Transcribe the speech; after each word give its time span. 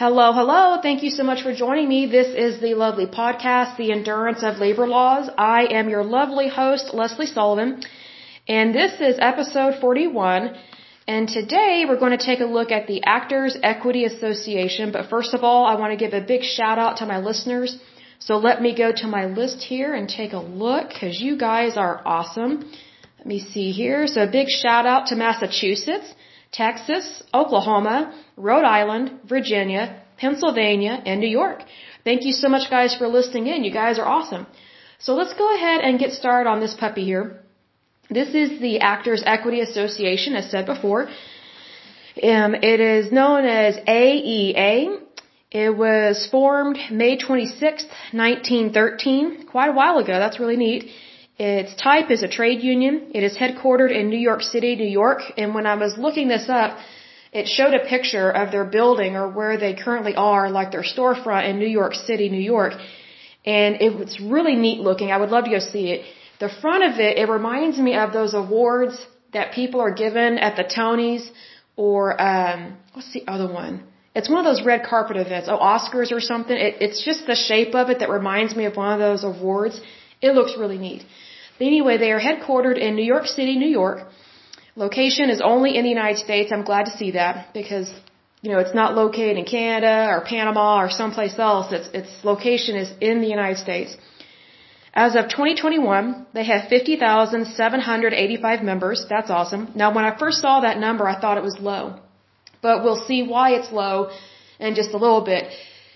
Hello, 0.00 0.32
hello. 0.32 0.80
Thank 0.80 1.02
you 1.02 1.10
so 1.10 1.24
much 1.24 1.40
for 1.42 1.52
joining 1.52 1.88
me. 1.88 2.06
This 2.06 2.28
is 2.42 2.60
the 2.60 2.74
lovely 2.74 3.06
podcast, 3.06 3.76
The 3.76 3.90
Endurance 3.90 4.44
of 4.44 4.58
Labor 4.58 4.86
Laws. 4.86 5.28
I 5.36 5.62
am 5.78 5.88
your 5.88 6.04
lovely 6.04 6.48
host, 6.48 6.94
Leslie 6.94 7.26
Sullivan, 7.26 7.82
and 8.46 8.72
this 8.72 8.92
is 9.00 9.16
episode 9.18 9.80
41. 9.80 10.56
And 11.08 11.28
today 11.28 11.84
we're 11.88 11.98
going 12.04 12.16
to 12.16 12.24
take 12.24 12.38
a 12.38 12.44
look 12.44 12.70
at 12.70 12.86
the 12.86 13.02
Actors 13.06 13.56
Equity 13.60 14.04
Association. 14.04 14.92
But 14.92 15.10
first 15.10 15.34
of 15.34 15.42
all, 15.42 15.66
I 15.66 15.74
want 15.74 15.90
to 15.90 16.04
give 16.04 16.14
a 16.14 16.24
big 16.24 16.44
shout 16.44 16.78
out 16.78 16.98
to 16.98 17.06
my 17.06 17.18
listeners. 17.18 17.76
So 18.20 18.36
let 18.36 18.62
me 18.62 18.76
go 18.76 18.92
to 19.02 19.08
my 19.08 19.24
list 19.24 19.64
here 19.64 19.92
and 19.94 20.08
take 20.08 20.32
a 20.32 20.44
look 20.64 20.90
because 20.90 21.20
you 21.20 21.36
guys 21.36 21.76
are 21.76 22.00
awesome. 22.04 22.52
Let 23.18 23.26
me 23.26 23.40
see 23.40 23.72
here. 23.72 24.06
So 24.06 24.22
a 24.22 24.30
big 24.30 24.48
shout 24.48 24.86
out 24.86 25.08
to 25.08 25.16
Massachusetts. 25.16 26.14
Texas, 26.52 27.22
Oklahoma, 27.32 28.14
Rhode 28.36 28.64
Island, 28.64 29.20
Virginia, 29.28 30.02
Pennsylvania, 30.16 31.00
and 31.04 31.20
New 31.20 31.28
York. 31.28 31.62
Thank 32.04 32.24
you 32.24 32.32
so 32.32 32.48
much 32.48 32.70
guys 32.70 32.94
for 32.94 33.06
listening 33.06 33.46
in. 33.46 33.64
You 33.64 33.72
guys 33.72 33.98
are 33.98 34.06
awesome. 34.06 34.46
So 34.98 35.14
let's 35.14 35.34
go 35.34 35.54
ahead 35.54 35.80
and 35.82 35.98
get 35.98 36.12
started 36.12 36.48
on 36.48 36.60
this 36.60 36.74
puppy 36.74 37.04
here. 37.04 37.40
This 38.10 38.34
is 38.34 38.60
the 38.60 38.80
Actors 38.80 39.22
Equity 39.24 39.60
Association, 39.60 40.34
as 40.34 40.50
said 40.50 40.66
before. 40.66 41.08
Um, 42.22 42.54
it 42.54 42.80
is 42.80 43.12
known 43.12 43.44
as 43.44 43.76
AEA. 43.76 45.00
It 45.50 45.76
was 45.76 46.26
formed 46.30 46.78
May 46.90 47.16
26, 47.16 47.84
1913, 48.12 49.46
quite 49.46 49.68
a 49.68 49.72
while 49.72 49.98
ago. 49.98 50.18
That's 50.18 50.40
really 50.40 50.56
neat. 50.56 50.90
Its 51.38 51.74
type 51.76 52.10
is 52.10 52.22
a 52.22 52.28
trade 52.28 52.62
union. 52.62 53.12
It 53.14 53.22
is 53.22 53.36
headquartered 53.36 53.92
in 53.98 54.08
New 54.10 54.18
York 54.18 54.42
City, 54.42 54.74
New 54.74 54.92
York. 55.02 55.20
And 55.36 55.54
when 55.54 55.66
I 55.66 55.76
was 55.76 55.96
looking 55.96 56.26
this 56.28 56.48
up, 56.48 56.76
it 57.32 57.46
showed 57.46 57.74
a 57.74 57.84
picture 57.86 58.28
of 58.30 58.50
their 58.50 58.64
building 58.64 59.14
or 59.14 59.28
where 59.28 59.56
they 59.56 59.74
currently 59.74 60.14
are, 60.16 60.50
like 60.50 60.72
their 60.72 60.82
storefront 60.82 61.48
in 61.48 61.58
New 61.58 61.72
York 61.80 61.94
City, 61.94 62.28
New 62.28 62.46
York. 62.56 62.72
And 63.46 63.80
it 63.80 63.96
was 63.96 64.18
really 64.20 64.56
neat 64.56 64.80
looking. 64.80 65.12
I 65.12 65.18
would 65.18 65.30
love 65.30 65.44
to 65.44 65.50
go 65.50 65.60
see 65.60 65.90
it. 65.92 66.00
The 66.40 66.48
front 66.60 66.82
of 66.84 66.98
it, 66.98 67.18
it 67.18 67.28
reminds 67.28 67.78
me 67.78 67.94
of 67.94 68.12
those 68.12 68.34
awards 68.34 68.94
that 69.32 69.52
people 69.52 69.80
are 69.80 69.92
given 69.92 70.38
at 70.38 70.56
the 70.56 70.64
Tonys 70.64 71.28
or, 71.76 72.20
um, 72.20 72.76
what's 72.94 73.12
the 73.12 73.24
other 73.28 73.52
one? 73.52 73.84
It's 74.14 74.28
one 74.28 74.38
of 74.44 74.44
those 74.44 74.64
red 74.64 74.82
carpet 74.82 75.16
events. 75.16 75.48
Oh, 75.48 75.58
Oscars 75.58 76.10
or 76.10 76.20
something. 76.20 76.56
It, 76.56 76.76
it's 76.80 77.04
just 77.04 77.26
the 77.26 77.36
shape 77.36 77.74
of 77.74 77.90
it 77.90 78.00
that 78.00 78.10
reminds 78.10 78.56
me 78.56 78.64
of 78.64 78.76
one 78.76 78.92
of 78.92 78.98
those 78.98 79.22
awards. 79.22 79.80
It 80.20 80.34
looks 80.34 80.56
really 80.58 80.78
neat. 80.78 81.04
Anyway, 81.60 81.98
they 81.98 82.12
are 82.12 82.20
headquartered 82.20 82.78
in 82.78 82.94
New 82.96 83.04
York 83.04 83.26
City, 83.26 83.58
New 83.58 83.68
York. 83.68 84.06
Location 84.76 85.28
is 85.28 85.40
only 85.40 85.76
in 85.76 85.82
the 85.82 85.90
United 85.90 86.18
States. 86.18 86.52
I'm 86.52 86.62
glad 86.62 86.86
to 86.86 86.96
see 86.96 87.10
that 87.12 87.52
because, 87.52 87.90
you 88.42 88.50
know, 88.52 88.60
it's 88.60 88.74
not 88.74 88.94
located 88.94 89.36
in 89.36 89.44
Canada 89.44 90.08
or 90.12 90.20
Panama 90.20 90.80
or 90.82 90.90
someplace 90.90 91.36
else. 91.38 91.72
Its, 91.72 91.88
its 91.92 92.10
location 92.22 92.76
is 92.76 92.88
in 93.00 93.20
the 93.20 93.26
United 93.26 93.58
States. 93.58 93.96
As 94.94 95.16
of 95.16 95.24
2021, 95.28 96.26
they 96.32 96.44
have 96.44 96.68
50,785 96.68 98.62
members. 98.62 99.06
That's 99.08 99.30
awesome. 99.30 99.70
Now, 99.74 99.92
when 99.94 100.04
I 100.04 100.16
first 100.16 100.40
saw 100.40 100.60
that 100.60 100.78
number, 100.78 101.06
I 101.08 101.20
thought 101.20 101.36
it 101.38 101.44
was 101.44 101.58
low. 101.58 102.00
But 102.62 102.82
we'll 102.82 103.04
see 103.06 103.22
why 103.22 103.50
it's 103.58 103.70
low 103.72 104.10
in 104.58 104.74
just 104.74 104.90
a 104.94 104.96
little 104.96 105.20
bit. 105.22 105.52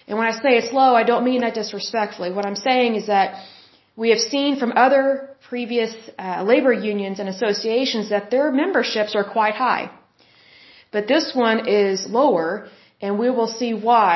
And 0.07 0.19
when 0.19 0.27
I 0.27 0.33
say 0.33 0.57
it's 0.61 0.73
low, 0.73 0.95
I 0.95 1.05
don't 1.05 1.25
mean 1.25 1.41
that 1.41 1.55
disrespectfully. 1.55 2.33
What 2.33 2.47
I'm 2.47 2.57
saying 2.57 2.97
is 2.97 3.07
that 3.07 3.45
we 3.97 4.11
have 4.11 4.19
seen 4.19 4.57
from 4.59 4.73
other 4.77 5.32
previous 5.55 5.93
uh, 6.19 6.43
labor 6.53 6.75
unions 6.93 7.17
and 7.21 7.29
associations 7.37 8.07
that 8.15 8.31
their 8.35 8.47
memberships 8.63 9.13
are 9.19 9.27
quite 9.39 9.57
high. 9.67 9.85
But 10.95 11.09
this 11.15 11.27
one 11.47 11.59
is 11.83 12.07
lower, 12.21 12.47
and 13.03 13.19
we 13.23 13.29
will 13.37 13.51
see 13.61 13.73
why, 13.89 14.15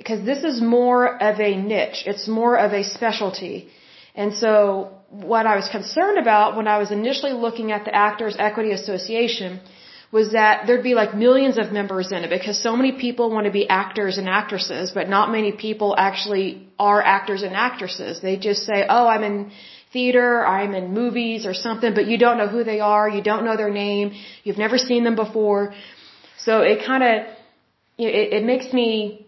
because 0.00 0.20
this 0.30 0.42
is 0.50 0.56
more 0.78 1.02
of 1.28 1.34
a 1.50 1.52
niche. 1.72 2.00
It's 2.10 2.26
more 2.40 2.54
of 2.64 2.70
a 2.80 2.82
specialty. 2.96 3.56
And 4.22 4.34
so, 4.42 4.56
what 5.30 5.44
I 5.52 5.54
was 5.60 5.68
concerned 5.78 6.18
about 6.24 6.56
when 6.58 6.68
I 6.74 6.78
was 6.82 6.90
initially 7.00 7.34
looking 7.46 7.68
at 7.76 7.84
the 7.88 7.94
Actors 8.08 8.34
Equity 8.48 8.72
Association 8.80 9.60
was 10.16 10.32
that 10.38 10.66
there'd 10.66 10.88
be 10.92 10.96
like 11.02 11.12
millions 11.26 11.56
of 11.62 11.66
members 11.80 12.08
in 12.16 12.20
it 12.24 12.30
because 12.38 12.56
so 12.68 12.72
many 12.80 12.92
people 13.06 13.26
want 13.34 13.46
to 13.50 13.54
be 13.60 13.64
actors 13.82 14.18
and 14.20 14.28
actresses, 14.40 14.90
but 14.98 15.08
not 15.16 15.30
many 15.38 15.52
people 15.66 15.94
actually 16.08 16.46
are 16.88 17.00
actors 17.18 17.42
and 17.48 17.54
actresses. 17.68 18.20
They 18.20 18.36
just 18.48 18.60
say, 18.70 18.78
oh, 18.96 19.06
I'm 19.14 19.24
in 19.30 19.36
theater, 19.92 20.44
I'm 20.46 20.74
in 20.74 20.92
movies 20.92 21.46
or 21.46 21.54
something, 21.54 21.94
but 21.94 22.06
you 22.06 22.18
don't 22.18 22.38
know 22.38 22.48
who 22.48 22.64
they 22.64 22.80
are, 22.80 23.08
you 23.08 23.22
don't 23.22 23.44
know 23.44 23.56
their 23.56 23.70
name, 23.70 24.12
you've 24.44 24.58
never 24.58 24.78
seen 24.78 25.04
them 25.04 25.16
before. 25.16 25.74
So 26.38 26.60
it 26.60 26.84
kind 26.84 27.02
of, 27.02 27.14
it, 27.98 28.32
it 28.38 28.44
makes 28.44 28.72
me, 28.72 29.26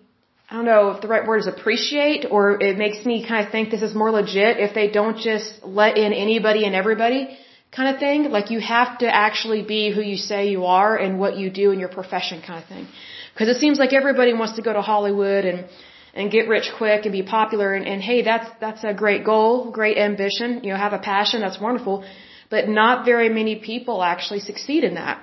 I 0.51 0.57
don't 0.57 0.65
know 0.65 0.91
if 0.91 1.01
the 1.01 1.09
right 1.09 1.27
word 1.27 1.39
is 1.39 1.47
appreciate, 1.47 2.27
or 2.31 2.61
it 2.63 2.77
makes 2.79 3.05
me 3.05 3.27
kind 3.27 3.47
of 3.47 3.53
think 3.53 3.71
this 3.71 3.83
is 3.83 3.95
more 3.95 4.11
legit 4.11 4.59
if 4.59 4.75
they 4.75 4.91
don't 4.91 5.19
just 5.19 5.51
let 5.65 5.97
in 5.97 6.13
anybody 6.13 6.65
and 6.65 6.75
everybody 6.75 7.39
kind 7.77 7.95
of 7.95 8.01
thing. 8.01 8.31
Like 8.31 8.51
you 8.51 8.61
have 8.61 8.99
to 8.99 9.09
actually 9.27 9.63
be 9.63 9.93
who 9.95 10.03
you 10.03 10.17
say 10.17 10.49
you 10.49 10.65
are 10.65 10.97
and 10.97 11.19
what 11.19 11.37
you 11.37 11.51
do 11.51 11.71
in 11.73 11.79
your 11.79 11.89
profession 11.89 12.43
kind 12.47 12.63
of 12.63 12.69
thing. 12.69 12.87
Because 13.33 13.49
it 13.49 13.59
seems 13.59 13.79
like 13.79 13.93
everybody 13.93 14.33
wants 14.33 14.55
to 14.57 14.63
go 14.63 14.73
to 14.73 14.81
Hollywood 14.81 15.45
and 15.45 15.67
and 16.15 16.31
get 16.31 16.49
rich 16.49 16.71
quick 16.79 17.05
and 17.05 17.13
be 17.13 17.23
popular 17.23 17.75
and, 17.75 17.87
and 17.87 18.01
hey 18.01 18.23
that's 18.23 18.49
that's 18.61 18.85
a 18.85 18.95
great 18.95 19.25
goal 19.25 19.71
great 19.71 19.99
ambition 19.99 20.61
you 20.63 20.71
know 20.71 20.77
have 20.77 20.93
a 20.93 20.99
passion 20.99 21.41
that's 21.41 21.61
wonderful. 21.61 22.05
But 22.51 22.69
not 22.69 23.05
very 23.05 23.29
many 23.31 23.57
people 23.57 24.03
actually 24.03 24.41
succeed 24.41 24.85
in 24.85 24.95
that. 24.95 25.23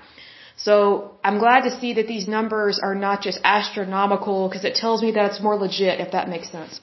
So 0.58 0.74
i'm 1.24 1.40
glad 1.40 1.62
to 1.68 1.72
see 1.80 1.94
that 1.98 2.08
these 2.14 2.28
numbers 2.28 2.80
are 2.88 2.96
not 2.96 3.22
just 3.28 3.40
astronomical 3.44 4.48
because 4.48 4.66
it 4.66 4.76
tells 4.76 5.02
me 5.06 5.12
that 5.12 5.32
it's 5.32 5.42
more 5.42 5.56
legit 5.56 6.00
if 6.06 6.12
that 6.12 6.30
makes 6.30 6.50
sense. 6.58 6.82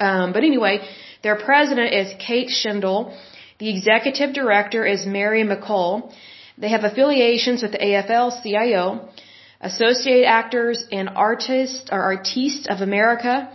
Um, 0.00 0.32
but 0.32 0.42
anyway 0.52 0.74
their 1.22 1.36
president 1.48 1.92
is 2.00 2.14
kate 2.26 2.50
Shindle. 2.60 2.98
the 3.58 3.68
executive 3.74 4.32
director 4.40 4.82
is 4.94 5.06
mary 5.18 5.44
McColl 5.52 6.12
they 6.58 6.70
have 6.74 6.84
affiliations 6.90 7.62
with 7.62 7.72
the 7.72 7.82
afl 7.92 8.26
cio 8.42 9.08
Associate 9.60 10.24
Actors 10.24 10.84
and 10.92 11.08
Artists 11.08 11.88
or 11.90 12.00
Artistes 12.00 12.66
of 12.68 12.80
America 12.80 13.50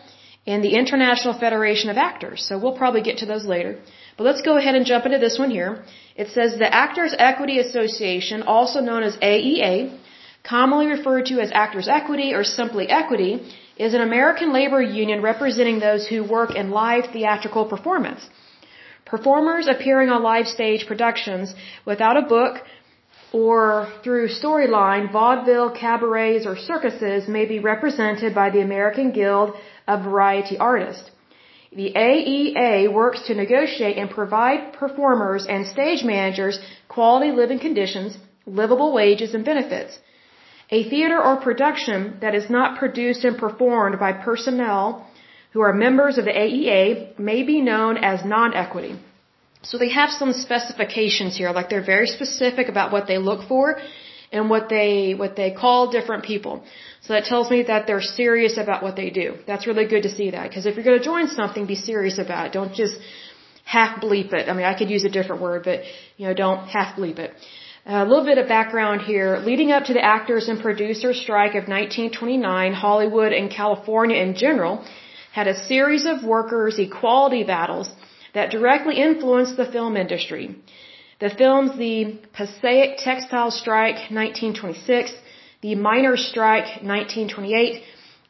and 0.48 0.64
the 0.64 0.76
International 0.76 1.34
Federation 1.38 1.90
of 1.90 1.98
Actors. 1.98 2.44
So 2.48 2.58
we'll 2.58 2.78
probably 2.78 3.02
get 3.02 3.18
to 3.20 3.26
those 3.26 3.46
later. 3.46 3.80
But 4.18 4.24
let's 4.24 4.42
go 4.42 4.58
ahead 4.58 4.76
and 4.76 4.86
jump 4.86 5.06
into 5.06 5.20
this 5.20 5.38
one 5.38 5.52
here. 5.52 5.84
It 6.16 6.30
says 6.30 6.58
the 6.58 6.74
Actors 6.74 7.14
Equity 7.18 7.60
Association, 7.60 8.44
also 8.44 8.82
known 8.82 9.04
as 9.04 9.16
AEA, 9.18 9.98
commonly 10.44 10.88
referred 10.88 11.28
to 11.28 11.40
as 11.40 11.52
Actors 11.54 11.88
Equity 11.88 12.34
or 12.34 12.44
simply 12.44 12.88
Equity, 12.90 13.34
is 13.78 13.94
an 13.94 14.02
American 14.02 14.52
labor 14.54 14.82
union 14.82 15.22
representing 15.22 15.80
those 15.80 16.08
who 16.08 16.24
work 16.24 16.56
in 16.56 16.72
live 16.72 17.06
theatrical 17.14 17.66
performance. 17.66 18.28
Performers 19.06 19.68
appearing 19.68 20.10
on 20.10 20.24
live 20.24 20.48
stage 20.48 20.86
productions 20.88 21.54
without 21.86 22.18
a 22.18 22.28
book 22.36 22.64
or 23.34 23.88
through 24.04 24.28
storyline, 24.28 25.12
vaudeville, 25.12 25.72
cabarets, 25.72 26.46
or 26.46 26.56
circuses 26.58 27.28
may 27.28 27.46
be 27.46 27.60
represented 27.60 28.36
by 28.36 28.50
the 28.50 28.62
American 28.62 29.12
Guild 29.12 29.54
of 29.88 30.04
Variety 30.04 30.58
Artists. 30.58 31.10
The 31.74 31.94
AEA 31.96 32.92
works 32.92 33.22
to 33.28 33.34
negotiate 33.34 33.98
and 33.98 34.10
provide 34.10 34.74
performers 34.74 35.46
and 35.48 35.66
stage 35.66 36.04
managers 36.04 36.60
quality 36.90 37.32
living 37.32 37.60
conditions, 37.60 38.18
livable 38.46 38.92
wages, 38.92 39.34
and 39.34 39.46
benefits. 39.46 39.98
A 40.70 40.90
theater 40.90 41.22
or 41.22 41.38
production 41.38 42.18
that 42.20 42.36
is 42.36 42.50
not 42.50 42.78
produced 42.78 43.24
and 43.24 43.38
performed 43.38 44.00
by 44.00 44.12
personnel 44.12 45.08
who 45.54 45.62
are 45.62 45.74
members 45.74 46.18
of 46.18 46.26
the 46.26 46.32
AEA 46.32 47.18
may 47.20 47.44
be 47.44 47.62
known 47.62 47.98
as 47.98 48.26
non-equity. 48.26 48.96
So 49.64 49.78
they 49.78 49.90
have 49.90 50.10
some 50.10 50.34
specifications 50.34 51.38
here, 51.38 51.52
like 51.52 51.70
they're 51.70 51.90
very 51.96 52.08
specific 52.08 52.68
about 52.68 52.92
what 52.92 53.08
they 53.08 53.18
look 53.18 53.48
for 53.48 53.80
and 54.32 54.50
what 54.50 54.70
they 54.70 55.14
what 55.14 55.36
they 55.36 55.52
call 55.52 55.92
different 55.92 56.24
people. 56.24 56.64
So 57.02 57.14
that 57.14 57.26
tells 57.26 57.50
me 57.52 57.64
that 57.64 57.86
they're 57.88 58.02
serious 58.02 58.58
about 58.58 58.82
what 58.82 58.96
they 58.96 59.10
do. 59.10 59.36
That's 59.46 59.68
really 59.68 59.88
good 59.94 60.04
to 60.04 60.10
see 60.10 60.32
that 60.32 60.50
because 60.50 60.66
if 60.66 60.76
you're 60.76 60.86
going 60.92 61.00
to 61.00 61.06
join 61.14 61.28
something, 61.28 61.66
be 61.66 61.76
serious 61.76 62.18
about 62.18 62.48
it. 62.48 62.54
Don't 62.54 62.74
just 62.74 62.96
half 63.64 64.02
bleep 64.02 64.34
it. 64.34 64.50
I 64.50 64.54
mean, 64.54 64.66
I 64.66 64.78
could 64.78 64.90
use 64.90 65.04
a 65.04 65.10
different 65.10 65.42
word, 65.42 65.64
but 65.64 65.82
you 66.18 66.28
know, 66.28 66.34
don't 66.34 66.68
half 66.68 66.96
bleep 66.98 67.20
it. 67.20 67.32
A 67.86 68.06
little 68.06 68.26
bit 68.26 68.38
of 68.38 68.48
background 68.48 69.02
here. 69.02 69.38
Leading 69.38 69.72
up 69.72 69.86
to 69.86 69.94
the 69.94 70.04
actors 70.04 70.48
and 70.48 70.62
producers 70.62 71.20
strike 71.20 71.56
of 71.62 71.68
1929, 71.68 72.74
Hollywood 72.74 73.34
and 73.34 73.50
California 73.50 74.18
in 74.18 74.36
general 74.36 74.86
had 75.34 75.48
a 75.48 75.56
series 75.72 76.06
of 76.06 76.24
workers' 76.24 76.78
equality 76.78 77.44
battles 77.44 77.90
that 78.34 78.52
directly 78.52 78.96
influenced 78.98 79.58
the 79.58 79.66
film 79.66 79.98
industry. 79.98 80.56
The 81.20 81.30
films 81.30 81.78
The 81.78 82.18
Passaic 82.34 82.98
Textile 82.98 83.52
Strike 83.52 84.00
1926, 84.10 85.12
The 85.62 85.76
Miners' 85.76 86.26
Strike 86.28 86.70
1928, 86.82 87.84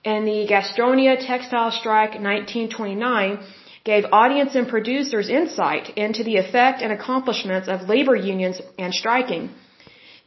and 0.03 0.27
the 0.27 0.47
Gastonia 0.51 1.15
Textile 1.25 1.71
Strike 1.71 2.13
1929 2.19 3.39
gave 3.83 4.05
audience 4.11 4.55
and 4.55 4.67
producers 4.67 5.29
insight 5.29 5.91
into 5.95 6.23
the 6.23 6.37
effect 6.37 6.81
and 6.81 6.91
accomplishments 6.91 7.67
of 7.67 7.89
labor 7.89 8.15
unions 8.15 8.61
and 8.77 8.93
striking. 8.93 9.49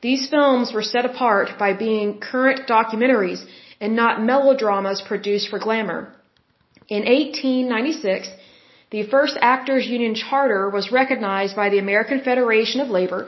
These 0.00 0.28
films 0.28 0.72
were 0.72 0.82
set 0.82 1.04
apart 1.04 1.58
by 1.58 1.72
being 1.72 2.20
current 2.20 2.66
documentaries 2.68 3.44
and 3.80 3.94
not 3.94 4.22
melodramas 4.22 5.00
produced 5.00 5.48
for 5.48 5.58
glamour. 5.58 6.00
In 6.88 7.04
1896, 7.04 8.28
the 8.94 9.06
first 9.14 9.36
Actors 9.54 9.84
Union 9.94 10.14
Charter 10.24 10.64
was 10.76 10.92
recognized 11.00 11.54
by 11.60 11.68
the 11.70 11.80
American 11.84 12.18
Federation 12.28 12.78
of 12.84 12.88
Labor 12.98 13.20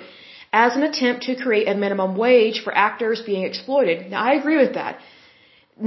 as 0.65 0.77
an 0.77 0.85
attempt 0.89 1.25
to 1.25 1.35
create 1.45 1.67
a 1.69 1.81
minimum 1.85 2.13
wage 2.25 2.59
for 2.65 2.73
actors 2.89 3.21
being 3.31 3.45
exploited. 3.51 3.99
Now, 4.13 4.21
I 4.29 4.35
agree 4.41 4.59
with 4.65 4.75
that. 4.75 5.01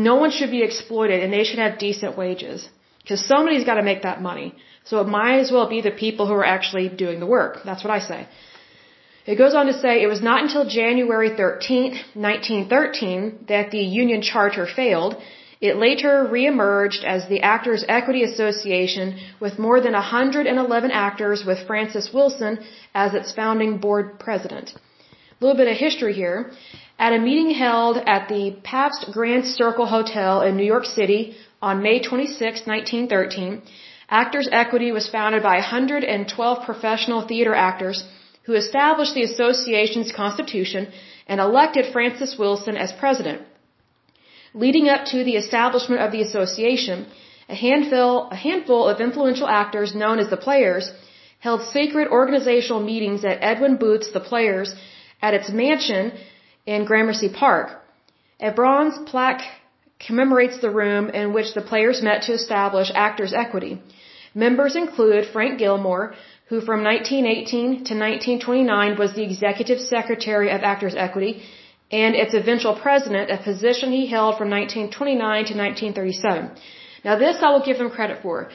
No 0.08 0.16
one 0.24 0.32
should 0.38 0.52
be 0.58 0.64
exploited 0.70 1.24
and 1.24 1.32
they 1.32 1.46
should 1.46 1.62
have 1.66 1.80
decent 1.88 2.18
wages. 2.24 2.68
Because 3.02 3.22
somebody's 3.34 3.68
got 3.70 3.78
to 3.82 3.86
make 3.92 4.02
that 4.08 4.22
money. 4.30 4.50
So 4.90 5.00
it 5.04 5.08
might 5.20 5.40
as 5.46 5.50
well 5.56 5.68
be 5.76 5.82
the 5.82 5.96
people 6.06 6.28
who 6.28 6.36
are 6.42 6.50
actually 6.56 6.88
doing 7.04 7.22
the 7.22 7.32
work. 7.38 7.54
That's 7.70 7.84
what 7.86 7.94
I 8.00 8.02
say. 8.12 8.22
It 9.32 9.38
goes 9.44 9.56
on 9.60 9.68
to 9.72 9.76
say 9.82 9.92
it 10.02 10.14
was 10.16 10.24
not 10.30 10.44
until 10.46 10.66
January 10.82 11.32
13, 11.44 11.92
1913 12.28 13.46
that 13.48 13.72
the 13.72 13.84
Union 14.04 14.22
Charter 14.32 14.66
failed. 14.82 15.16
It 15.62 15.76
later 15.76 16.26
reemerged 16.32 17.04
as 17.04 17.28
the 17.28 17.42
Actors 17.42 17.84
Equity 17.88 18.24
Association 18.24 19.20
with 19.42 19.60
more 19.60 19.82
than 19.82 19.92
111 19.92 20.92
actors 20.92 21.44
with 21.46 21.68
Francis 21.68 22.14
Wilson 22.14 22.60
as 22.96 23.14
its 23.14 23.34
founding 23.34 23.78
board 23.78 24.20
president. 24.20 24.74
A 24.74 25.46
little 25.46 25.58
bit 25.58 25.68
of 25.68 25.78
history 25.78 26.14
here. 26.14 26.52
At 26.98 27.14
a 27.14 27.20
meeting 27.20 27.52
held 27.52 27.98
at 27.98 28.30
the 28.30 28.56
Pabst 28.64 29.12
Grand 29.12 29.46
Circle 29.46 29.86
Hotel 29.86 30.42
in 30.42 30.56
New 30.56 30.70
York 30.76 30.86
City 30.86 31.36
on 31.62 31.82
May 31.82 32.00
26, 32.00 32.66
1913, 32.66 33.62
Actors 34.10 34.48
Equity 34.52 34.92
was 34.94 35.10
founded 35.10 35.44
by 35.44 35.56
112 35.58 36.66
professional 36.66 37.22
theater 37.28 37.54
actors 37.54 38.06
who 38.46 38.54
established 38.54 39.14
the 39.14 39.24
association's 39.24 40.12
constitution 40.14 40.88
and 41.28 41.42
elected 41.42 41.92
Francis 41.94 42.38
Wilson 42.40 42.78
as 42.78 42.94
president. 42.94 43.42
Leading 44.54 44.90
up 44.90 45.06
to 45.06 45.24
the 45.24 45.36
establishment 45.36 46.02
of 46.02 46.12
the 46.12 46.22
association, 46.22 47.06
a 47.48 47.56
handful, 47.56 48.30
a 48.32 48.36
handful 48.36 48.88
of 48.88 49.00
influential 49.00 49.48
actors 49.48 49.94
known 49.94 50.18
as 50.18 50.30
the 50.30 50.38
Players 50.38 50.92
held 51.40 51.62
secret 51.62 52.08
organizational 52.10 52.82
meetings 52.82 53.24
at 53.24 53.38
Edwin 53.42 53.78
Booth's 53.78 54.12
The 54.12 54.20
Players 54.20 54.74
at 55.22 55.34
its 55.34 55.50
mansion 55.50 56.14
in 56.66 56.86
Gramercy 56.86 57.30
Park. 57.30 57.80
A 58.40 58.52
bronze 58.52 58.98
plaque 59.06 59.44
commemorates 60.00 60.60
the 60.60 60.70
room 60.72 61.10
in 61.10 61.34
which 61.34 61.54
the 61.54 61.62
players 61.62 62.02
met 62.02 62.24
to 62.24 62.34
establish 62.34 62.92
actors' 62.96 63.34
equity. 63.34 63.82
Members 64.34 64.76
include 64.76 65.26
Frank 65.26 65.60
Gilmore, 65.60 66.16
who 66.48 66.62
from 66.62 66.84
1918 66.84 67.84
to 67.90 67.94
1929 67.94 68.98
was 68.98 69.14
the 69.14 69.24
executive 69.24 69.80
secretary 69.80 70.50
of 70.50 70.64
Actors 70.64 70.96
Equity 70.96 71.44
and 71.92 72.16
its 72.16 72.34
eventual 72.34 72.76
president, 72.76 73.32
a 73.32 73.38
position 73.38 73.92
he 73.92 74.06
held 74.08 74.38
from 74.38 74.50
1929 74.50 75.46
to 75.46 75.54
1937. 75.58 76.52
Now 77.04 77.18
this 77.18 77.38
I 77.42 77.50
will 77.52 77.66
give 77.66 77.78
him 77.78 77.90
credit 77.90 78.22
for. 78.22 78.50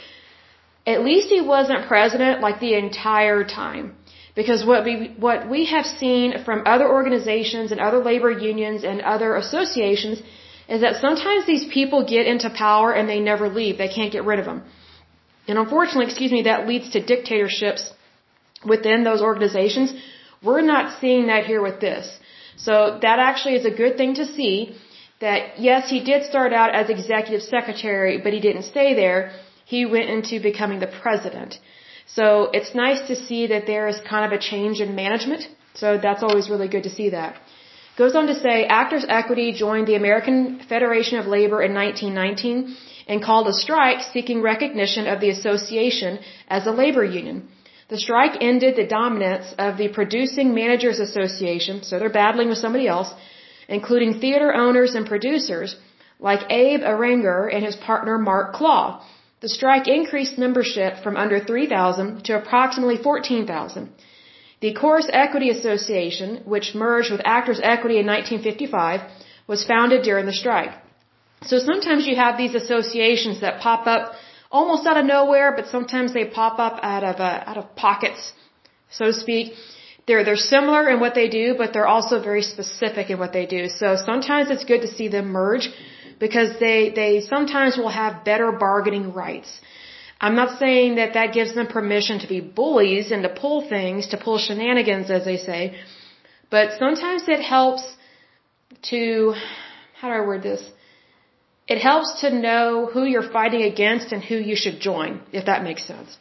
At 0.87 1.03
least 1.03 1.29
he 1.29 1.41
wasn't 1.41 1.89
president 1.89 2.41
like 2.41 2.61
the 2.61 2.75
entire 2.75 3.43
time. 3.45 3.97
Because 4.35 4.65
what 4.67 4.85
we, 4.85 5.15
what 5.17 5.49
we 5.49 5.67
have 5.67 5.87
seen 5.87 6.45
from 6.45 6.63
other 6.67 6.89
organizations 6.89 7.71
and 7.71 7.81
other 7.81 7.99
labor 7.99 8.31
unions 8.31 8.83
and 8.83 9.01
other 9.01 9.37
associations 9.37 10.21
is 10.69 10.81
that 10.81 10.97
sometimes 10.97 11.47
these 11.47 11.67
people 11.73 12.05
get 12.05 12.27
into 12.27 12.51
power 12.51 12.93
and 12.93 13.09
they 13.09 13.21
never 13.21 13.49
leave. 13.49 13.79
They 13.79 13.93
can't 13.99 14.13
get 14.13 14.25
rid 14.25 14.41
of 14.41 14.45
them. 14.45 14.65
And 15.47 15.59
unfortunately, 15.59 16.07
excuse 16.07 16.33
me, 16.33 16.43
that 16.43 16.67
leads 16.67 16.91
to 16.91 17.01
dictatorships 17.01 17.93
within 18.67 19.05
those 19.05 19.23
organizations. 19.23 19.95
We're 20.43 20.63
not 20.63 21.01
seeing 21.01 21.27
that 21.29 21.45
here 21.47 21.63
with 21.63 21.81
this. 21.81 22.19
So 22.57 22.99
that 23.03 23.19
actually 23.19 23.55
is 23.55 23.65
a 23.65 23.71
good 23.83 23.97
thing 23.97 24.15
to 24.15 24.27
see 24.27 24.77
that 25.21 25.59
yes, 25.59 25.89
he 25.89 26.01
did 26.01 26.25
start 26.25 26.53
out 26.53 26.75
as 26.75 26.91
executive 26.91 27.43
secretary, 27.43 28.19
but 28.19 28.33
he 28.33 28.41
didn't 28.41 28.65
stay 28.75 28.95
there. 28.95 29.33
He 29.65 29.87
went 29.87 30.09
into 30.11 30.41
becoming 30.41 30.81
the 30.81 30.93
president. 31.03 31.59
So 32.07 32.51
it's 32.53 32.75
nice 32.75 33.01
to 33.09 33.17
see 33.17 33.47
that 33.47 33.67
there 33.67 33.89
is 33.89 33.99
kind 34.01 34.25
of 34.27 34.33
a 34.39 34.43
change 34.51 34.81
in 34.81 34.95
management. 34.95 35.49
So 35.75 35.99
that's 35.99 36.23
always 36.23 36.51
really 36.51 36.69
good 36.69 36.85
to 36.85 36.91
see 36.91 37.11
that. 37.11 37.37
Goes 37.97 38.15
on 38.17 38.27
to 38.27 38.35
say 38.35 38.65
Actors 38.67 39.07
Equity 39.09 39.53
joined 39.53 39.87
the 39.87 39.95
American 39.95 40.59
Federation 40.69 41.19
of 41.19 41.27
Labor 41.27 41.63
in 41.63 41.73
1919 41.75 42.77
and 43.07 43.23
called 43.23 43.47
a 43.49 43.53
strike 43.53 44.03
seeking 44.13 44.43
recognition 44.43 45.07
of 45.07 45.21
the 45.21 45.31
association 45.31 46.19
as 46.49 46.67
a 46.67 46.73
labor 46.73 47.05
union. 47.05 47.49
The 47.89 47.99
strike 47.99 48.37
ended 48.41 48.77
the 48.77 48.87
dominance 48.87 49.55
of 49.59 49.77
the 49.77 49.89
Producing 49.89 50.55
Managers 50.55 51.01
Association, 51.01 51.83
so 51.83 51.99
they're 51.99 52.21
battling 52.23 52.49
with 52.49 52.59
somebody 52.59 52.87
else, 52.89 53.11
including 53.69 54.21
theater 54.21 54.55
owners 54.55 54.95
and 54.95 55.07
producers 55.07 55.77
like 56.19 56.51
Abe 56.51 56.81
Erlanger 56.81 57.55
and 57.55 57.65
his 57.65 57.77
partner 57.77 58.17
Marc 58.19 58.55
Klaw. 58.55 59.03
The 59.41 59.49
strike 59.49 59.87
increased 59.89 60.39
membership 60.39 61.03
from 61.03 61.17
under 61.17 61.39
3,000 61.39 62.25
to 62.25 62.37
approximately 62.41 62.97
14,000. 62.97 63.91
The 64.61 64.73
Chorus 64.73 65.09
Equity 65.13 65.51
Association, 65.51 66.43
which 66.47 66.75
merged 66.75 67.11
with 67.13 67.21
Actors 67.25 67.61
Equity 67.63 67.99
in 67.99 68.07
1955, 68.07 69.03
was 69.47 69.67
founded 69.73 70.03
during 70.03 70.25
the 70.25 70.33
strike. 70.43 70.73
So 71.43 71.59
sometimes 71.59 72.07
you 72.07 72.17
have 72.17 72.39
these 72.39 72.55
associations 72.55 73.41
that 73.43 73.61
pop 73.61 73.87
up 73.87 74.15
almost 74.59 74.87
out 74.91 74.99
of 75.03 75.07
nowhere, 75.17 75.49
but 75.59 75.67
sometimes 75.77 76.09
they 76.17 76.25
pop 76.41 76.59
up 76.67 76.77
out 76.95 77.05
of 77.11 77.17
uh, 77.29 77.51
out 77.51 77.59
of 77.63 77.67
pockets, 77.85 78.23
so 78.99 79.05
to 79.11 79.17
speak. 79.25 79.47
They're 80.07 80.25
they're 80.27 80.45
similar 80.57 80.83
in 80.93 80.99
what 81.05 81.15
they 81.21 81.29
do, 81.41 81.47
but 81.61 81.69
they're 81.73 81.93
also 81.97 82.17
very 82.31 82.45
specific 82.55 83.11
in 83.13 83.19
what 83.23 83.33
they 83.39 83.47
do. 83.57 83.63
So 83.81 83.97
sometimes 84.11 84.51
it's 84.55 84.67
good 84.73 84.83
to 84.87 84.91
see 84.99 85.09
them 85.17 85.29
merge 85.41 85.67
because 86.27 86.51
they 86.67 86.79
they 87.01 87.13
sometimes 87.33 87.79
will 87.83 87.95
have 88.03 88.25
better 88.31 88.51
bargaining 88.67 89.09
rights. 89.25 89.51
I'm 90.25 90.37
not 90.43 90.51
saying 90.59 90.95
that 91.01 91.15
that 91.19 91.35
gives 91.39 91.53
them 91.59 91.67
permission 91.79 92.21
to 92.25 92.29
be 92.35 92.41
bullies 92.61 93.11
and 93.15 93.23
to 93.27 93.31
pull 93.43 93.59
things, 93.75 94.07
to 94.13 94.17
pull 94.27 94.39
shenanigans, 94.47 95.11
as 95.17 95.25
they 95.31 95.39
say, 95.49 95.61
but 96.55 96.67
sometimes 96.79 97.23
it 97.37 97.43
helps 97.55 97.85
to, 98.91 99.35
how 99.99 100.09
do 100.09 100.15
I 100.15 100.25
word 100.31 100.43
this? 100.43 100.63
It 101.67 101.79
helps 101.79 102.21
to 102.21 102.31
know 102.31 102.87
who 102.93 103.05
you're 103.05 103.31
fighting 103.39 103.63
against 103.63 104.13
and 104.13 104.23
who 104.23 104.37
you 104.37 104.57
should 104.57 104.81
join, 104.81 105.21
if 105.33 105.47
that 105.47 105.63
makes 105.63 105.85
sense. 105.87 106.19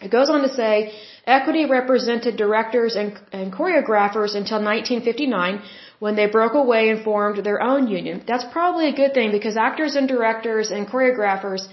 It 0.00 0.10
goes 0.10 0.30
on 0.30 0.42
to 0.42 0.48
say, 0.48 0.92
equity 1.26 1.64
represented 1.66 2.36
directors 2.36 2.96
and, 2.96 3.18
and 3.32 3.52
choreographers 3.52 4.34
until 4.40 4.60
1959 4.62 5.62
when 5.98 6.16
they 6.16 6.26
broke 6.26 6.54
away 6.54 6.88
and 6.90 7.04
formed 7.04 7.44
their 7.44 7.62
own 7.62 7.88
union. 7.88 8.22
That's 8.26 8.44
probably 8.52 8.88
a 8.88 8.96
good 9.02 9.14
thing 9.14 9.32
because 9.32 9.56
actors 9.56 9.94
and 9.96 10.08
directors 10.08 10.70
and 10.70 10.88
choreographers 10.88 11.66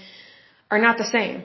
are 0.70 0.78
not 0.78 0.98
the 0.98 1.04
same. 1.04 1.42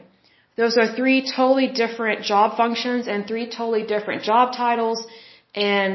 Those 0.56 0.78
are 0.78 0.96
three 0.96 1.20
totally 1.36 1.68
different 1.68 2.24
job 2.24 2.58
functions 2.58 3.08
and 3.08 3.28
three 3.28 3.48
totally 3.50 3.84
different 3.84 4.24
job 4.24 4.56
titles 4.56 5.06
and 5.58 5.94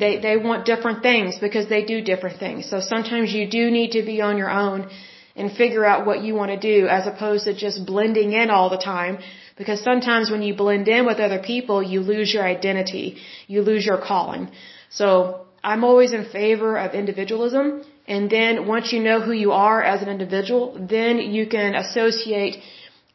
they 0.00 0.12
they 0.26 0.36
want 0.36 0.66
different 0.72 1.02
things 1.02 1.38
because 1.46 1.68
they 1.74 1.82
do 1.92 2.00
different 2.12 2.38
things. 2.44 2.68
So 2.70 2.80
sometimes 2.80 3.32
you 3.32 3.44
do 3.58 3.70
need 3.78 3.92
to 3.98 4.02
be 4.12 4.20
on 4.28 4.36
your 4.42 4.50
own 4.50 4.88
and 5.34 5.52
figure 5.62 5.84
out 5.90 6.06
what 6.08 6.22
you 6.24 6.34
want 6.40 6.50
to 6.56 6.60
do 6.72 6.88
as 6.88 7.06
opposed 7.06 7.44
to 7.48 7.54
just 7.66 7.86
blending 7.86 8.32
in 8.32 8.50
all 8.50 8.70
the 8.76 8.82
time 8.94 9.18
because 9.60 9.80
sometimes 9.90 10.30
when 10.30 10.42
you 10.46 10.54
blend 10.54 10.88
in 10.96 11.06
with 11.10 11.18
other 11.26 11.40
people, 11.52 11.82
you 11.92 12.00
lose 12.00 12.32
your 12.32 12.44
identity. 12.56 13.06
You 13.46 13.62
lose 13.62 13.84
your 13.90 14.00
calling. 14.10 14.50
So 14.90 15.46
I'm 15.62 15.84
always 15.84 16.12
in 16.12 16.24
favor 16.24 16.76
of 16.84 16.94
individualism. 17.02 17.84
And 18.06 18.30
then 18.30 18.66
once 18.66 18.92
you 18.92 19.00
know 19.08 19.20
who 19.20 19.32
you 19.44 19.52
are 19.52 19.80
as 19.82 20.02
an 20.02 20.08
individual, 20.08 20.62
then 20.96 21.18
you 21.18 21.46
can 21.46 21.74
associate 21.74 22.62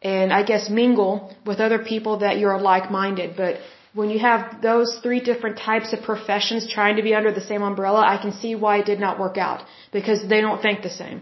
and 0.02 0.34
I 0.34 0.44
guess 0.44 0.70
mingle 0.70 1.14
with 1.46 1.60
other 1.62 1.80
people 1.80 2.20
that 2.20 2.38
you're 2.38 2.60
like-minded. 2.60 3.38
But 3.38 3.54
when 3.94 4.10
you 4.10 4.20
have 4.20 4.62
those 4.62 4.90
three 5.04 5.20
different 5.20 5.58
types 5.58 5.94
of 5.94 6.02
professions 6.02 6.68
trying 6.68 6.96
to 6.96 7.04
be 7.04 7.14
under 7.14 7.32
the 7.32 7.46
same 7.52 7.62
umbrella, 7.62 8.02
I 8.02 8.18
can 8.22 8.34
see 8.34 8.56
why 8.56 8.78
it 8.80 8.86
did 8.86 9.00
not 9.00 9.20
work 9.20 9.38
out 9.38 9.64
because 9.92 10.28
they 10.28 10.42
don't 10.42 10.62
think 10.62 10.82
the 10.82 10.90
same. 10.90 11.22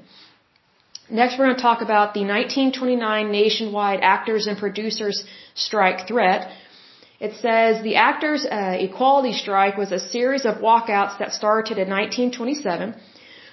Next, 1.09 1.37
we're 1.37 1.47
going 1.47 1.57
to 1.57 1.61
talk 1.61 1.81
about 1.81 2.13
the 2.13 2.21
1929 2.21 3.31
nationwide 3.31 3.99
actors 4.01 4.47
and 4.47 4.57
producers 4.57 5.25
strike 5.53 6.07
threat. 6.07 6.49
It 7.19 7.33
says 7.41 7.83
the 7.83 7.97
actors 7.97 8.45
uh, 8.45 8.77
equality 8.79 9.33
strike 9.33 9.77
was 9.77 9.91
a 9.91 9.99
series 9.99 10.45
of 10.45 10.55
walkouts 10.69 11.19
that 11.19 11.33
started 11.33 11.77
in 11.77 11.89
1927, 11.89 12.95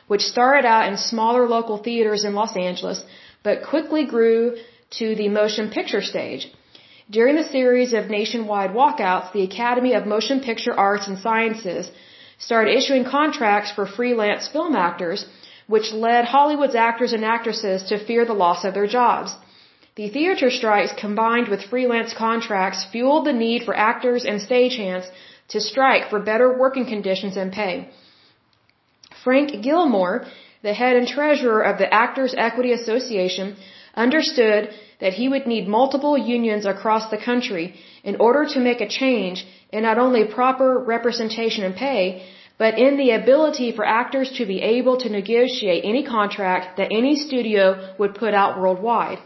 which 0.07 0.23
started 0.23 0.65
out 0.65 0.89
in 0.89 0.97
smaller 0.97 1.49
local 1.49 1.79
theaters 1.79 2.25
in 2.25 2.35
Los 2.35 2.57
Angeles, 2.57 3.03
but 3.43 3.65
quickly 3.65 4.07
grew 4.07 4.57
to 4.91 5.17
the 5.17 5.29
motion 5.29 5.71
picture 5.71 6.01
stage. 6.01 6.51
During 7.11 7.37
the 7.37 7.51
series 7.57 7.95
of 7.95 8.11
nationwide 8.11 8.73
walkouts, 8.75 9.33
the 9.33 9.43
Academy 9.43 9.95
of 9.95 10.05
Motion 10.05 10.41
Picture 10.41 10.75
Arts 10.79 11.07
and 11.09 11.19
Sciences 11.19 11.91
started 12.37 12.77
issuing 12.77 13.05
contracts 13.05 13.71
for 13.73 13.87
freelance 13.87 14.49
film 14.49 14.77
actors, 14.77 15.25
which 15.67 15.93
led 15.93 16.27
Hollywood's 16.27 16.75
actors 16.75 17.15
and 17.15 17.25
actresses 17.25 17.85
to 17.85 18.05
fear 18.09 18.27
the 18.27 18.41
loss 18.45 18.65
of 18.65 18.75
their 18.75 18.87
jobs. 18.87 19.35
The 19.97 20.11
theater 20.11 20.51
strikes 20.51 20.93
combined 21.05 21.49
with 21.49 21.69
freelance 21.71 22.13
contracts 22.13 22.85
fueled 22.93 23.25
the 23.25 23.33
need 23.33 23.63
for 23.65 23.75
actors 23.75 24.27
and 24.27 24.39
stagehands 24.39 25.07
to 25.49 25.61
strike 25.61 26.11
for 26.11 26.21
better 26.21 26.49
working 26.65 26.85
conditions 26.85 27.39
and 27.39 27.51
pay. 27.51 27.89
Frank 29.25 29.63
Gilmore, 29.63 30.27
the 30.63 30.75
head 30.75 30.95
and 30.97 31.09
treasurer 31.09 31.63
of 31.63 31.79
the 31.79 31.93
Actors 31.93 32.35
Equity 32.37 32.73
Association, 32.73 33.57
understood 34.07 34.71
that 35.03 35.15
he 35.21 35.29
would 35.33 35.47
need 35.53 35.75
multiple 35.79 36.17
unions 36.17 36.65
across 36.73 37.11
the 37.11 37.23
country 37.29 37.67
in 38.03 38.17
order 38.27 38.43
to 38.55 38.67
make 38.69 38.81
a 38.81 38.93
change 39.01 39.47
in 39.71 39.83
not 39.89 39.99
only 40.05 40.25
proper 40.25 40.71
representation 40.95 41.65
and 41.65 41.77
pay, 41.87 42.03
but 42.63 42.79
in 42.87 42.97
the 42.97 43.11
ability 43.11 43.69
for 43.77 43.85
actors 43.85 44.31
to 44.39 44.45
be 44.53 44.61
able 44.77 44.97
to 45.03 45.09
negotiate 45.19 45.85
any 45.85 46.03
contract 46.05 46.77
that 46.79 46.93
any 47.01 47.15
studio 47.27 47.65
would 47.99 48.15
put 48.23 48.35
out 48.35 48.59
worldwide. 48.61 49.19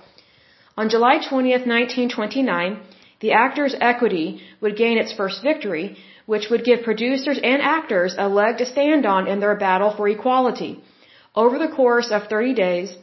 On 0.76 0.88
July 0.94 1.16
20th, 1.18 1.66
1929, 1.66 2.80
the 3.20 3.32
Actors 3.32 3.74
Equity 3.80 4.42
would 4.60 4.76
gain 4.76 4.98
its 4.98 5.12
first 5.12 5.42
victory, 5.42 5.96
which 6.26 6.48
would 6.50 6.64
give 6.64 6.82
producers 6.82 7.38
and 7.42 7.62
actors 7.62 8.14
a 8.18 8.28
leg 8.28 8.58
to 8.58 8.66
stand 8.66 9.06
on 9.06 9.26
in 9.26 9.40
their 9.40 9.54
battle 9.54 9.94
for 9.96 10.08
equality. 10.08 10.72
Over 11.34 11.58
the 11.58 11.74
course 11.80 12.10
of 12.10 12.28
30 12.28 12.54
days, 12.54 12.96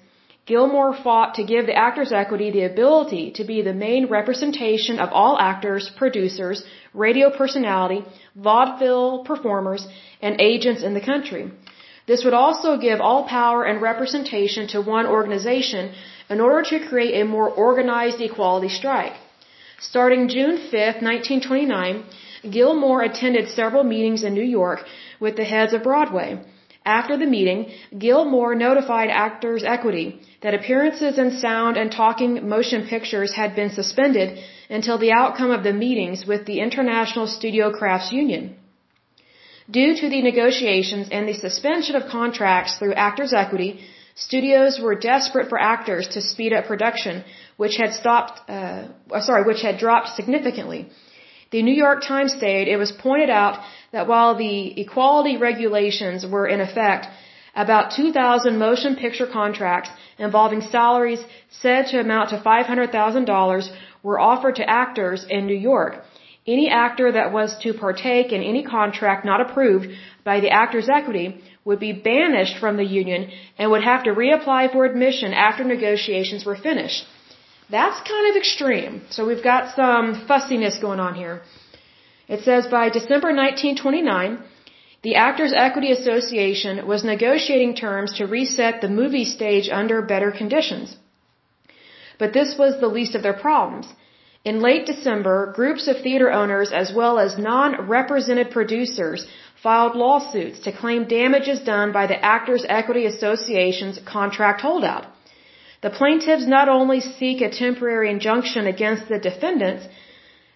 Gilmore 0.50 0.94
fought 1.06 1.36
to 1.36 1.44
give 1.52 1.66
the 1.68 1.80
Actors 1.88 2.12
Equity 2.12 2.50
the 2.52 2.66
ability 2.74 3.24
to 3.38 3.44
be 3.52 3.58
the 3.62 3.80
main 3.88 4.04
representation 4.18 4.98
of 5.04 5.10
all 5.20 5.36
actors, 5.52 5.90
producers, 6.02 6.64
radio 7.06 7.28
personality, 7.42 8.00
vaudeville 8.36 9.24
performers, 9.32 9.88
and 10.24 10.42
agents 10.52 10.82
in 10.82 10.96
the 10.96 11.06
country. 11.12 11.44
This 12.10 12.24
would 12.26 12.38
also 12.44 12.78
give 12.88 13.00
all 13.00 13.24
power 13.40 13.64
and 13.70 13.88
representation 13.90 14.68
to 14.70 14.82
one 14.82 15.06
organization 15.18 15.92
in 16.34 16.40
order 16.46 16.64
to 16.72 16.86
create 16.90 17.16
a 17.22 17.32
more 17.36 17.50
organized 17.68 18.20
equality 18.20 18.70
strike. 18.70 19.18
Starting 19.80 20.28
June 20.36 20.58
5, 20.58 20.72
1929, 21.12 22.04
Gilmore 22.58 23.04
attended 23.04 23.50
several 23.50 23.84
meetings 23.84 24.24
in 24.24 24.34
New 24.34 24.50
York 24.62 24.80
with 25.20 25.36
the 25.36 25.50
heads 25.54 25.74
of 25.74 25.84
Broadway. 25.84 26.30
After 26.86 27.18
the 27.18 27.26
meeting, 27.26 27.72
Gilmore 27.98 28.56
notified 28.56 29.10
Actors 29.10 29.64
Equity 29.64 30.22
that 30.42 30.54
appearances 30.54 31.18
in 31.18 31.38
sound 31.40 31.78
and 31.78 31.92
talking 31.92 32.48
motion 32.48 32.88
pictures 32.88 33.34
had 33.34 33.56
been 33.56 33.70
suspended 33.70 34.40
until 34.70 34.98
the 34.98 35.12
outcome 35.12 35.52
of 35.52 35.64
the 35.64 35.74
meetings 35.74 36.26
with 36.26 36.46
the 36.46 36.60
International 36.60 37.28
Studio 37.28 37.72
Crafts 37.72 38.12
Union. 38.12 38.56
Due 39.70 39.94
to 39.96 40.10
the 40.10 40.22
negotiations 40.22 41.10
and 41.12 41.28
the 41.28 41.34
suspension 41.34 41.96
of 41.96 42.08
contracts 42.08 42.78
through 42.78 42.94
Actors 42.94 43.34
Equity, 43.34 43.82
studios 44.16 44.80
were 44.80 44.96
desperate 44.96 45.50
for 45.50 45.60
actors 45.60 46.08
to 46.08 46.22
speed 46.22 46.54
up 46.54 46.66
production, 46.66 47.24
which 47.58 47.76
had 47.76 47.94
stopped, 47.94 48.50
uh, 48.50 48.88
sorry, 49.22 49.44
which 49.44 49.62
had 49.62 49.78
dropped 49.78 50.16
significantly. 50.16 50.90
The 51.52 51.64
New 51.64 51.74
York 51.74 52.04
Times 52.04 52.34
stated 52.34 52.68
it 52.68 52.78
was 52.78 52.92
pointed 52.92 53.30
out 53.30 53.60
that 53.92 54.08
while 54.08 54.36
the 54.36 54.80
equality 54.80 55.38
regulations 55.38 56.26
were 56.26 56.48
in 56.48 56.62
effect, 56.62 57.08
about 57.56 57.92
2,000 57.92 58.58
motion 58.58 58.96
picture 58.96 59.26
contracts 59.26 59.90
involving 60.18 60.62
salaries 60.62 61.24
said 61.50 61.88
to 61.88 62.00
amount 62.00 62.30
to 62.30 62.38
$500,000 62.38 63.70
were 64.04 64.20
offered 64.20 64.56
to 64.58 64.70
actors 64.70 65.26
in 65.30 65.48
New 65.48 65.62
York. 65.72 66.04
Any 66.48 66.70
actor 66.70 67.12
that 67.12 67.32
was 67.32 67.58
to 67.64 67.74
partake 67.74 68.32
in 68.32 68.42
any 68.44 68.64
contract 68.64 69.26
not 69.26 69.42
approved 69.42 69.88
by 70.24 70.40
the 70.40 70.50
Actors 70.50 70.88
Equity 70.90 71.44
would 71.66 71.80
be 71.80 71.92
banished 71.94 72.58
from 72.58 72.78
the 72.78 72.86
union 72.86 73.30
and 73.58 73.70
would 73.72 73.84
have 73.84 74.04
to 74.04 74.12
reapply 74.12 74.72
for 74.72 74.86
admission 74.86 75.34
after 75.34 75.64
negotiations 75.64 76.46
were 76.46 76.56
finished. 76.56 77.06
That's 77.72 78.00
kind 78.10 78.30
of 78.30 78.36
extreme. 78.36 79.02
So 79.12 79.26
we've 79.28 79.44
got 79.44 79.76
some 79.76 80.26
fussiness 80.28 80.80
going 80.80 81.00
on 81.00 81.14
here. 81.14 81.42
It 82.28 82.42
says 82.44 82.68
by 82.68 82.90
December 82.90 83.30
1929, 83.34 84.40
the 85.02 85.16
Actors 85.16 85.54
Equity 85.56 85.92
Association 85.92 86.86
was 86.88 87.04
negotiating 87.04 87.76
terms 87.76 88.14
to 88.18 88.26
reset 88.26 88.82
the 88.82 88.90
movie 88.90 89.26
stage 89.26 89.70
under 89.70 90.02
better 90.02 90.32
conditions. 90.32 90.96
But 92.18 92.34
this 92.34 92.58
was 92.58 92.80
the 92.80 92.94
least 92.98 93.16
of 93.16 93.24
their 93.24 93.40
problems. 93.46 93.88
In 94.44 94.62
late 94.62 94.86
December, 94.86 95.54
groups 95.56 95.88
of 95.88 96.02
theater 96.02 96.32
owners 96.32 96.72
as 96.72 96.92
well 96.94 97.20
as 97.20 97.38
non-represented 97.38 98.52
producers 98.52 99.26
filed 99.64 99.96
lawsuits 99.96 100.60
to 100.62 100.72
claim 100.72 101.06
damages 101.06 101.60
done 101.60 101.92
by 101.92 102.08
the 102.08 102.20
Actors 102.36 102.66
Equity 102.68 103.06
Association's 103.06 104.00
contract 104.06 104.62
holdout. 104.62 105.06
The 105.82 105.90
plaintiffs 105.90 106.46
not 106.46 106.68
only 106.68 107.00
seek 107.00 107.42
a 107.42 107.50
temporary 107.50 108.10
injunction 108.12 108.68
against 108.68 109.08
the 109.08 109.20
defendants, 109.20 109.88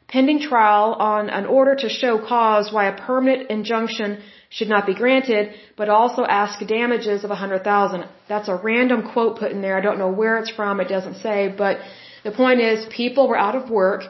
pending 0.07 0.41
trial 0.41 0.93
on 1.11 1.29
an 1.29 1.45
order 1.45 1.75
to 1.83 1.89
show 1.89 2.13
cause 2.19 2.71
why 2.73 2.85
a 2.87 2.97
permanent 3.09 3.49
injunction 3.49 4.21
should 4.49 4.69
not 4.69 4.85
be 4.85 4.93
granted, 4.93 5.53
but 5.77 5.89
also 5.89 6.23
ask 6.23 6.59
damages 6.67 7.23
of 7.23 7.31
a 7.31 7.39
hundred 7.43 7.63
thousand. 7.63 8.05
That's 8.27 8.49
a 8.49 8.55
random 8.55 9.11
quote 9.11 9.39
put 9.39 9.51
in 9.51 9.61
there. 9.61 9.77
I 9.77 9.81
don't 9.81 9.97
know 9.97 10.11
where 10.11 10.37
it's 10.39 10.51
from. 10.51 10.79
It 10.79 10.89
doesn't 10.89 11.15
say, 11.27 11.53
but 11.63 11.79
the 12.23 12.31
point 12.31 12.59
is 12.59 12.85
people 13.01 13.27
were 13.27 13.37
out 13.37 13.55
of 13.55 13.69
work. 13.69 14.03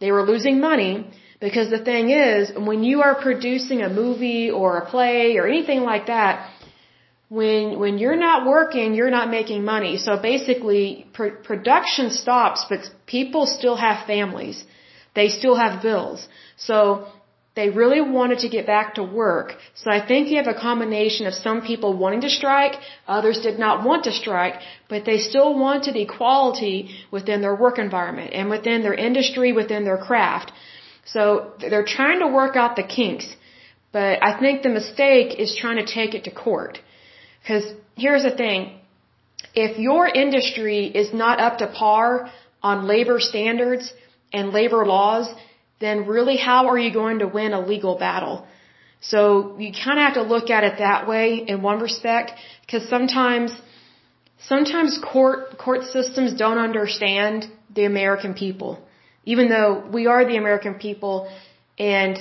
They 0.00 0.10
were 0.12 0.24
losing 0.24 0.60
money 0.60 1.10
because 1.40 1.68
the 1.68 1.84
thing 1.90 2.10
is, 2.10 2.52
when 2.56 2.82
you 2.84 3.02
are 3.02 3.14
producing 3.26 3.82
a 3.82 3.90
movie 3.90 4.50
or 4.50 4.78
a 4.78 4.86
play 4.86 5.36
or 5.36 5.46
anything 5.46 5.82
like 5.82 6.06
that, 6.06 6.48
when 7.28 7.78
when 7.78 7.98
you're 7.98 8.22
not 8.28 8.46
working, 8.46 8.94
you're 8.94 9.10
not 9.10 9.30
making 9.30 9.64
money. 9.64 9.96
So 9.96 10.16
basically, 10.16 11.06
pr- 11.12 11.36
production 11.50 12.10
stops, 12.10 12.66
but 12.68 12.80
people 13.06 13.46
still 13.46 13.76
have 13.76 14.06
families. 14.06 14.64
They 15.14 15.28
still 15.28 15.56
have 15.56 15.82
bills. 15.82 16.28
So 16.56 17.06
they 17.56 17.70
really 17.70 18.00
wanted 18.00 18.40
to 18.40 18.48
get 18.48 18.66
back 18.66 18.94
to 18.96 19.04
work. 19.04 19.54
So 19.74 19.90
I 19.90 20.00
think 20.04 20.28
you 20.28 20.36
have 20.42 20.48
a 20.48 20.58
combination 20.58 21.26
of 21.28 21.34
some 21.34 21.62
people 21.62 21.96
wanting 21.96 22.22
to 22.22 22.30
strike, 22.30 22.74
others 23.06 23.40
did 23.42 23.58
not 23.60 23.84
want 23.84 24.04
to 24.04 24.12
strike, 24.12 24.56
but 24.88 25.04
they 25.04 25.18
still 25.18 25.56
wanted 25.56 25.94
equality 25.96 26.90
within 27.12 27.42
their 27.42 27.54
work 27.54 27.78
environment 27.78 28.32
and 28.32 28.50
within 28.50 28.82
their 28.82 28.94
industry, 28.94 29.52
within 29.52 29.84
their 29.84 29.98
craft. 29.98 30.50
So 31.04 31.52
they're 31.60 31.84
trying 31.84 32.20
to 32.20 32.26
work 32.26 32.56
out 32.56 32.74
the 32.74 32.82
kinks. 32.82 33.36
But 33.92 34.24
I 34.28 34.36
think 34.40 34.62
the 34.62 34.74
mistake 34.80 35.38
is 35.38 35.54
trying 35.54 35.76
to 35.76 35.86
take 35.86 36.14
it 36.14 36.24
to 36.24 36.32
court. 36.32 36.80
Because 37.44 37.66
here's 37.94 38.22
the 38.22 38.34
thing. 38.34 38.80
If 39.54 39.78
your 39.78 40.08
industry 40.08 40.86
is 40.86 41.12
not 41.12 41.40
up 41.40 41.58
to 41.58 41.66
par 41.66 42.30
on 42.62 42.88
labor 42.88 43.20
standards 43.20 43.92
and 44.32 44.50
labor 44.50 44.86
laws, 44.86 45.28
then 45.78 46.06
really 46.06 46.38
how 46.38 46.68
are 46.68 46.78
you 46.78 46.92
going 46.92 47.18
to 47.18 47.28
win 47.28 47.52
a 47.52 47.60
legal 47.60 47.98
battle? 47.98 48.46
So 49.00 49.56
you 49.58 49.70
kind 49.72 49.98
of 49.98 50.04
have 50.06 50.14
to 50.14 50.22
look 50.22 50.48
at 50.48 50.64
it 50.64 50.78
that 50.78 51.06
way 51.06 51.44
in 51.46 51.60
one 51.60 51.80
respect, 51.80 52.32
because 52.62 52.88
sometimes, 52.88 53.52
sometimes 54.48 54.98
court, 55.12 55.58
court 55.58 55.82
systems 55.84 56.32
don't 56.32 56.58
understand 56.58 57.46
the 57.74 57.84
American 57.84 58.32
people. 58.32 58.82
Even 59.24 59.50
though 59.50 59.84
we 59.92 60.06
are 60.06 60.24
the 60.24 60.38
American 60.38 60.74
people 60.86 61.30
and 61.78 62.16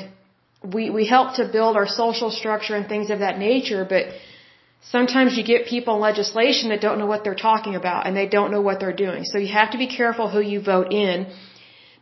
we, 0.61 0.89
we 0.89 1.07
help 1.07 1.35
to 1.35 1.47
build 1.49 1.77
our 1.77 1.87
social 1.87 2.31
structure 2.31 2.75
and 2.75 2.87
things 2.89 3.09
of 3.09 3.19
that 3.19 3.37
nature, 3.39 3.85
but 3.87 4.03
sometimes 4.91 5.37
you 5.37 5.43
get 5.43 5.65
people 5.65 5.95
in 5.95 6.01
legislation 6.01 6.69
that 6.69 6.81
don't 6.81 6.99
know 6.99 7.05
what 7.05 7.23
they're 7.23 7.43
talking 7.49 7.75
about 7.75 8.05
and 8.05 8.15
they 8.15 8.27
don't 8.27 8.51
know 8.51 8.61
what 8.61 8.79
they're 8.79 8.99
doing. 9.07 9.23
So 9.23 9.37
you 9.37 9.51
have 9.53 9.71
to 9.71 9.77
be 9.77 9.87
careful 9.87 10.29
who 10.29 10.41
you 10.41 10.61
vote 10.61 10.91
in 10.91 11.27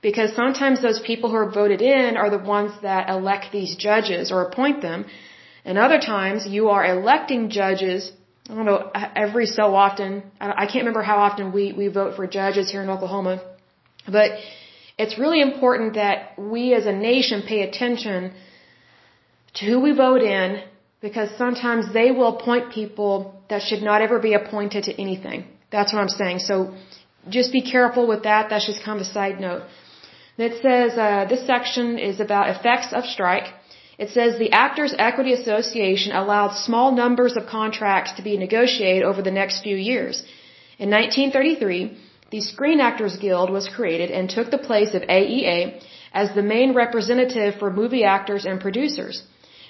because 0.01 0.35
sometimes 0.35 0.81
those 0.81 0.99
people 0.99 1.29
who 1.29 1.35
are 1.35 1.51
voted 1.51 1.81
in 1.81 2.17
are 2.17 2.29
the 2.29 2.39
ones 2.39 2.71
that 2.81 3.09
elect 3.09 3.51
these 3.51 3.75
judges 3.75 4.31
or 4.31 4.41
appoint 4.41 4.81
them. 4.81 5.05
And 5.63 5.77
other 5.77 5.99
times 5.99 6.47
you 6.47 6.69
are 6.69 6.83
electing 6.83 7.49
judges, 7.49 8.11
I 8.49 8.55
don't 8.55 8.65
know, 8.65 8.89
every 9.15 9.45
so 9.45 9.75
often, 9.75 10.23
I 10.39 10.65
can't 10.65 10.83
remember 10.85 11.03
how 11.03 11.17
often 11.17 11.51
we, 11.51 11.71
we 11.71 11.87
vote 11.87 12.15
for 12.15 12.25
judges 12.25 12.71
here 12.71 12.81
in 12.81 12.89
Oklahoma, 12.89 13.43
but 14.07 14.31
it's 14.97 15.19
really 15.19 15.41
important 15.41 15.93
that 15.93 16.37
we 16.37 16.73
as 16.73 16.87
a 16.87 16.91
nation 16.91 17.43
pay 17.47 17.61
attention 17.61 18.33
to 19.53 19.65
who 19.65 19.79
we 19.81 19.93
vote 19.93 20.23
in 20.23 20.63
because 21.01 21.29
sometimes 21.37 21.91
they 21.93 22.11
will 22.11 22.37
appoint 22.37 22.71
people 22.71 23.13
that 23.49 23.61
should 23.67 23.83
not 23.89 24.01
ever 24.01 24.19
be 24.19 24.33
appointed 24.33 24.83
to 24.85 24.93
anything. 25.01 25.45
That's 25.71 25.93
what 25.93 26.01
I'm 26.01 26.15
saying. 26.21 26.39
So 26.39 26.75
just 27.29 27.51
be 27.51 27.61
careful 27.61 28.07
with 28.07 28.23
that. 28.23 28.49
That's 28.49 28.67
just 28.67 28.83
kind 28.83 28.99
of 28.99 29.07
a 29.07 29.11
side 29.17 29.39
note. 29.39 29.63
It 30.37 30.61
says 30.61 30.97
uh, 30.97 31.25
this 31.29 31.45
section 31.45 31.99
is 31.99 32.19
about 32.19 32.49
effects 32.49 32.93
of 32.93 33.05
strike. 33.05 33.47
It 34.03 34.09
says 34.09 34.39
the 34.39 34.51
Actors 34.51 34.93
Equity 34.97 35.33
Association 35.33 36.11
allowed 36.11 36.53
small 36.67 36.91
numbers 36.91 37.35
of 37.37 37.45
contracts 37.45 38.13
to 38.13 38.23
be 38.23 38.37
negotiated 38.37 39.03
over 39.03 39.21
the 39.21 39.37
next 39.39 39.61
few 39.61 39.75
years. 39.75 40.23
In 40.79 40.89
1933, 40.89 41.97
the 42.31 42.41
Screen 42.41 42.79
Actors 42.79 43.17
Guild 43.17 43.49
was 43.51 43.69
created 43.69 44.09
and 44.09 44.29
took 44.29 44.49
the 44.49 44.65
place 44.69 44.95
of 44.95 45.03
AEA 45.03 45.83
as 46.13 46.33
the 46.33 46.41
main 46.41 46.73
representative 46.73 47.55
for 47.59 47.69
movie 47.69 48.03
actors 48.03 48.45
and 48.45 48.59
producers. 48.59 49.21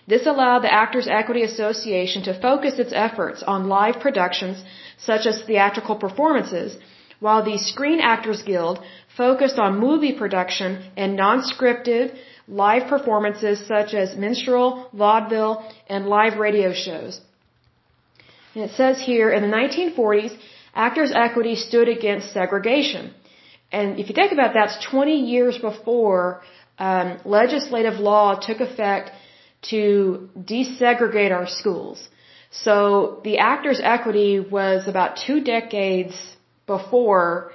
This 0.07 0.25
allowed 0.25 0.59
the 0.59 0.73
Actors 0.73 1.07
Equity 1.07 1.43
Association 1.43 2.23
to 2.23 2.39
focus 2.39 2.79
its 2.79 2.93
efforts 2.93 3.43
on 3.43 3.69
live 3.69 3.99
productions 3.99 4.63
such 4.97 5.25
as 5.25 5.41
theatrical 5.41 5.95
performances, 5.95 6.77
while 7.19 7.43
the 7.43 7.57
Screen 7.57 7.99
Actors 7.99 8.41
Guild 8.41 8.79
focused 9.15 9.59
on 9.59 9.79
movie 9.79 10.13
production 10.13 10.83
and 10.97 11.15
non-scripted 11.15 12.17
live 12.47 12.87
performances 12.87 13.65
such 13.65 13.93
as 13.93 14.15
minstrel, 14.15 14.89
vaudeville, 14.93 15.63
and 15.87 16.07
live 16.07 16.37
radio 16.37 16.73
shows. 16.73 17.21
And 18.55 18.63
it 18.65 18.71
says 18.71 18.99
here 18.99 19.29
in 19.31 19.41
the 19.43 19.55
1940s, 19.55 20.35
Actors 20.73 21.11
Equity 21.13 21.55
stood 21.55 21.87
against 21.87 22.33
segregation. 22.33 23.13
And 23.71 23.99
if 23.99 24.09
you 24.09 24.15
think 24.15 24.31
about 24.33 24.53
that, 24.55 24.71
it's 24.71 24.85
20 24.85 25.15
years 25.33 25.57
before 25.57 26.41
um, 26.77 27.19
legislative 27.23 27.99
law 27.99 28.35
took 28.35 28.59
effect 28.59 29.11
to 29.69 30.29
desegregate 30.37 31.31
our 31.31 31.47
schools. 31.47 32.07
So 32.51 33.21
the 33.23 33.37
Actors 33.37 33.79
Equity 33.81 34.39
was 34.39 34.87
about 34.87 35.17
two 35.25 35.41
decades 35.41 36.13
before, 36.67 37.53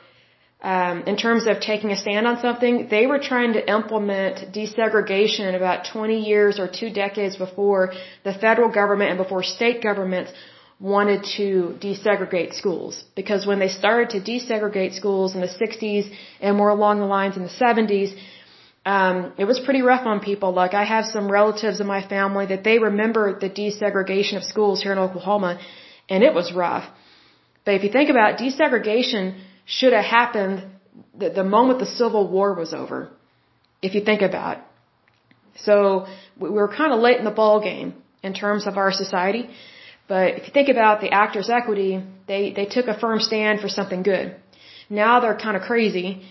um, 0.62 1.02
in 1.02 1.16
terms 1.16 1.46
of 1.46 1.60
taking 1.60 1.90
a 1.90 1.96
stand 1.96 2.26
on 2.26 2.40
something. 2.40 2.88
They 2.88 3.06
were 3.06 3.18
trying 3.18 3.52
to 3.54 3.62
implement 3.76 4.52
desegregation 4.54 5.54
about 5.54 5.86
20 5.92 6.20
years 6.30 6.58
or 6.58 6.68
two 6.68 6.90
decades 6.90 7.36
before 7.36 7.92
the 8.24 8.32
federal 8.32 8.70
government 8.70 9.10
and 9.10 9.18
before 9.18 9.42
state 9.42 9.82
governments 9.82 10.32
wanted 10.78 11.24
to 11.36 11.76
desegregate 11.80 12.54
schools. 12.54 13.04
Because 13.14 13.46
when 13.46 13.58
they 13.58 13.68
started 13.68 14.10
to 14.10 14.20
desegregate 14.20 14.94
schools 14.94 15.34
in 15.34 15.40
the 15.40 15.48
60s 15.62 16.10
and 16.40 16.56
more 16.56 16.68
along 16.68 16.98
the 17.00 17.06
lines 17.06 17.36
in 17.36 17.42
the 17.42 17.56
70s, 17.64 18.14
um, 18.86 19.32
it 19.36 19.46
was 19.46 19.58
pretty 19.66 19.82
rough 19.82 20.06
on 20.06 20.20
people. 20.20 20.52
Like 20.52 20.72
I 20.72 20.84
have 20.84 21.06
some 21.06 21.30
relatives 21.30 21.80
in 21.80 21.88
my 21.88 22.02
family 22.06 22.46
that 22.52 22.62
they 22.62 22.78
remember 22.78 23.24
the 23.44 23.50
desegregation 23.50 24.36
of 24.36 24.44
schools 24.44 24.80
here 24.82 24.92
in 24.92 24.98
Oklahoma, 24.98 25.58
and 26.08 26.22
it 26.22 26.32
was 26.32 26.52
rough. 26.52 26.86
But 27.64 27.74
if 27.74 27.82
you 27.82 27.90
think 27.90 28.10
about 28.10 28.28
it, 28.30 28.36
desegregation 28.44 29.40
should 29.64 29.92
have 29.92 30.04
happened 30.04 30.66
the, 31.18 31.30
the 31.30 31.42
moment 31.42 31.80
the 31.80 31.92
Civil 32.00 32.28
War 32.28 32.54
was 32.54 32.72
over. 32.72 33.10
If 33.82 33.94
you 33.96 34.02
think 34.10 34.22
about 34.22 34.58
it. 34.58 34.62
So 35.56 36.06
we 36.38 36.48
were 36.48 36.68
kind 36.68 36.92
of 36.92 37.00
late 37.00 37.18
in 37.18 37.24
the 37.24 37.38
ball 37.42 37.60
game 37.60 37.94
in 38.22 38.34
terms 38.34 38.66
of 38.68 38.76
our 38.76 38.92
society. 38.92 39.48
But 40.06 40.34
if 40.38 40.46
you 40.46 40.52
think 40.52 40.68
about 40.68 41.00
the 41.00 41.10
actors' 41.10 41.50
equity, 41.50 42.04
they, 42.28 42.52
they 42.52 42.66
took 42.66 42.86
a 42.86 42.96
firm 42.98 43.18
stand 43.18 43.60
for 43.60 43.68
something 43.68 44.02
good. 44.04 44.36
Now 44.88 45.18
they're 45.20 45.36
kind 45.36 45.56
of 45.56 45.62
crazy. 45.62 46.22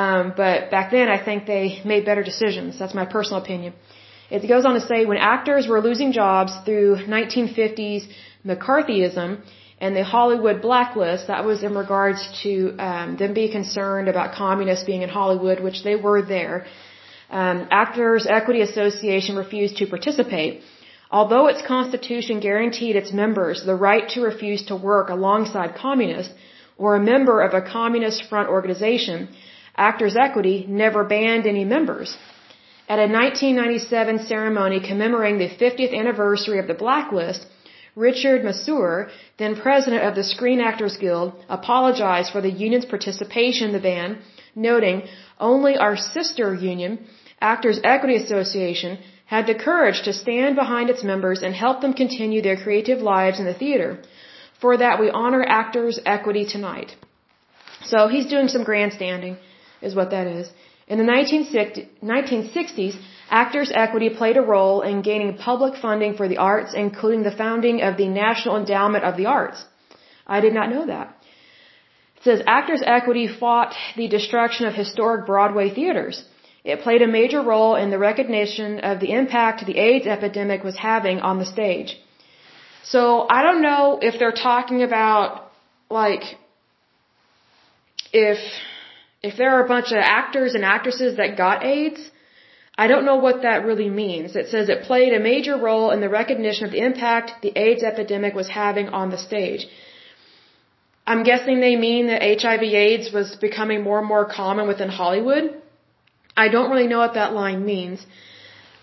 Um, 0.00 0.32
but 0.42 0.70
back 0.74 0.90
then, 0.90 1.08
I 1.16 1.18
think 1.26 1.38
they 1.46 1.66
made 1.84 2.02
better 2.10 2.24
decisions. 2.32 2.78
That's 2.78 2.94
my 3.00 3.06
personal 3.16 3.42
opinion. 3.42 3.72
It 4.30 4.48
goes 4.54 4.64
on 4.68 4.74
to 4.80 4.84
say 4.90 4.98
when 5.04 5.18
actors 5.18 5.64
were 5.72 5.80
losing 5.88 6.12
jobs 6.12 6.52
through 6.64 6.90
1950s 7.16 8.02
McCarthyism 8.50 9.30
and 9.82 9.90
the 9.94 10.04
Hollywood 10.14 10.62
blacklist, 10.62 11.26
that 11.26 11.44
was 11.44 11.62
in 11.68 11.74
regards 11.82 12.20
to 12.42 12.52
um, 12.88 13.16
them 13.22 13.34
being 13.34 13.52
concerned 13.60 14.08
about 14.08 14.34
communists 14.34 14.84
being 14.92 15.02
in 15.02 15.10
Hollywood, 15.20 15.60
which 15.66 15.82
they 15.88 15.96
were 16.06 16.22
there. 16.22 16.56
Um, 17.40 17.66
Actors 17.70 18.26
Equity 18.38 18.62
Association 18.62 19.36
refused 19.36 19.76
to 19.80 19.86
participate. 19.86 20.62
Although 21.10 21.46
its 21.52 21.62
constitution 21.74 22.40
guaranteed 22.40 22.96
its 22.96 23.12
members 23.12 23.56
the 23.70 23.78
right 23.88 24.08
to 24.14 24.22
refuse 24.22 24.62
to 24.70 24.76
work 24.90 25.10
alongside 25.10 25.74
communists 25.74 26.32
or 26.78 26.96
a 26.96 27.02
member 27.12 27.36
of 27.46 27.52
a 27.52 27.60
communist 27.60 28.20
front 28.30 28.48
organization, 28.48 29.28
Actors 29.76 30.16
Equity 30.16 30.66
never 30.68 31.02
banned 31.04 31.46
any 31.46 31.64
members. 31.64 32.16
At 32.88 32.98
a 32.98 33.08
1997 33.08 34.26
ceremony 34.26 34.80
commemorating 34.80 35.38
the 35.38 35.48
50th 35.48 35.94
anniversary 35.94 36.58
of 36.58 36.66
the 36.66 36.74
blacklist, 36.74 37.46
Richard 37.94 38.42
Masur, 38.42 39.10
then 39.38 39.54
president 39.56 40.02
of 40.02 40.14
the 40.14 40.24
Screen 40.24 40.60
Actors 40.60 40.96
Guild, 40.96 41.32
apologized 41.48 42.32
for 42.32 42.40
the 42.40 42.50
union's 42.50 42.84
participation 42.84 43.68
in 43.68 43.72
the 43.72 43.80
ban, 43.80 44.18
noting, 44.54 45.02
only 45.38 45.76
our 45.76 45.96
sister 45.96 46.54
union, 46.54 47.06
Actors 47.40 47.80
Equity 47.82 48.16
Association, 48.16 48.98
had 49.26 49.46
the 49.46 49.54
courage 49.54 50.02
to 50.02 50.12
stand 50.12 50.54
behind 50.56 50.90
its 50.90 51.02
members 51.02 51.42
and 51.42 51.54
help 51.54 51.80
them 51.80 51.94
continue 51.94 52.42
their 52.42 52.56
creative 52.56 53.00
lives 53.00 53.38
in 53.38 53.46
the 53.46 53.54
theater. 53.54 54.02
For 54.60 54.76
that, 54.76 55.00
we 55.00 55.10
honor 55.10 55.44
actors' 55.46 56.00
equity 56.04 56.44
tonight. 56.44 56.94
So 57.84 58.08
he's 58.08 58.26
doing 58.26 58.48
some 58.48 58.64
grandstanding, 58.64 59.36
is 59.82 59.94
what 59.94 60.10
that 60.10 60.26
is. 60.26 60.50
In 60.88 60.98
the 60.98 61.04
1960s, 61.04 62.96
Actors 63.30 63.70
Equity 63.72 64.10
played 64.10 64.36
a 64.36 64.42
role 64.42 64.82
in 64.82 65.02
gaining 65.02 65.36
public 65.38 65.76
funding 65.76 66.14
for 66.14 66.28
the 66.28 66.38
arts, 66.38 66.74
including 66.74 67.22
the 67.22 67.36
founding 67.42 67.82
of 67.82 67.96
the 67.96 68.08
National 68.08 68.56
Endowment 68.56 69.04
of 69.04 69.16
the 69.16 69.26
Arts. 69.26 69.64
I 70.26 70.40
did 70.40 70.54
not 70.54 70.70
know 70.70 70.86
that. 70.86 71.16
It 72.16 72.24
says 72.24 72.42
Actors 72.46 72.82
Equity 72.84 73.26
fought 73.28 73.74
the 73.96 74.08
destruction 74.08 74.66
of 74.66 74.74
historic 74.74 75.26
Broadway 75.26 75.70
theaters. 75.70 76.24
It 76.64 76.82
played 76.82 77.02
a 77.02 77.08
major 77.08 77.42
role 77.42 77.74
in 77.74 77.90
the 77.90 77.98
recognition 77.98 78.80
of 78.80 79.00
the 79.00 79.12
impact 79.12 79.66
the 79.66 79.78
AIDS 79.78 80.06
epidemic 80.06 80.62
was 80.62 80.76
having 80.76 81.18
on 81.20 81.38
the 81.38 81.44
stage. 81.44 81.96
So 82.84 83.26
I 83.28 83.42
don't 83.42 83.62
know 83.62 83.98
if 84.00 84.18
they're 84.18 84.40
talking 84.50 84.82
about 84.82 85.50
like 85.90 86.22
if 88.12 88.38
if 89.22 89.36
there 89.36 89.50
are 89.54 89.64
a 89.64 89.68
bunch 89.68 89.92
of 89.92 89.98
actors 89.98 90.54
and 90.54 90.64
actresses 90.64 91.16
that 91.16 91.36
got 91.36 91.64
AIDS. 91.64 92.10
I 92.82 92.86
don't 92.86 93.04
know 93.04 93.16
what 93.16 93.42
that 93.42 93.66
really 93.66 93.90
means. 93.90 94.34
It 94.34 94.48
says 94.48 94.68
it 94.68 94.84
played 94.84 95.12
a 95.12 95.20
major 95.20 95.56
role 95.58 95.90
in 95.90 96.00
the 96.00 96.08
recognition 96.08 96.64
of 96.64 96.72
the 96.72 96.84
impact 96.84 97.42
the 97.42 97.52
AIDS 97.64 97.82
epidemic 97.82 98.34
was 98.34 98.48
having 98.48 98.88
on 98.88 99.10
the 99.10 99.18
stage. 99.18 99.66
I'm 101.06 101.22
guessing 101.22 101.60
they 101.60 101.76
mean 101.76 102.06
that 102.06 102.22
HIV 102.22 102.62
AIDS 102.62 103.12
was 103.12 103.36
becoming 103.36 103.82
more 103.82 103.98
and 103.98 104.08
more 104.08 104.24
common 104.24 104.66
within 104.68 104.88
Hollywood. 104.88 105.60
I 106.36 106.48
don't 106.48 106.70
really 106.70 106.86
know 106.86 106.98
what 106.98 107.14
that 107.14 107.34
line 107.34 107.64
means. 107.64 108.06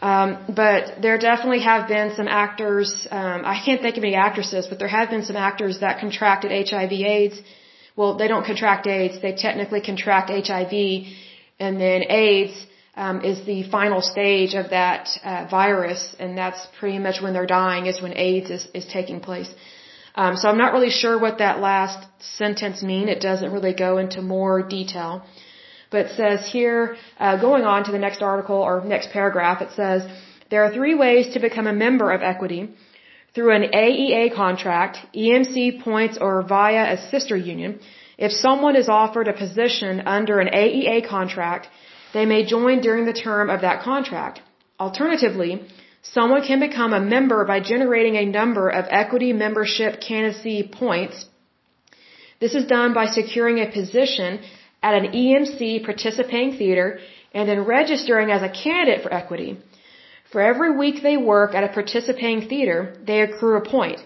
Um, 0.01 0.37
but 0.63 1.01
there 1.01 1.17
definitely 1.17 1.61
have 1.61 1.87
been 1.87 2.15
some 2.15 2.27
actors, 2.27 3.07
um, 3.11 3.41
I 3.53 3.61
can't 3.65 3.81
think 3.81 3.97
of 3.97 4.03
any 4.03 4.15
actresses, 4.15 4.67
but 4.67 4.79
there 4.79 4.87
have 4.87 5.09
been 5.09 5.25
some 5.25 5.35
actors 5.35 5.79
that 5.79 5.99
contracted 5.99 6.51
HIV 6.69 6.91
AIDS. 6.91 7.41
Well, 7.99 8.13
they 8.19 8.29
don't 8.29 8.45
contract 8.45 8.87
AIDS, 8.87 9.15
they 9.21 9.33
technically 9.47 9.81
contract 9.81 10.27
HIV, 10.29 10.73
and 11.65 11.73
then 11.85 11.99
AIDS 12.23 12.55
um, 12.95 13.17
is 13.29 13.37
the 13.45 13.63
final 13.77 14.01
stage 14.01 14.53
of 14.61 14.69
that 14.69 15.09
uh, 15.21 15.47
virus, 15.51 16.15
and 16.17 16.37
that's 16.41 16.61
pretty 16.79 16.99
much 17.05 17.17
when 17.21 17.33
they're 17.33 17.53
dying, 17.61 17.87
is 17.87 18.01
when 18.05 18.13
AIDS 18.27 18.49
is, 18.57 18.63
is 18.79 18.85
taking 18.97 19.19
place. 19.19 19.51
Um, 20.15 20.37
so 20.37 20.47
I'm 20.49 20.57
not 20.57 20.71
really 20.71 20.93
sure 21.01 21.19
what 21.25 21.39
that 21.39 21.59
last 21.59 21.99
sentence 22.37 22.81
mean. 22.81 23.09
It 23.09 23.19
doesn't 23.19 23.51
really 23.51 23.73
go 23.73 23.91
into 23.97 24.21
more 24.21 24.63
detail. 24.63 25.11
But 25.91 25.99
it 26.05 26.11
says 26.21 26.49
here, 26.57 26.95
uh, 27.19 27.35
going 27.47 27.65
on 27.65 27.83
to 27.83 27.91
the 27.91 28.03
next 28.07 28.21
article 28.21 28.61
or 28.69 28.73
next 28.85 29.09
paragraph, 29.11 29.61
it 29.61 29.71
says, 29.81 30.07
there 30.49 30.63
are 30.63 30.71
three 30.73 30.95
ways 30.95 31.33
to 31.33 31.39
become 31.41 31.67
a 31.67 31.73
member 31.73 32.13
of 32.13 32.21
equity. 32.21 32.61
Through 33.35 33.51
an 33.55 33.65
AEA 33.85 34.33
contract, 34.33 34.97
EMC 35.15 35.81
points 35.81 36.17
or 36.19 36.41
via 36.41 36.93
a 36.93 36.97
sister 37.11 37.37
union. 37.37 37.79
If 38.17 38.31
someone 38.31 38.75
is 38.75 38.89
offered 38.89 39.27
a 39.27 39.33
position 39.33 40.01
under 40.17 40.39
an 40.39 40.49
AEA 40.61 41.07
contract, 41.07 41.67
they 42.13 42.25
may 42.25 42.43
join 42.45 42.81
during 42.81 43.05
the 43.05 43.19
term 43.27 43.49
of 43.49 43.61
that 43.61 43.81
contract. 43.81 44.41
Alternatively, 44.79 45.51
someone 46.01 46.43
can 46.49 46.59
become 46.59 46.93
a 46.93 46.99
member 47.15 47.45
by 47.45 47.59
generating 47.59 48.15
a 48.15 48.25
number 48.25 48.69
of 48.69 48.85
equity 48.89 49.31
membership 49.31 50.01
candidacy 50.01 50.63
points. 50.63 51.25
This 52.39 52.55
is 52.55 52.65
done 52.65 52.93
by 52.93 53.05
securing 53.05 53.59
a 53.59 53.71
position 53.71 54.39
at 54.81 54.95
an 54.95 55.11
EMC 55.11 55.83
participating 55.85 56.57
theater 56.57 56.99
and 57.33 57.47
then 57.47 57.65
registering 57.65 58.31
as 58.31 58.41
a 58.41 58.49
candidate 58.49 59.03
for 59.03 59.13
equity. 59.13 59.57
For 60.31 60.41
every 60.41 60.71
week 60.77 61.01
they 61.01 61.17
work 61.17 61.55
at 61.55 61.63
a 61.63 61.73
participating 61.79 62.47
theater, 62.47 62.95
they 63.05 63.21
accrue 63.21 63.57
a 63.57 63.67
point. 63.67 63.99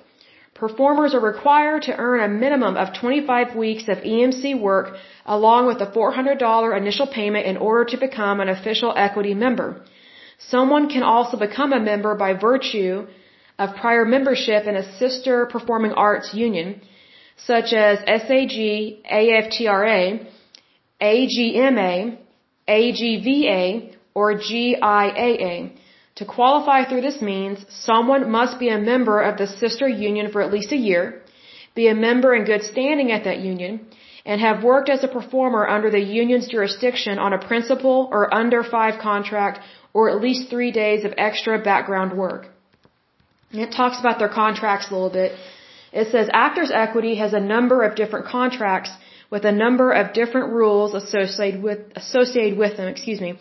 Performers 0.55 1.13
are 1.13 1.19
required 1.19 1.81
to 1.83 1.97
earn 1.97 2.21
a 2.21 2.27
minimum 2.29 2.77
of 2.77 2.93
25 2.93 3.55
weeks 3.55 3.89
of 3.89 3.97
EMC 3.97 4.59
work 4.59 4.95
along 5.25 5.67
with 5.67 5.81
a 5.81 5.87
$400 5.87 6.77
initial 6.77 7.07
payment 7.07 7.45
in 7.45 7.57
order 7.57 7.85
to 7.91 7.97
become 7.97 8.39
an 8.39 8.49
official 8.49 8.93
equity 8.95 9.33
member. 9.33 9.83
Someone 10.37 10.87
can 10.89 11.03
also 11.03 11.37
become 11.37 11.73
a 11.73 11.79
member 11.79 12.15
by 12.15 12.33
virtue 12.33 13.07
of 13.59 13.75
prior 13.75 14.05
membership 14.05 14.65
in 14.65 14.75
a 14.75 14.97
sister 14.97 15.45
performing 15.45 15.91
arts 15.91 16.33
union, 16.33 16.81
such 17.35 17.73
as 17.73 17.99
SAG, 17.99 18.57
AFTRA, 19.11 20.27
AGMA, 21.01 22.17
AGVA, 22.67 23.95
or 24.13 24.35
GIAA. 24.35 25.71
To 26.15 26.25
qualify 26.25 26.85
through 26.85 27.01
this 27.01 27.21
means, 27.21 27.65
someone 27.69 28.29
must 28.29 28.59
be 28.59 28.69
a 28.69 28.77
member 28.77 29.19
of 29.19 29.37
the 29.37 29.47
sister 29.47 29.87
union 29.87 30.31
for 30.31 30.41
at 30.41 30.53
least 30.53 30.71
a 30.71 30.77
year, 30.89 31.21
be 31.73 31.87
a 31.87 31.95
member 31.95 32.35
in 32.35 32.43
good 32.45 32.63
standing 32.63 33.11
at 33.11 33.23
that 33.23 33.39
union, 33.39 33.87
and 34.25 34.39
have 34.39 34.63
worked 34.63 34.89
as 34.89 35.03
a 35.03 35.07
performer 35.07 35.67
under 35.67 35.89
the 35.89 35.99
union's 35.99 36.47
jurisdiction 36.47 37.17
on 37.17 37.33
a 37.33 37.39
principal 37.39 38.09
or 38.11 38.33
under 38.33 38.63
five 38.63 38.99
contract 38.99 39.59
or 39.93 40.09
at 40.09 40.21
least 40.21 40.49
three 40.49 40.71
days 40.71 41.03
of 41.03 41.13
extra 41.17 41.59
background 41.61 42.17
work. 42.17 42.47
And 43.51 43.61
it 43.61 43.71
talks 43.71 43.99
about 43.99 44.19
their 44.19 44.29
contracts 44.29 44.89
a 44.89 44.93
little 44.93 45.09
bit. 45.09 45.31
It 45.91 46.07
says 46.11 46.29
Actors 46.31 46.71
Equity 46.73 47.15
has 47.15 47.33
a 47.33 47.39
number 47.39 47.83
of 47.83 47.95
different 47.95 48.25
contracts 48.25 48.91
with 49.29 49.45
a 49.45 49.51
number 49.51 49.91
of 49.91 50.13
different 50.13 50.53
rules 50.53 50.93
associated 50.93 51.61
with, 51.61 51.79
associated 51.95 52.57
with 52.57 52.77
them, 52.77 52.87
excuse 52.87 53.21
me. 53.21 53.37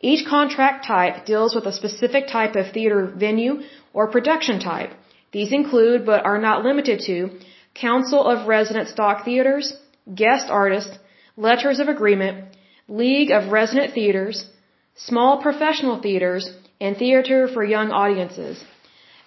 Each 0.00 0.26
contract 0.26 0.86
type 0.86 1.24
deals 1.24 1.54
with 1.54 1.66
a 1.66 1.72
specific 1.72 2.26
type 2.28 2.54
of 2.56 2.72
theater 2.72 3.06
venue 3.06 3.62
or 3.92 4.08
production 4.08 4.60
type. 4.60 4.90
These 5.32 5.52
include, 5.52 6.04
but 6.04 6.24
are 6.24 6.38
not 6.38 6.64
limited 6.64 7.00
to, 7.06 7.30
Council 7.74 8.22
of 8.24 8.46
Resident 8.46 8.88
Stock 8.88 9.24
Theaters, 9.24 9.74
Guest 10.14 10.46
Artists, 10.50 10.98
Letters 11.36 11.78
of 11.80 11.88
Agreement, 11.88 12.56
League 12.88 13.30
of 13.30 13.52
Resident 13.52 13.92
Theaters, 13.94 14.46
Small 14.94 15.42
Professional 15.42 16.00
Theaters, 16.00 16.50
and 16.80 16.96
Theater 16.96 17.48
for 17.48 17.64
Young 17.64 17.90
Audiences. 17.90 18.62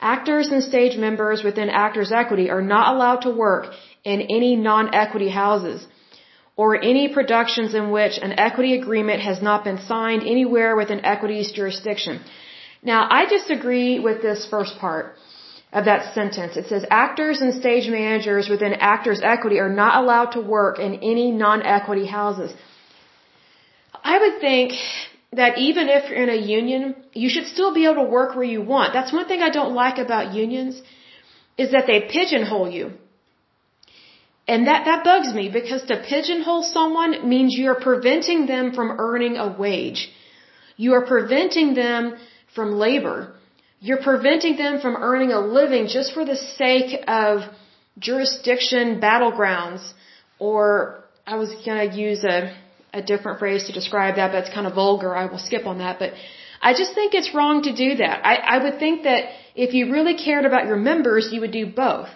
Actors 0.02 0.48
and 0.50 0.64
stage 0.64 0.98
members 0.98 1.44
within 1.44 1.70
Actors 1.70 2.12
Equity 2.12 2.50
are 2.50 2.62
not 2.62 2.96
allowed 2.96 3.22
to 3.24 3.30
work 3.30 3.74
in 4.04 4.22
any 4.22 4.56
non-equity 4.56 5.30
houses 5.30 5.86
or 6.62 6.70
any 6.92 7.06
productions 7.18 7.74
in 7.80 7.86
which 7.98 8.16
an 8.28 8.34
equity 8.48 8.72
agreement 8.82 9.22
has 9.30 9.42
not 9.48 9.64
been 9.68 9.80
signed 9.92 10.24
anywhere 10.34 10.72
within 10.80 11.00
equity's 11.14 11.52
jurisdiction. 11.58 12.16
Now, 12.92 13.02
I 13.18 13.22
disagree 13.38 13.92
with 14.08 14.18
this 14.28 14.46
first 14.54 14.74
part 14.84 15.06
of 15.72 15.86
that 15.90 16.14
sentence. 16.18 16.58
It 16.62 16.68
says 16.72 16.84
actors 17.06 17.40
and 17.44 17.54
stage 17.62 17.88
managers 18.00 18.50
within 18.54 18.74
Actors 18.94 19.22
Equity 19.34 19.58
are 19.66 19.74
not 19.84 20.04
allowed 20.04 20.32
to 20.38 20.42
work 20.58 20.80
in 20.88 20.96
any 21.14 21.28
non-equity 21.32 22.08
houses. 22.20 22.52
I 24.14 24.20
would 24.24 24.38
think 24.48 24.74
that 25.42 25.60
even 25.70 25.88
if 25.98 26.10
you're 26.10 26.24
in 26.28 26.38
a 26.38 26.42
union, 26.60 26.96
you 27.14 27.30
should 27.34 27.48
still 27.56 27.74
be 27.74 27.86
able 27.86 28.02
to 28.04 28.10
work 28.20 28.36
where 28.36 28.52
you 28.56 28.62
want. 28.62 28.92
That's 28.98 29.14
one 29.20 29.28
thing 29.30 29.42
I 29.42 29.52
don't 29.60 29.76
like 29.84 29.98
about 30.08 30.34
unions 30.46 30.82
is 31.58 31.72
that 31.72 31.88
they 31.88 32.02
pigeonhole 32.16 32.70
you. 32.80 32.86
And 34.52 34.68
that, 34.70 34.86
that 34.90 35.04
bugs 35.10 35.32
me 35.40 35.46
because 35.60 35.84
to 35.90 35.96
pigeonhole 36.12 36.64
someone 36.78 37.12
means 37.34 37.56
you're 37.58 37.82
preventing 37.90 38.48
them 38.54 38.72
from 38.78 38.88
earning 39.08 39.36
a 39.38 39.48
wage. 39.64 40.02
You 40.76 40.94
are 40.98 41.06
preventing 41.06 41.76
them 41.76 42.18
from 42.56 42.72
labor. 42.86 43.20
You're 43.80 44.04
preventing 44.12 44.56
them 44.64 44.80
from 44.84 44.96
earning 45.10 45.32
a 45.40 45.42
living 45.60 45.88
just 45.98 46.14
for 46.16 46.26
the 46.32 46.40
sake 46.62 46.92
of 47.08 47.34
jurisdiction 48.08 49.00
battlegrounds 49.00 49.84
or 50.40 51.04
I 51.28 51.36
was 51.36 51.50
going 51.66 51.82
to 51.90 51.96
use 52.08 52.24
a 52.24 52.40
a 52.94 53.02
different 53.02 53.40
phrase 53.40 53.66
to 53.68 53.74
describe 53.74 54.16
that, 54.16 54.32
but 54.32 54.46
it's 54.46 54.54
kind 54.54 54.68
of 54.68 54.74
vulgar. 54.74 55.16
I 55.16 55.26
will 55.26 55.38
skip 55.38 55.66
on 55.68 55.78
that. 55.80 56.00
But 56.00 56.14
I 56.62 56.74
just 56.74 56.94
think 56.94 57.14
it's 57.14 57.34
wrong 57.34 57.62
to 57.64 57.74
do 57.76 57.90
that. 57.98 58.26
I, 58.26 58.36
I 58.56 58.64
would 58.64 58.80
think 58.80 59.04
that 59.04 59.26
if 59.56 59.74
you 59.74 59.92
really 59.92 60.16
cared 60.16 60.46
about 60.46 60.66
your 60.66 60.78
members, 60.92 61.30
you 61.32 61.42
would 61.42 61.52
do 61.52 61.66
both. 61.68 62.10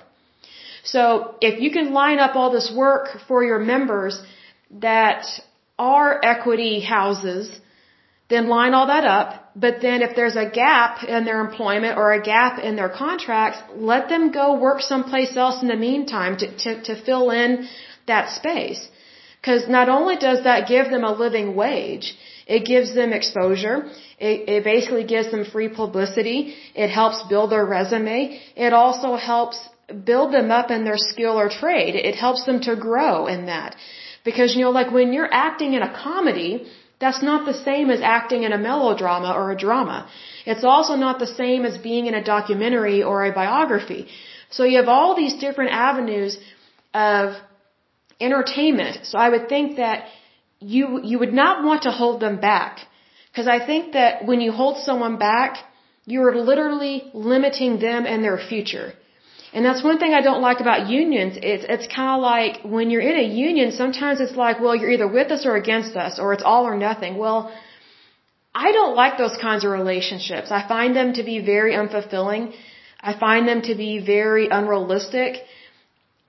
So 0.84 1.36
if 1.42 1.62
you 1.62 1.72
can 1.72 1.94
line 1.94 2.20
up 2.20 2.36
all 2.36 2.52
this 2.52 2.72
work 2.76 3.08
for 3.28 3.44
your 3.44 3.60
members 3.60 4.22
that 4.80 5.26
are 5.80 6.20
equity 6.24 6.82
houses, 6.82 7.60
then 8.30 8.48
line 8.48 8.74
all 8.74 8.88
that 8.88 9.06
up. 9.06 9.52
But 9.56 9.82
then 9.82 10.02
if 10.02 10.16
there's 10.16 10.36
a 10.36 10.50
gap 10.50 11.04
in 11.04 11.26
their 11.26 11.40
employment 11.40 11.98
or 11.98 12.12
a 12.12 12.22
gap 12.22 12.60
in 12.60 12.76
their 12.76 12.90
contracts, 12.90 13.60
let 13.76 14.10
them 14.10 14.32
go 14.32 14.60
work 14.60 14.82
someplace 14.82 15.36
else 15.38 15.62
in 15.62 15.68
the 15.68 15.76
meantime 15.76 16.38
to, 16.38 16.48
to, 16.64 16.84
to 16.84 17.02
fill 17.06 17.30
in 17.30 17.68
that 18.08 18.30
space. 18.30 18.82
Because 19.40 19.68
not 19.68 19.90
only 19.90 20.16
does 20.16 20.44
that 20.46 20.68
give 20.68 20.90
them 20.90 21.04
a 21.04 21.14
living 21.14 21.54
wage, 21.56 22.16
it 22.48 22.66
gives 22.66 22.94
them 22.96 23.14
exposure. 23.14 23.90
It, 24.18 24.50
it 24.50 24.64
basically 24.64 25.04
gives 25.04 25.32
them 25.32 25.44
free 25.46 25.70
publicity. 25.70 26.56
It 26.76 26.90
helps 26.90 27.24
build 27.24 27.52
their 27.52 27.66
resume. 27.66 28.40
It 28.56 28.74
also 28.74 29.16
helps 29.16 29.58
build 30.06 30.34
them 30.34 30.52
up 30.52 30.72
in 30.72 30.86
their 30.86 30.98
skill 30.98 31.38
or 31.40 31.50
trade. 31.50 31.96
It 31.96 32.16
helps 32.16 32.46
them 32.46 32.62
to 32.62 32.76
grow 32.76 33.28
in 33.28 33.46
that. 33.48 33.76
Because, 34.24 34.56
you 34.56 34.62
know, 34.64 34.72
like 34.72 34.92
when 34.92 35.12
you're 35.14 35.34
acting 35.34 35.74
in 35.74 35.82
a 35.82 35.94
comedy, 35.94 36.66
that's 37.00 37.22
not 37.22 37.46
the 37.46 37.58
same 37.70 37.90
as 37.90 38.02
acting 38.02 38.44
in 38.44 38.54
a 38.54 38.58
melodrama 38.58 39.32
or 39.40 39.52
a 39.52 39.58
drama. 39.58 40.08
It's 40.46 40.64
also 40.64 40.96
not 40.96 41.20
the 41.20 41.32
same 41.42 41.66
as 41.66 41.78
being 41.78 42.06
in 42.06 42.14
a 42.14 42.24
documentary 42.24 43.04
or 43.04 43.26
a 43.26 43.32
biography. 43.32 44.08
So 44.50 44.64
you 44.64 44.78
have 44.78 44.88
all 44.88 45.16
these 45.16 45.36
different 45.46 45.72
avenues 45.72 46.38
of 46.94 47.36
entertainment. 48.22 49.06
So 49.10 49.18
I 49.18 49.30
would 49.30 49.50
think 49.50 49.78
that 49.78 50.06
you 50.60 51.02
you 51.12 51.20
would 51.20 51.34
not 51.34 51.64
want 51.68 51.84
to 51.84 51.92
hold 51.92 52.22
them 52.26 52.40
back 52.40 52.80
because 53.30 53.48
I 53.48 53.60
think 53.70 53.94
that 53.94 54.26
when 54.26 54.40
you 54.40 54.52
hold 54.52 54.78
someone 54.78 55.18
back, 55.18 55.58
you're 56.06 56.36
literally 56.36 56.96
limiting 57.14 57.80
them 57.80 58.06
and 58.06 58.24
their 58.24 58.38
future. 58.38 58.94
And 59.56 59.64
that's 59.64 59.84
one 59.84 60.00
thing 60.00 60.14
I 60.14 60.22
don't 60.22 60.42
like 60.42 60.60
about 60.66 60.90
unions. 60.90 61.38
It's 61.52 61.66
it's 61.74 61.88
kind 61.96 62.12
of 62.16 62.22
like 62.22 62.62
when 62.76 62.90
you're 62.90 63.08
in 63.12 63.18
a 63.26 63.28
union, 63.48 63.72
sometimes 63.72 64.20
it's 64.20 64.38
like, 64.46 64.60
well, 64.60 64.76
you're 64.76 64.94
either 64.96 65.08
with 65.08 65.32
us 65.36 65.46
or 65.46 65.56
against 65.56 65.96
us, 65.96 66.20
or 66.20 66.34
it's 66.34 66.46
all 66.52 66.66
or 66.66 66.76
nothing. 66.76 67.18
Well, 67.18 67.52
I 68.56 68.72
don't 68.72 68.96
like 68.96 69.18
those 69.18 69.38
kinds 69.38 69.64
of 69.66 69.72
relationships. 69.72 70.52
I 70.52 70.68
find 70.68 70.96
them 70.96 71.14
to 71.14 71.24
be 71.24 71.40
very 71.54 71.74
unfulfilling. 71.82 72.54
I 73.00 73.14
find 73.26 73.48
them 73.48 73.62
to 73.64 73.76
be 73.76 74.00
very 74.00 74.48
unrealistic. 74.50 75.42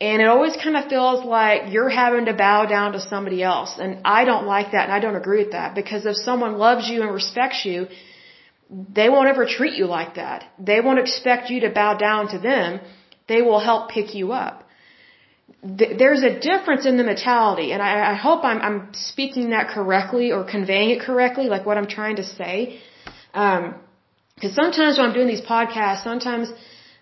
And 0.00 0.20
it 0.22 0.28
always 0.28 0.56
kind 0.62 0.76
of 0.76 0.86
feels 0.94 1.24
like 1.24 1.72
you're 1.72 1.88
having 1.88 2.24
to 2.26 2.34
bow 2.34 2.66
down 2.66 2.92
to 2.92 3.00
somebody 3.00 3.42
else. 3.42 3.78
And 3.78 4.00
I 4.04 4.24
don't 4.24 4.46
like 4.46 4.72
that 4.72 4.84
and 4.86 4.92
I 4.92 5.00
don't 5.04 5.16
agree 5.16 5.42
with 5.44 5.52
that 5.52 5.74
because 5.74 6.04
if 6.04 6.16
someone 6.16 6.58
loves 6.58 6.88
you 6.88 7.02
and 7.02 7.12
respects 7.12 7.64
you, 7.64 7.86
they 8.98 9.08
won't 9.08 9.28
ever 9.28 9.46
treat 9.46 9.74
you 9.74 9.86
like 9.86 10.14
that. 10.16 10.44
They 10.58 10.80
won't 10.80 10.98
expect 10.98 11.50
you 11.50 11.60
to 11.60 11.70
bow 11.70 11.94
down 11.94 12.28
to 12.28 12.38
them. 12.38 12.80
They 13.26 13.40
will 13.42 13.60
help 13.60 13.90
pick 13.90 14.14
you 14.14 14.32
up. 14.32 14.68
There's 15.62 16.22
a 16.22 16.38
difference 16.38 16.84
in 16.84 16.96
the 16.98 17.04
mentality, 17.04 17.72
and 17.72 17.82
I, 17.82 18.14
hope 18.14 18.44
I'm, 18.44 18.60
I'm 18.60 18.78
speaking 18.92 19.50
that 19.50 19.68
correctly 19.68 20.30
or 20.32 20.44
conveying 20.44 20.90
it 20.90 21.00
correctly, 21.00 21.46
like 21.46 21.64
what 21.64 21.78
I'm 21.78 21.86
trying 21.86 22.16
to 22.16 22.24
say. 22.24 22.80
Because 23.32 24.52
um, 24.52 24.60
sometimes 24.62 24.98
when 24.98 25.06
I'm 25.06 25.14
doing 25.14 25.26
these 25.26 25.46
podcasts, 25.54 26.04
sometimes 26.04 26.52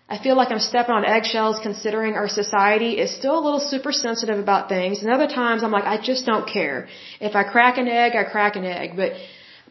I 0.09 0.17
feel 0.23 0.35
like 0.35 0.51
I'm 0.51 0.59
stepping 0.59 0.95
on 0.95 1.05
eggshells 1.05 1.59
considering 1.67 2.13
our 2.15 2.27
society 2.27 2.91
is 3.03 3.09
still 3.19 3.37
a 3.39 3.43
little 3.47 3.59
super 3.59 3.91
sensitive 3.91 4.37
about 4.37 4.69
things. 4.69 5.01
And 5.01 5.11
other 5.11 5.27
times 5.27 5.63
I'm 5.63 5.71
like, 5.71 5.85
I 5.85 5.97
just 6.11 6.25
don't 6.25 6.47
care. 6.47 6.87
If 7.19 7.35
I 7.35 7.43
crack 7.43 7.77
an 7.77 7.87
egg, 7.87 8.15
I 8.15 8.23
crack 8.23 8.55
an 8.55 8.65
egg. 8.65 8.95
But, 8.95 9.13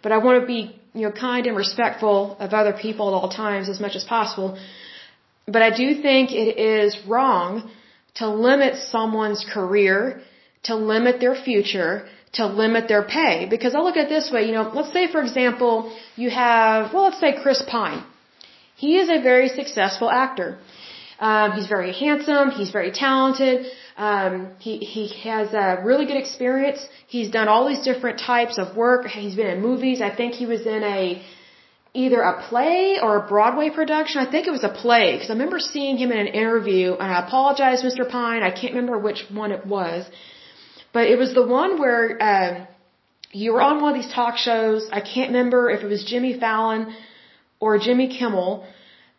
but 0.02 0.10
I 0.10 0.18
want 0.18 0.40
to 0.40 0.46
be, 0.46 0.60
you 0.94 1.02
know, 1.02 1.12
kind 1.12 1.46
and 1.46 1.56
respectful 1.56 2.36
of 2.38 2.54
other 2.54 2.72
people 2.72 3.08
at 3.08 3.14
all 3.14 3.28
times 3.28 3.68
as 3.68 3.78
much 3.78 3.94
as 3.94 4.04
possible. 4.04 4.58
But 5.46 5.62
I 5.62 5.70
do 5.76 6.00
think 6.00 6.32
it 6.32 6.58
is 6.58 6.98
wrong 7.06 7.70
to 8.14 8.28
limit 8.28 8.76
someone's 8.76 9.44
career, 9.44 10.22
to 10.64 10.76
limit 10.76 11.20
their 11.20 11.34
future, 11.34 12.06
to 12.34 12.46
limit 12.46 12.88
their 12.88 13.02
pay. 13.02 13.46
Because 13.48 13.74
I 13.74 13.80
look 13.80 13.96
at 13.96 14.06
it 14.06 14.08
this 14.08 14.30
way, 14.30 14.46
you 14.46 14.52
know, 14.52 14.70
let's 14.74 14.92
say 14.92 15.10
for 15.10 15.22
example, 15.22 15.92
you 16.16 16.30
have, 16.30 16.92
well, 16.92 17.04
let's 17.04 17.20
say 17.20 17.34
Chris 17.42 17.62
Pine. 17.66 18.04
He 18.76 18.98
is 18.98 19.08
a 19.08 19.20
very 19.20 19.48
successful 19.48 20.10
actor. 20.10 20.58
Um, 21.20 21.52
he's 21.52 21.68
very 21.68 21.92
handsome. 21.92 22.50
He's 22.50 22.70
very 22.70 22.90
talented. 22.90 23.66
Um, 23.96 24.52
he 24.58 24.78
he 24.78 25.04
has 25.28 25.52
a 25.52 25.82
really 25.84 26.06
good 26.06 26.16
experience. 26.16 26.80
He's 27.06 27.30
done 27.30 27.46
all 27.46 27.68
these 27.68 27.84
different 27.84 28.18
types 28.18 28.58
of 28.58 28.76
work. 28.76 29.06
He's 29.06 29.36
been 29.36 29.46
in 29.46 29.60
movies. 29.60 30.00
I 30.00 30.10
think 30.14 30.34
he 30.34 30.46
was 30.46 30.62
in 30.66 30.82
a 30.82 31.22
either 31.94 32.20
a 32.22 32.42
play 32.48 32.98
or 33.02 33.16
a 33.18 33.28
Broadway 33.28 33.68
production. 33.70 34.20
I 34.20 34.30
think 34.30 34.46
it 34.46 34.50
was 34.50 34.64
a 34.64 34.74
play 34.82 35.12
because 35.12 35.30
I 35.30 35.34
remember 35.34 35.58
seeing 35.58 35.96
him 35.98 36.10
in 36.10 36.18
an 36.18 36.28
interview. 36.28 36.94
And 36.94 37.12
I 37.12 37.20
apologize, 37.26 37.82
Mr. 37.82 38.08
Pine. 38.08 38.42
I 38.42 38.50
can't 38.50 38.74
remember 38.74 38.98
which 38.98 39.24
one 39.30 39.52
it 39.52 39.66
was, 39.66 40.06
but 40.92 41.06
it 41.06 41.18
was 41.18 41.34
the 41.34 41.46
one 41.46 41.78
where 41.78 42.22
uh, 42.22 42.66
you 43.32 43.52
were 43.52 43.62
on 43.62 43.82
one 43.82 43.94
of 43.94 44.02
these 44.02 44.12
talk 44.12 44.36
shows. 44.36 44.88
I 44.90 45.00
can't 45.00 45.28
remember 45.32 45.70
if 45.70 45.82
it 45.82 45.86
was 45.86 46.04
Jimmy 46.04 46.38
Fallon 46.38 46.94
or 47.60 47.78
Jimmy 47.78 48.08
Kimmel, 48.08 48.66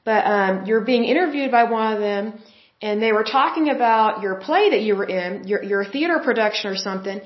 but 0.03 0.25
um, 0.25 0.65
you're 0.65 0.81
being 0.81 1.05
interviewed 1.05 1.51
by 1.51 1.63
one 1.65 1.93
of 1.93 1.99
them, 1.99 2.39
and 2.81 3.01
they 3.01 3.11
were 3.11 3.23
talking 3.23 3.69
about 3.69 4.21
your 4.21 4.35
play 4.35 4.71
that 4.71 4.81
you 4.81 4.95
were 4.95 5.05
in, 5.05 5.47
your 5.47 5.63
your 5.63 5.85
theater 5.85 6.19
production 6.23 6.71
or 6.71 6.75
something, 6.75 7.21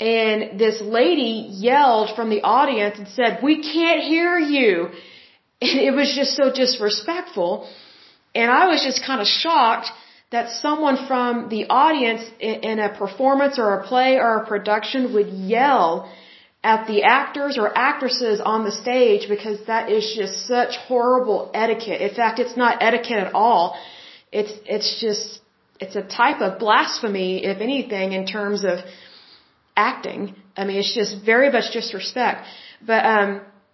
and 0.00 0.58
this 0.58 0.80
lady 0.80 1.48
yelled 1.50 2.14
from 2.14 2.30
the 2.30 2.42
audience 2.42 2.98
and 2.98 3.08
said, 3.08 3.42
"We 3.42 3.62
can't 3.62 4.00
hear 4.00 4.38
you," 4.38 4.90
and 5.60 5.78
it 5.88 5.92
was 5.92 6.14
just 6.14 6.36
so 6.36 6.52
disrespectful, 6.52 7.68
and 8.34 8.50
I 8.50 8.66
was 8.68 8.84
just 8.84 9.02
kind 9.04 9.20
of 9.20 9.26
shocked 9.26 9.90
that 10.30 10.50
someone 10.50 11.06
from 11.06 11.48
the 11.48 11.66
audience 11.70 12.22
in, 12.38 12.78
a 12.78 12.90
performance 12.90 13.58
or 13.58 13.80
a 13.80 13.86
play 13.86 14.18
or 14.18 14.36
a 14.36 14.46
production 14.46 15.14
would 15.14 15.28
yell 15.28 16.10
at 16.62 16.86
the 16.86 17.02
actors 17.02 17.56
or 17.56 17.66
actresses 17.76 18.40
on 18.40 18.64
the 18.64 18.72
stage 18.72 19.26
because 19.28 19.58
that 19.66 19.90
is 19.90 20.14
just 20.14 20.46
such 20.46 20.76
horrible 20.76 21.50
etiquette. 21.54 22.00
In 22.02 22.14
fact, 22.14 22.38
it's 22.40 22.56
not 22.56 22.82
etiquette 22.82 23.18
at 23.26 23.34
all. 23.34 23.78
It's 24.30 24.52
it's 24.66 25.00
just 25.00 25.40
it's 25.80 25.96
a 25.96 26.02
type 26.02 26.40
of 26.40 26.58
blasphemy, 26.58 27.44
if 27.44 27.60
anything, 27.60 28.12
in 28.12 28.26
terms 28.26 28.64
of 28.64 28.80
acting. 29.78 30.34
I 30.56 30.64
mean, 30.66 30.78
it's 30.82 30.94
just 31.00 31.12
very 31.32 31.50
much 31.56 31.66
disrespect. 31.78 32.40
But 32.90 33.02
um, 33.14 33.30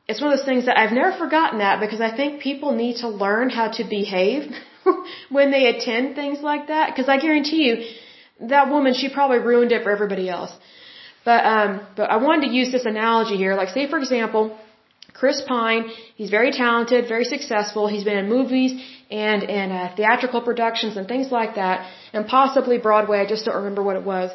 it's 0.09 0.21
one 0.21 0.31
of 0.31 0.38
those 0.38 0.49
things 0.51 0.67
that 0.69 0.77
I've 0.81 0.95
never 1.01 1.12
forgotten 1.25 1.59
that 1.67 1.81
because 1.85 2.01
I 2.09 2.11
think 2.19 2.43
people 2.51 2.71
need 2.83 2.97
to 3.05 3.09
learn 3.25 3.49
how 3.59 3.69
to 3.79 3.83
behave 3.99 4.43
when 5.37 5.51
they 5.55 5.64
attend 5.73 6.14
things 6.14 6.40
like 6.51 6.64
that. 6.73 6.85
Because 6.90 7.09
I 7.14 7.19
guarantee 7.27 7.62
you, 7.69 7.75
that 8.55 8.71
woman, 8.75 8.93
she 9.01 9.09
probably 9.19 9.40
ruined 9.53 9.73
it 9.77 9.83
for 9.85 9.90
everybody 9.97 10.29
else. 10.29 10.53
But 11.25 11.40
um, 11.57 11.71
but 11.97 12.11
I 12.14 12.17
wanted 12.27 12.43
to 12.49 12.53
use 12.61 12.71
this 12.77 12.85
analogy 12.95 13.37
here. 13.43 13.55
Like, 13.61 13.71
say 13.77 13.85
for 13.93 13.99
example, 13.99 14.43
Chris 15.14 15.40
Pine, 15.49 15.83
he's 16.17 16.33
very 16.38 16.51
talented, 16.51 17.09
very 17.09 17.25
successful. 17.35 17.87
He's 17.95 18.05
been 18.05 18.19
in 18.25 18.29
movies 18.29 18.73
and 19.11 19.43
in 19.43 19.73
uh, 19.73 19.95
theatrical 19.97 20.43
productions 20.49 20.99
and 20.99 21.09
things 21.09 21.31
like 21.38 21.55
that, 21.55 21.88
and 22.12 22.27
possibly 22.27 22.77
Broadway. 22.88 23.21
I 23.21 23.27
just 23.35 23.47
don't 23.47 23.57
remember 23.62 23.83
what 23.83 23.97
it 23.97 24.05
was. 24.14 24.31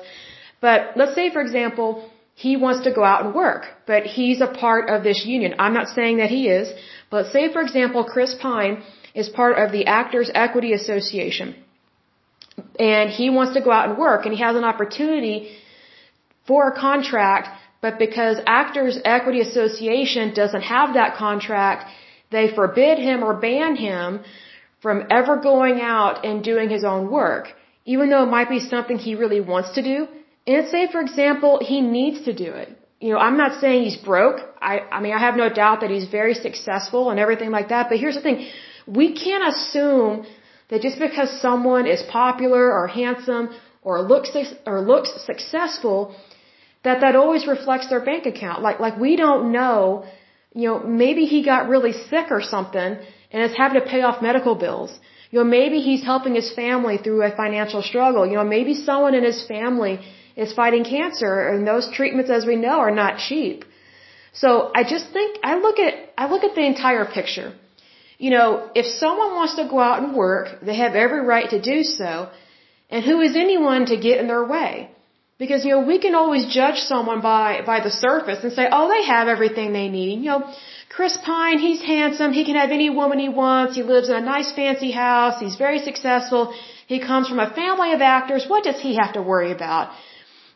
But 0.61 0.97
let's 0.97 1.15
say, 1.15 1.31
for 1.31 1.41
example, 1.41 2.09
he 2.35 2.55
wants 2.57 2.83
to 2.85 2.91
go 2.91 3.03
out 3.03 3.25
and 3.25 3.33
work, 3.33 3.63
but 3.85 4.03
he's 4.03 4.41
a 4.41 4.47
part 4.47 4.89
of 4.89 5.03
this 5.03 5.25
union. 5.25 5.55
I'm 5.59 5.73
not 5.73 5.89
saying 5.89 6.17
that 6.17 6.29
he 6.29 6.47
is, 6.47 6.71
but 7.09 7.31
say, 7.33 7.51
for 7.51 7.61
example, 7.61 8.03
Chris 8.03 8.33
Pine 8.41 8.83
is 9.13 9.29
part 9.29 9.57
of 9.57 9.71
the 9.71 9.85
Actors 9.85 10.29
Equity 10.33 10.73
Association, 10.73 11.55
and 12.79 13.09
he 13.09 13.29
wants 13.29 13.53
to 13.55 13.61
go 13.61 13.71
out 13.71 13.89
and 13.89 13.97
work, 13.97 14.25
and 14.25 14.33
he 14.33 14.41
has 14.41 14.55
an 14.55 14.63
opportunity 14.63 15.57
for 16.47 16.69
a 16.69 16.75
contract 16.79 17.49
but 17.81 17.97
because 17.97 18.37
Actors 18.45 18.99
Equity 19.05 19.41
Association 19.41 20.33
doesn't 20.33 20.63
have 20.63 20.95
that 20.95 21.15
contract, 21.15 21.85
they 22.29 22.53
forbid 22.53 22.97
him 22.99 23.23
or 23.23 23.33
ban 23.33 23.75
him 23.75 24.21
from 24.81 25.05
ever 25.09 25.37
going 25.37 25.81
out 25.81 26.25
and 26.25 26.43
doing 26.43 26.69
his 26.69 26.83
own 26.83 27.09
work, 27.09 27.53
even 27.85 28.09
though 28.09 28.23
it 28.23 28.31
might 28.37 28.49
be 28.49 28.59
something 28.59 28.97
he 28.97 29.15
really 29.15 29.41
wants 29.41 29.71
to 29.71 29.81
do. 29.81 30.07
And 30.49 30.67
say, 30.75 30.83
for 30.93 31.01
example, 31.07 31.51
he 31.71 31.79
needs 31.97 32.19
to 32.27 32.33
do 32.45 32.49
it. 32.61 32.69
You 33.05 33.09
know, 33.11 33.19
I'm 33.25 33.37
not 33.43 33.51
saying 33.61 33.83
he's 33.87 34.01
broke. 34.11 34.39
I, 34.71 34.73
I 34.95 34.99
mean, 35.03 35.13
I 35.17 35.19
have 35.27 35.35
no 35.43 35.49
doubt 35.61 35.77
that 35.81 35.91
he's 35.95 36.07
very 36.19 36.35
successful 36.47 37.11
and 37.11 37.17
everything 37.25 37.51
like 37.57 37.69
that. 37.73 37.83
But 37.89 37.99
here's 38.03 38.17
the 38.19 38.25
thing. 38.27 38.39
We 38.99 39.07
can't 39.23 39.45
assume 39.51 40.25
that 40.69 40.81
just 40.87 40.97
because 41.07 41.29
someone 41.47 41.85
is 41.95 42.01
popular 42.21 42.63
or 42.77 42.83
handsome 42.87 43.45
or 43.83 44.01
looks, 44.01 44.31
or 44.65 44.81
looks 44.81 45.11
successful, 45.31 45.99
that 46.83 47.01
that 47.01 47.15
always 47.15 47.45
reflects 47.55 47.87
their 47.91 48.03
bank 48.11 48.25
account. 48.25 48.61
Like, 48.67 48.79
like 48.85 48.97
we 48.97 49.15
don't 49.23 49.51
know, 49.51 50.05
you 50.61 50.67
know, 50.67 50.79
maybe 51.03 51.25
he 51.33 51.39
got 51.53 51.69
really 51.69 51.93
sick 52.11 52.27
or 52.37 52.41
something 52.41 52.91
and 53.31 53.43
is 53.49 53.55
having 53.55 53.79
to 53.81 53.87
pay 53.87 54.01
off 54.01 54.21
medical 54.29 54.55
bills. 54.55 54.91
You 55.31 55.39
know, 55.39 55.45
maybe 55.45 55.77
he's 55.79 56.03
helping 56.03 56.33
his 56.33 56.51
family 56.61 56.97
through 56.97 57.21
a 57.21 57.31
financial 57.43 57.83
struggle. 57.83 58.25
You 58.25 58.37
know, 58.37 58.49
maybe 58.57 58.73
someone 58.73 59.13
in 59.13 59.23
his 59.23 59.45
family 59.55 59.99
is 60.43 60.53
fighting 60.61 60.83
cancer 60.83 61.33
and 61.49 61.67
those 61.71 61.85
treatments, 61.97 62.29
as 62.37 62.45
we 62.51 62.55
know, 62.65 62.77
are 62.85 62.95
not 63.03 63.19
cheap. 63.27 63.65
So 64.41 64.49
I 64.79 64.83
just 64.93 65.11
think, 65.15 65.39
I 65.51 65.55
look 65.65 65.79
at, 65.85 65.93
I 66.17 66.27
look 66.31 66.43
at 66.49 66.55
the 66.59 66.65
entire 66.73 67.05
picture. 67.05 67.49
You 68.25 68.31
know, 68.35 68.47
if 68.81 68.85
someone 69.03 69.31
wants 69.39 69.55
to 69.59 69.65
go 69.73 69.79
out 69.79 70.03
and 70.03 70.15
work, 70.15 70.47
they 70.69 70.77
have 70.83 70.95
every 71.05 71.21
right 71.33 71.49
to 71.55 71.59
do 71.73 71.83
so. 71.83 72.29
And 72.89 73.03
who 73.09 73.17
is 73.27 73.35
anyone 73.35 73.85
to 73.91 73.97
get 74.07 74.19
in 74.21 74.27
their 74.27 74.45
way? 74.55 74.71
Because, 75.43 75.63
you 75.65 75.71
know, 75.73 75.83
we 75.91 75.99
can 76.05 76.15
always 76.21 76.45
judge 76.59 76.79
someone 76.91 77.21
by, 77.21 77.61
by 77.65 77.79
the 77.87 77.91
surface 77.91 78.43
and 78.43 78.51
say, 78.51 78.65
oh, 78.77 78.85
they 78.93 79.03
have 79.13 79.29
everything 79.35 79.71
they 79.71 79.87
need. 79.87 80.15
You 80.23 80.29
know, 80.31 80.53
Chris 80.95 81.17
Pine, 81.25 81.59
he's 81.59 81.81
handsome. 81.81 82.33
He 82.33 82.43
can 82.49 82.57
have 82.61 82.71
any 82.79 82.89
woman 82.89 83.19
he 83.19 83.29
wants. 83.29 83.75
He 83.79 83.83
lives 83.83 84.09
in 84.09 84.15
a 84.15 84.25
nice 84.35 84.51
fancy 84.51 84.91
house. 84.91 85.39
He's 85.39 85.55
very 85.55 85.79
successful. 85.89 86.53
He 86.87 86.99
comes 86.99 87.29
from 87.29 87.39
a 87.39 87.49
family 87.61 87.93
of 87.93 88.01
actors. 88.01 88.45
What 88.53 88.63
does 88.65 88.79
he 88.87 88.95
have 89.01 89.13
to 89.13 89.21
worry 89.21 89.51
about? 89.59 89.91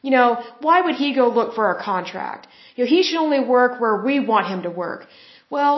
You 0.04 0.12
know, 0.16 0.28
why 0.66 0.78
would 0.86 0.98
he 1.04 1.10
go 1.22 1.26
look 1.40 1.56
for 1.58 1.66
a 1.72 1.78
contract? 1.92 2.48
You 2.76 2.84
know, 2.84 2.90
he 2.96 3.02
should 3.04 3.20
only 3.26 3.42
work 3.58 3.82
where 3.82 3.98
we 4.08 4.16
want 4.32 4.48
him 4.54 4.62
to 4.68 4.72
work. 4.86 5.08
Well, 5.50 5.76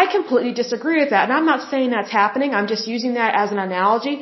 I 0.00 0.02
completely 0.18 0.52
disagree 0.62 0.98
with 1.02 1.10
that. 1.14 1.24
And 1.26 1.32
I'm 1.36 1.48
not 1.52 1.70
saying 1.70 1.90
that's 1.90 2.12
happening. 2.22 2.54
I'm 2.54 2.68
just 2.74 2.86
using 2.96 3.14
that 3.20 3.32
as 3.42 3.50
an 3.54 3.58
analogy 3.58 4.16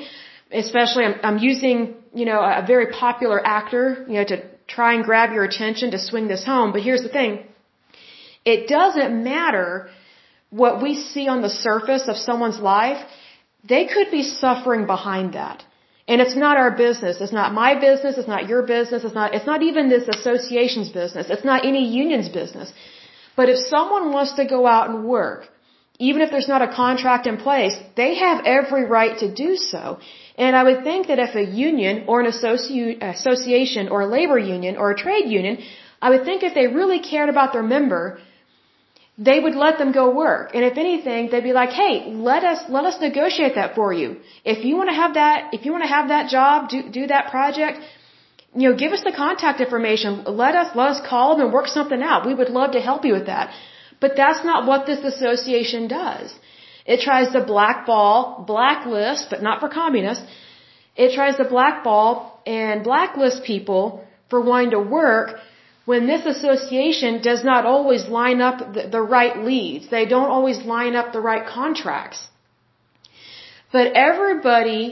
especially 0.51 1.05
I'm, 1.05 1.17
I'm 1.23 1.39
using, 1.39 1.97
you 2.15 2.25
know, 2.25 2.41
a 2.41 2.65
very 2.67 2.87
popular 2.93 3.45
actor, 3.45 4.05
you 4.09 4.15
know, 4.15 4.25
to 4.25 4.45
try 4.67 4.95
and 4.95 5.05
grab 5.05 5.33
your 5.33 5.45
attention 5.45 5.91
to 5.93 5.99
swing 5.99 6.29
this 6.29 6.45
home. 6.45 6.73
But 6.73 6.83
here's 6.83 7.03
the 7.03 7.09
thing. 7.09 7.45
It 8.45 8.69
doesn't 8.69 9.25
matter 9.25 9.91
what 10.51 10.83
we 10.83 10.95
see 10.95 11.29
on 11.29 11.43
the 11.43 11.51
surface 11.51 12.09
of 12.09 12.17
someone's 12.17 12.61
life. 12.61 13.05
They 13.69 13.87
could 13.87 14.11
be 14.11 14.23
suffering 14.23 14.87
behind 14.87 15.35
that. 15.35 15.65
And 16.09 16.21
it's 16.21 16.37
not 16.37 16.57
our 16.57 16.71
business. 16.71 17.21
It's 17.21 17.33
not 17.33 17.53
my 17.53 17.75
business. 17.87 18.17
It's 18.17 18.29
not 18.29 18.49
your 18.49 18.63
business. 18.63 19.03
It's 19.05 19.15
not, 19.15 19.35
it's 19.35 19.47
not 19.53 19.63
even 19.63 19.89
this 19.89 20.07
association's 20.17 20.91
business. 20.91 21.27
It's 21.29 21.45
not 21.45 21.65
any 21.65 21.85
union's 22.03 22.29
business. 22.29 22.73
But 23.35 23.49
if 23.49 23.59
someone 23.59 24.13
wants 24.13 24.35
to 24.35 24.45
go 24.45 24.67
out 24.67 24.89
and 24.91 25.05
work, 25.05 25.49
even 25.99 26.23
if 26.23 26.31
there's 26.31 26.49
not 26.49 26.63
a 26.63 26.69
contract 26.69 27.27
in 27.27 27.37
place, 27.39 27.75
they 27.97 28.15
have 28.17 28.45
every 28.45 28.85
right 28.85 29.19
to 29.19 29.29
do 29.33 29.57
so. 29.57 29.99
And 30.37 30.55
I 30.55 30.63
would 30.63 30.85
think 30.85 31.09
that 31.09 31.19
if 31.19 31.35
a 31.35 31.43
union 31.43 32.05
or 32.07 32.21
an 32.21 32.27
association 32.27 33.89
or 33.89 34.03
a 34.03 34.07
labor 34.07 34.39
union 34.39 34.77
or 34.77 34.91
a 34.91 34.97
trade 34.97 35.29
union, 35.29 35.59
I 36.01 36.11
would 36.11 36.25
think 36.25 36.43
if 36.43 36.55
they 36.55 36.67
really 36.67 37.01
cared 37.01 37.31
about 37.31 37.53
their 37.55 37.63
member, 37.63 38.19
they 39.19 39.41
would 39.41 39.55
let 39.55 39.79
them 39.79 39.93
go 39.93 40.11
work. 40.15 40.55
And 40.55 40.63
if 40.63 40.77
anything, 40.77 41.29
they'd 41.31 41.49
be 41.51 41.53
like, 41.53 41.71
"Hey, 41.71 41.93
let 42.31 42.45
us 42.45 42.65
let 42.69 42.85
us 42.85 43.01
negotiate 43.01 43.55
that 43.55 43.75
for 43.75 43.93
you. 43.93 44.17
If 44.45 44.65
you 44.65 44.77
want 44.77 44.91
to 44.91 44.97
have 45.03 45.15
that, 45.15 45.55
if 45.55 45.65
you 45.65 45.73
want 45.73 45.85
to 45.85 45.93
have 45.99 46.09
that 46.09 46.29
job, 46.29 46.69
do 46.69 46.83
do 46.99 47.07
that 47.07 47.31
project, 47.31 47.81
you 48.55 48.69
know, 48.69 48.75
give 48.83 48.93
us 48.93 49.05
the 49.09 49.13
contact 49.13 49.61
information. 49.61 50.23
Let 50.27 50.55
us 50.55 50.77
let 50.81 50.91
us 50.95 51.01
call 51.13 51.37
them 51.37 51.47
and 51.47 51.55
work 51.59 51.69
something 51.69 52.03
out. 52.03 52.27
We 52.27 52.35
would 52.35 52.51
love 52.51 52.73
to 52.73 52.81
help 52.81 53.05
you 53.07 53.15
with 53.15 53.27
that." 53.27 53.51
But 54.01 54.17
that's 54.17 54.45
not 54.45 54.67
what 54.67 54.85
this 54.85 55.03
association 55.13 55.89
does. 55.89 56.35
It 56.85 57.01
tries 57.01 57.31
to 57.31 57.41
blackball, 57.41 58.45
blacklist, 58.47 59.31
but 59.31 59.43
not 59.43 59.61
for 59.61 59.69
communists. 59.69 60.25
It 61.05 61.13
tries 61.15 61.37
to 61.37 61.45
blackball 61.45 62.41
and 62.47 62.85
blacklist 62.85 63.43
people 63.45 64.05
for 64.31 64.41
wanting 64.41 64.71
to 64.71 64.81
work 64.81 65.41
when 65.87 66.07
this 66.13 66.27
association 66.27 67.23
does 67.23 67.43
not 67.51 67.65
always 67.65 68.07
line 68.21 68.41
up 68.49 68.59
the, 68.75 68.89
the 68.97 69.01
right 69.17 69.37
leads. 69.51 69.89
They 69.89 70.05
don't 70.15 70.31
always 70.37 70.59
line 70.75 70.95
up 71.01 71.13
the 71.13 71.21
right 71.21 71.47
contracts. 71.47 72.21
But 73.73 73.93
everybody 73.95 74.83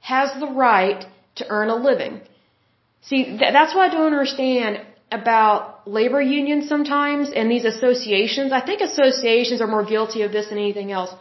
has 0.00 0.28
the 0.40 0.48
right 0.48 1.06
to 1.36 1.46
earn 1.48 1.68
a 1.70 1.76
living. 1.76 2.20
See, 3.02 3.22
th- 3.24 3.52
that's 3.56 3.74
what 3.74 3.88
I 3.88 3.94
don't 3.94 4.12
understand 4.12 4.80
about 5.12 5.88
labor 5.88 6.20
unions 6.20 6.68
sometimes 6.68 7.30
and 7.30 7.50
these 7.50 7.64
associations. 7.64 8.52
I 8.52 8.60
think 8.60 8.80
associations 8.80 9.60
are 9.60 9.70
more 9.76 9.84
guilty 9.84 10.22
of 10.22 10.32
this 10.32 10.48
than 10.48 10.58
anything 10.58 10.90
else. 10.92 11.14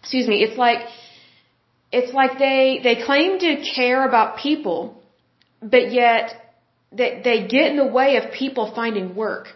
Excuse 0.00 0.26
me. 0.26 0.42
It's 0.42 0.56
like, 0.56 0.80
it's 1.92 2.12
like 2.14 2.38
they, 2.38 2.80
they 2.82 2.96
claim 3.04 3.38
to 3.40 3.56
care 3.74 4.06
about 4.06 4.38
people, 4.38 5.02
but 5.60 5.92
yet 5.92 6.41
they, 6.92 7.20
they 7.24 7.46
get 7.46 7.70
in 7.70 7.76
the 7.76 7.86
way 7.86 8.16
of 8.16 8.32
people 8.32 8.72
finding 8.74 9.14
work. 9.14 9.48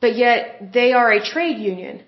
But 0.00 0.16
yet 0.16 0.72
they 0.72 0.92
are 0.92 1.10
a 1.12 1.22
trade 1.22 1.58
union. 1.58 2.02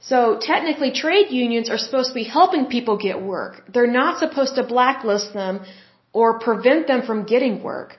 So 0.00 0.38
technically 0.40 0.92
trade 0.92 1.30
unions 1.30 1.70
are 1.70 1.78
supposed 1.78 2.10
to 2.10 2.14
be 2.14 2.24
helping 2.24 2.66
people 2.66 2.96
get 2.98 3.20
work. 3.22 3.62
They're 3.72 3.94
not 4.02 4.18
supposed 4.18 4.54
to 4.56 4.62
blacklist 4.62 5.32
them 5.32 5.64
or 6.12 6.38
prevent 6.38 6.86
them 6.86 7.02
from 7.02 7.24
getting 7.24 7.62
work. 7.62 7.96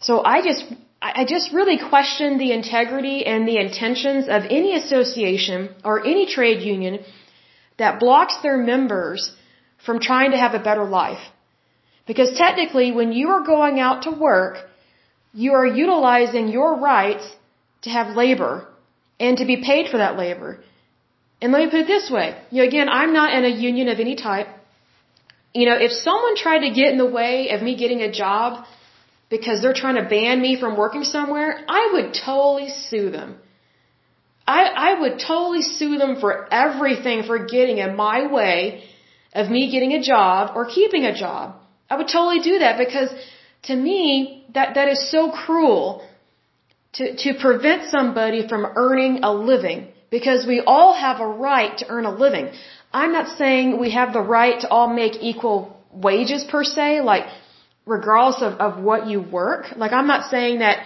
So 0.00 0.22
I 0.24 0.42
just, 0.42 0.64
I 1.00 1.24
just 1.24 1.52
really 1.52 1.78
question 1.78 2.38
the 2.38 2.52
integrity 2.52 3.24
and 3.24 3.46
the 3.46 3.58
intentions 3.58 4.24
of 4.28 4.42
any 4.50 4.76
association 4.76 5.70
or 5.84 6.04
any 6.04 6.26
trade 6.26 6.62
union 6.62 6.98
that 7.78 8.00
blocks 8.00 8.36
their 8.42 8.58
members 8.58 9.34
from 9.86 10.00
trying 10.00 10.32
to 10.32 10.36
have 10.36 10.54
a 10.54 10.62
better 10.68 10.84
life. 10.84 11.22
Because 12.06 12.36
technically, 12.36 12.90
when 12.92 13.12
you 13.12 13.28
are 13.30 13.44
going 13.44 13.78
out 13.78 14.02
to 14.02 14.10
work, 14.10 14.56
you 15.32 15.52
are 15.52 15.66
utilizing 15.66 16.48
your 16.48 16.78
rights 16.78 17.24
to 17.82 17.90
have 17.90 18.16
labor 18.16 18.66
and 19.20 19.38
to 19.38 19.44
be 19.44 19.58
paid 19.62 19.88
for 19.90 19.98
that 19.98 20.16
labor. 20.16 20.58
And 21.40 21.52
let 21.52 21.64
me 21.64 21.70
put 21.70 21.80
it 21.80 21.86
this 21.86 22.10
way. 22.10 22.36
You 22.50 22.62
know, 22.62 22.68
again, 22.68 22.88
I'm 22.88 23.12
not 23.12 23.34
in 23.34 23.44
a 23.44 23.54
union 23.68 23.88
of 23.88 23.98
any 24.00 24.16
type. 24.16 24.48
You 25.54 25.66
know, 25.66 25.76
if 25.86 25.92
someone 25.92 26.36
tried 26.36 26.60
to 26.66 26.70
get 26.70 26.92
in 26.92 26.98
the 26.98 27.12
way 27.20 27.50
of 27.50 27.62
me 27.62 27.76
getting 27.76 28.00
a 28.00 28.10
job 28.10 28.64
because 29.28 29.60
they're 29.60 29.80
trying 29.82 29.96
to 30.02 30.08
ban 30.08 30.40
me 30.40 30.58
from 30.58 30.76
working 30.76 31.04
somewhere, 31.04 31.50
I 31.68 31.90
would 31.94 32.14
totally 32.14 32.68
sue 32.68 33.10
them. 33.10 33.36
I, 34.46 34.62
I 34.88 35.00
would 35.00 35.18
totally 35.18 35.62
sue 35.62 35.98
them 35.98 36.20
for 36.20 36.32
everything 36.52 37.22
for 37.24 37.46
getting 37.46 37.78
in 37.78 37.96
my 37.96 38.26
way 38.26 38.84
of 39.34 39.50
me 39.50 39.70
getting 39.70 39.92
a 39.92 40.02
job 40.02 40.56
or 40.56 40.66
keeping 40.66 41.04
a 41.04 41.14
job. 41.14 41.56
I 41.92 41.96
would 41.98 42.08
totally 42.18 42.40
do 42.50 42.58
that 42.64 42.78
because 42.84 43.10
to 43.68 43.74
me, 43.88 44.04
that, 44.54 44.68
that 44.76 44.88
is 44.92 45.00
so 45.14 45.20
cruel 45.30 45.84
to, 46.94 47.04
to 47.24 47.34
prevent 47.46 47.90
somebody 47.96 48.40
from 48.48 48.62
earning 48.84 49.14
a 49.30 49.32
living 49.32 49.80
because 50.10 50.46
we 50.52 50.58
all 50.74 50.92
have 50.94 51.20
a 51.20 51.26
right 51.50 51.76
to 51.80 51.84
earn 51.94 52.06
a 52.12 52.14
living. 52.24 52.46
I'm 53.00 53.12
not 53.18 53.28
saying 53.36 53.78
we 53.78 53.90
have 53.98 54.12
the 54.18 54.24
right 54.38 54.58
to 54.62 54.68
all 54.68 54.88
make 55.02 55.14
equal 55.30 55.56
wages 56.08 56.44
per 56.52 56.64
se, 56.64 57.02
like 57.12 57.24
regardless 57.84 58.40
of, 58.48 58.52
of 58.66 58.82
what 58.88 59.06
you 59.10 59.20
work. 59.20 59.66
Like 59.76 59.92
I'm 59.92 60.10
not 60.14 60.30
saying 60.30 60.60
that, 60.64 60.76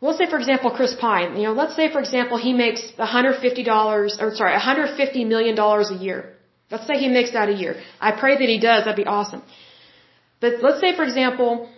let's 0.00 0.18
say 0.18 0.28
for 0.30 0.38
example 0.38 0.70
Chris 0.78 0.94
Pine, 1.04 1.36
you 1.36 1.44
know, 1.48 1.54
let's 1.62 1.76
say 1.80 1.92
for 1.92 2.00
example 2.06 2.38
he 2.48 2.52
makes 2.52 2.82
$150, 2.98 4.22
or 4.22 4.34
sorry, 4.40 4.58
$150 4.58 5.26
million 5.26 5.58
a 5.58 5.98
year. 6.06 6.20
Let's 6.70 6.86
say 6.86 6.98
he 6.98 7.08
makes 7.08 7.32
that 7.32 7.48
a 7.48 7.56
year. 7.64 7.76
I 8.00 8.12
pray 8.22 8.34
that 8.40 8.48
he 8.54 8.60
does, 8.60 8.84
that'd 8.84 9.04
be 9.04 9.10
awesome. 9.18 9.42
But 10.40 10.62
let's 10.62 10.80
say 10.80 10.94
for 10.94 11.04
example, 11.04 11.68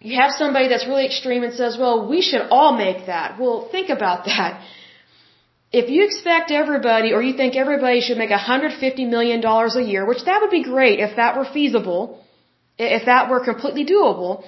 you 0.00 0.18
have 0.20 0.32
somebody 0.32 0.68
that's 0.68 0.86
really 0.86 1.06
extreme 1.06 1.42
and 1.42 1.54
says, 1.54 1.76
well, 1.78 2.08
we 2.08 2.22
should 2.22 2.42
all 2.50 2.76
make 2.76 3.06
that. 3.06 3.38
Well, 3.38 3.68
think 3.70 3.90
about 3.90 4.24
that. 4.24 4.62
If 5.72 5.90
you 5.90 6.04
expect 6.04 6.50
everybody 6.50 7.12
or 7.12 7.22
you 7.22 7.36
think 7.36 7.54
everybody 7.54 8.00
should 8.00 8.18
make 8.18 8.30
$150 8.30 9.08
million 9.08 9.44
a 9.44 9.82
year, 9.82 10.04
which 10.06 10.24
that 10.24 10.40
would 10.40 10.50
be 10.50 10.64
great 10.64 10.98
if 11.00 11.16
that 11.16 11.36
were 11.36 11.44
feasible, 11.44 12.24
if 12.78 13.04
that 13.06 13.30
were 13.30 13.44
completely 13.44 13.84
doable, 13.84 14.44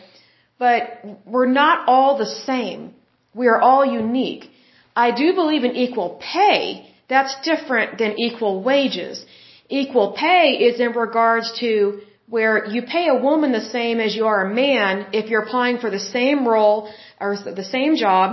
but 0.59 0.81
we're 1.27 1.53
not 1.63 1.87
all 1.87 2.19
the 2.19 2.27
same. 2.27 2.95
We 3.35 3.47
are 3.49 3.61
all 3.61 3.85
unique. 3.85 4.51
I 4.97 5.11
do 5.11 5.35
believe 5.35 5.65
in 5.65 5.77
equal 5.77 6.21
pay. 6.21 6.89
That's 7.09 7.35
different 7.43 7.99
than 7.99 8.19
equal 8.19 8.63
wages. 8.63 9.25
Equal 9.69 10.13
pay 10.13 10.45
is 10.69 10.81
in 10.81 10.93
regards 10.93 11.53
to 11.61 12.01
where 12.35 12.55
you 12.75 12.81
pay 12.97 13.07
a 13.15 13.19
woman 13.29 13.53
the 13.53 13.69
same 13.79 13.97
as 14.05 14.11
you 14.19 14.25
are 14.33 14.41
a 14.47 14.53
man 14.65 14.93
if 15.19 15.25
you're 15.29 15.45
applying 15.47 15.79
for 15.83 15.91
the 15.97 16.05
same 16.17 16.39
role 16.53 16.79
or 17.21 17.31
the 17.61 17.69
same 17.77 17.95
job 18.05 18.27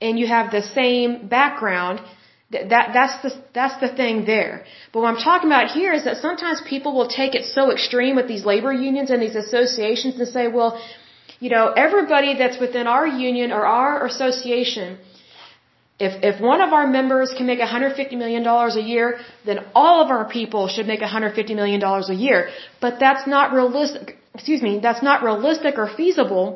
and 0.00 0.18
you 0.20 0.26
have 0.36 0.46
the 0.58 0.62
same 0.80 1.28
background. 1.38 2.00
That, 2.54 2.86
that's 2.98 3.16
the, 3.24 3.30
that's 3.58 3.78
the 3.84 3.90
thing 4.00 4.24
there. 4.24 4.64
But 4.90 5.00
what 5.00 5.08
I'm 5.12 5.22
talking 5.30 5.50
about 5.52 5.66
here 5.78 5.92
is 5.98 6.04
that 6.08 6.16
sometimes 6.26 6.62
people 6.74 6.92
will 6.98 7.10
take 7.20 7.34
it 7.38 7.44
so 7.44 7.70
extreme 7.76 8.16
with 8.20 8.28
these 8.32 8.44
labor 8.52 8.72
unions 8.72 9.10
and 9.10 9.20
these 9.20 9.38
associations 9.44 10.18
and 10.20 10.28
say, 10.36 10.46
well, 10.58 10.70
you 11.38 11.50
know, 11.54 11.64
everybody 11.86 12.30
that's 12.40 12.58
within 12.66 12.86
our 12.86 13.06
union 13.06 13.52
or 13.52 13.66
our 13.66 14.06
association 14.06 14.98
if, 16.06 16.12
if 16.30 16.40
one 16.40 16.60
of 16.66 16.72
our 16.78 16.86
members 16.86 17.32
can 17.36 17.46
make 17.46 17.60
$150 17.60 18.18
million 18.22 18.46
a 18.46 18.84
year, 18.92 19.06
then 19.44 19.58
all 19.74 20.02
of 20.04 20.10
our 20.16 20.26
people 20.38 20.68
should 20.74 20.86
make 20.92 21.00
$150 21.00 21.54
million 21.60 21.82
a 21.82 22.18
year. 22.26 22.50
But 22.80 23.00
that's 23.04 23.26
not 23.26 23.52
realistic, 23.52 24.18
excuse 24.34 24.62
me, 24.68 24.72
that's 24.86 25.02
not 25.02 25.22
realistic 25.22 25.78
or 25.78 25.88
feasible 25.88 26.46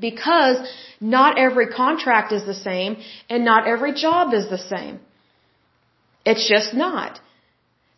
because 0.00 0.56
not 1.00 1.38
every 1.38 1.68
contract 1.68 2.32
is 2.32 2.44
the 2.52 2.58
same 2.68 2.96
and 3.30 3.44
not 3.44 3.66
every 3.74 3.94
job 3.94 4.34
is 4.34 4.48
the 4.56 4.62
same. 4.74 5.00
It's 6.24 6.48
just 6.48 6.74
not. 6.74 7.20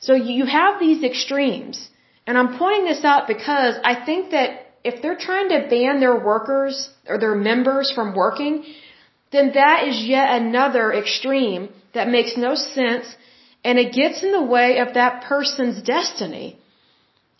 So 0.01 0.15
you 0.15 0.47
have 0.47 0.79
these 0.79 1.03
extremes. 1.03 1.89
And 2.27 2.37
I'm 2.37 2.59
pointing 2.59 2.87
this 2.87 3.05
out 3.05 3.29
because 3.29 3.77
I 3.85 3.95
think 4.09 4.33
that 4.33 4.49
if 4.85 5.01
they're 5.03 5.23
trying 5.29 5.49
to 5.49 5.59
ban 5.71 6.01
their 6.01 6.19
workers 6.33 6.91
or 7.09 7.19
their 7.19 7.35
members 7.35 7.91
from 7.97 8.15
working, 8.15 8.65
then 9.33 9.53
that 9.55 9.89
is 9.89 10.05
yet 10.15 10.41
another 10.41 10.93
extreme 10.93 11.69
that 11.95 12.09
makes 12.09 12.37
no 12.37 12.55
sense 12.55 13.07
and 13.65 13.79
it 13.85 13.93
gets 14.01 14.23
in 14.23 14.33
the 14.33 14.47
way 14.57 14.79
of 14.85 14.95
that 14.95 15.25
person's 15.31 15.79
destiny. 15.83 16.47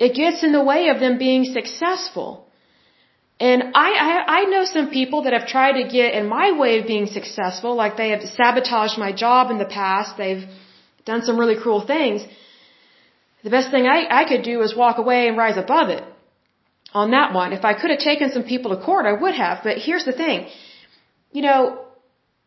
It 0.07 0.15
gets 0.23 0.43
in 0.47 0.53
the 0.53 0.65
way 0.73 0.89
of 0.93 0.99
them 1.05 1.19
being 1.19 1.45
successful. 1.59 2.31
And 3.39 3.63
I, 3.87 3.89
I, 4.09 4.15
I 4.39 4.41
know 4.53 4.65
some 4.65 4.89
people 4.91 5.23
that 5.25 5.35
have 5.39 5.47
tried 5.47 5.77
to 5.81 5.85
get 5.99 6.15
in 6.15 6.27
my 6.39 6.47
way 6.63 6.73
of 6.81 6.87
being 6.87 7.07
successful, 7.19 7.75
like 7.83 7.97
they 7.97 8.11
have 8.15 8.25
sabotaged 8.41 8.99
my 8.99 9.13
job 9.13 9.51
in 9.51 9.59
the 9.59 9.73
past, 9.81 10.17
they've 10.17 10.47
done 11.05 11.23
some 11.23 11.39
really 11.39 11.59
cruel 11.63 11.83
things. 11.95 12.27
The 13.45 13.51
best 13.57 13.71
thing 13.71 13.87
I, 13.87 13.99
I 14.21 14.25
could 14.31 14.43
do 14.43 14.63
is 14.63 14.75
walk 14.85 14.99
away 14.99 15.29
and 15.29 15.37
rise 15.37 15.59
above 15.65 15.91
it 15.91 16.03
on 16.93 17.11
that 17.17 17.33
one. 17.41 17.53
If 17.53 17.65
I 17.65 17.75
could 17.81 17.91
have 17.91 18.01
taken 18.11 18.33
some 18.33 18.45
people 18.53 18.71
to 18.75 18.83
court, 18.83 19.07
I 19.07 19.13
would 19.13 19.35
have. 19.35 19.61
But 19.63 19.79
here's 19.87 20.07
the 20.11 20.17
thing 20.23 20.49
you 21.33 21.43
know, 21.43 21.87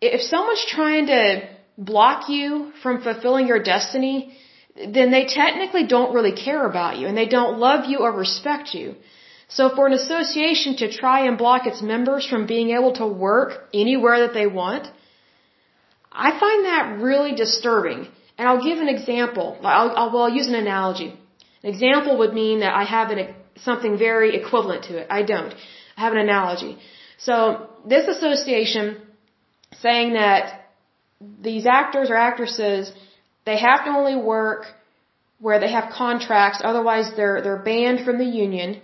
if 0.01 0.21
someone's 0.21 0.65
trying 0.65 1.07
to 1.07 1.47
block 1.77 2.29
you 2.29 2.71
from 2.81 3.01
fulfilling 3.01 3.47
your 3.47 3.61
destiny, 3.61 4.37
then 4.75 5.11
they 5.11 5.25
technically 5.25 5.85
don't 5.87 6.13
really 6.13 6.31
care 6.31 6.65
about 6.65 6.97
you 6.97 7.07
and 7.07 7.17
they 7.17 7.27
don't 7.27 7.59
love 7.59 7.89
you 7.89 7.99
or 7.99 8.11
respect 8.11 8.73
you. 8.73 8.95
So 9.47 9.75
for 9.75 9.87
an 9.87 9.93
association 9.93 10.75
to 10.77 10.91
try 10.91 11.25
and 11.27 11.37
block 11.37 11.65
its 11.65 11.81
members 11.81 12.25
from 12.25 12.45
being 12.45 12.69
able 12.69 12.93
to 12.93 13.07
work 13.07 13.67
anywhere 13.73 14.19
that 14.19 14.33
they 14.33 14.45
want, 14.45 14.87
I 16.11 16.29
find 16.39 16.65
that 16.65 16.99
really 17.01 17.33
disturbing. 17.33 18.07
And 18.37 18.47
I'll 18.47 18.63
give 18.63 18.77
an 18.77 18.89
example. 18.89 19.57
I'll, 19.63 19.89
I'll, 19.89 20.11
well, 20.13 20.23
I'll 20.23 20.37
use 20.41 20.47
an 20.47 20.55
analogy. 20.55 21.09
An 21.63 21.69
example 21.73 22.17
would 22.19 22.33
mean 22.33 22.59
that 22.59 22.73
I 22.73 22.83
have 22.83 23.09
an, 23.09 23.33
something 23.57 23.97
very 23.97 24.35
equivalent 24.35 24.83
to 24.85 24.97
it. 24.99 25.07
I 25.09 25.23
don't. 25.23 25.53
I 25.97 26.01
have 26.01 26.13
an 26.13 26.19
analogy. 26.19 26.77
So 27.19 27.69
this 27.85 28.07
association 28.07 28.97
saying 29.81 30.13
that 30.13 30.69
these 31.41 31.65
actors 31.65 32.09
or 32.09 32.15
actresses, 32.15 32.91
they 33.45 33.57
have 33.57 33.85
to 33.85 33.91
only 33.91 34.15
work 34.15 34.65
where 35.39 35.59
they 35.59 35.71
have 35.71 35.91
contracts, 35.91 36.61
otherwise 36.63 37.11
they're, 37.15 37.41
they're 37.41 37.63
banned 37.71 38.05
from 38.05 38.17
the 38.17 38.25
union. 38.25 38.81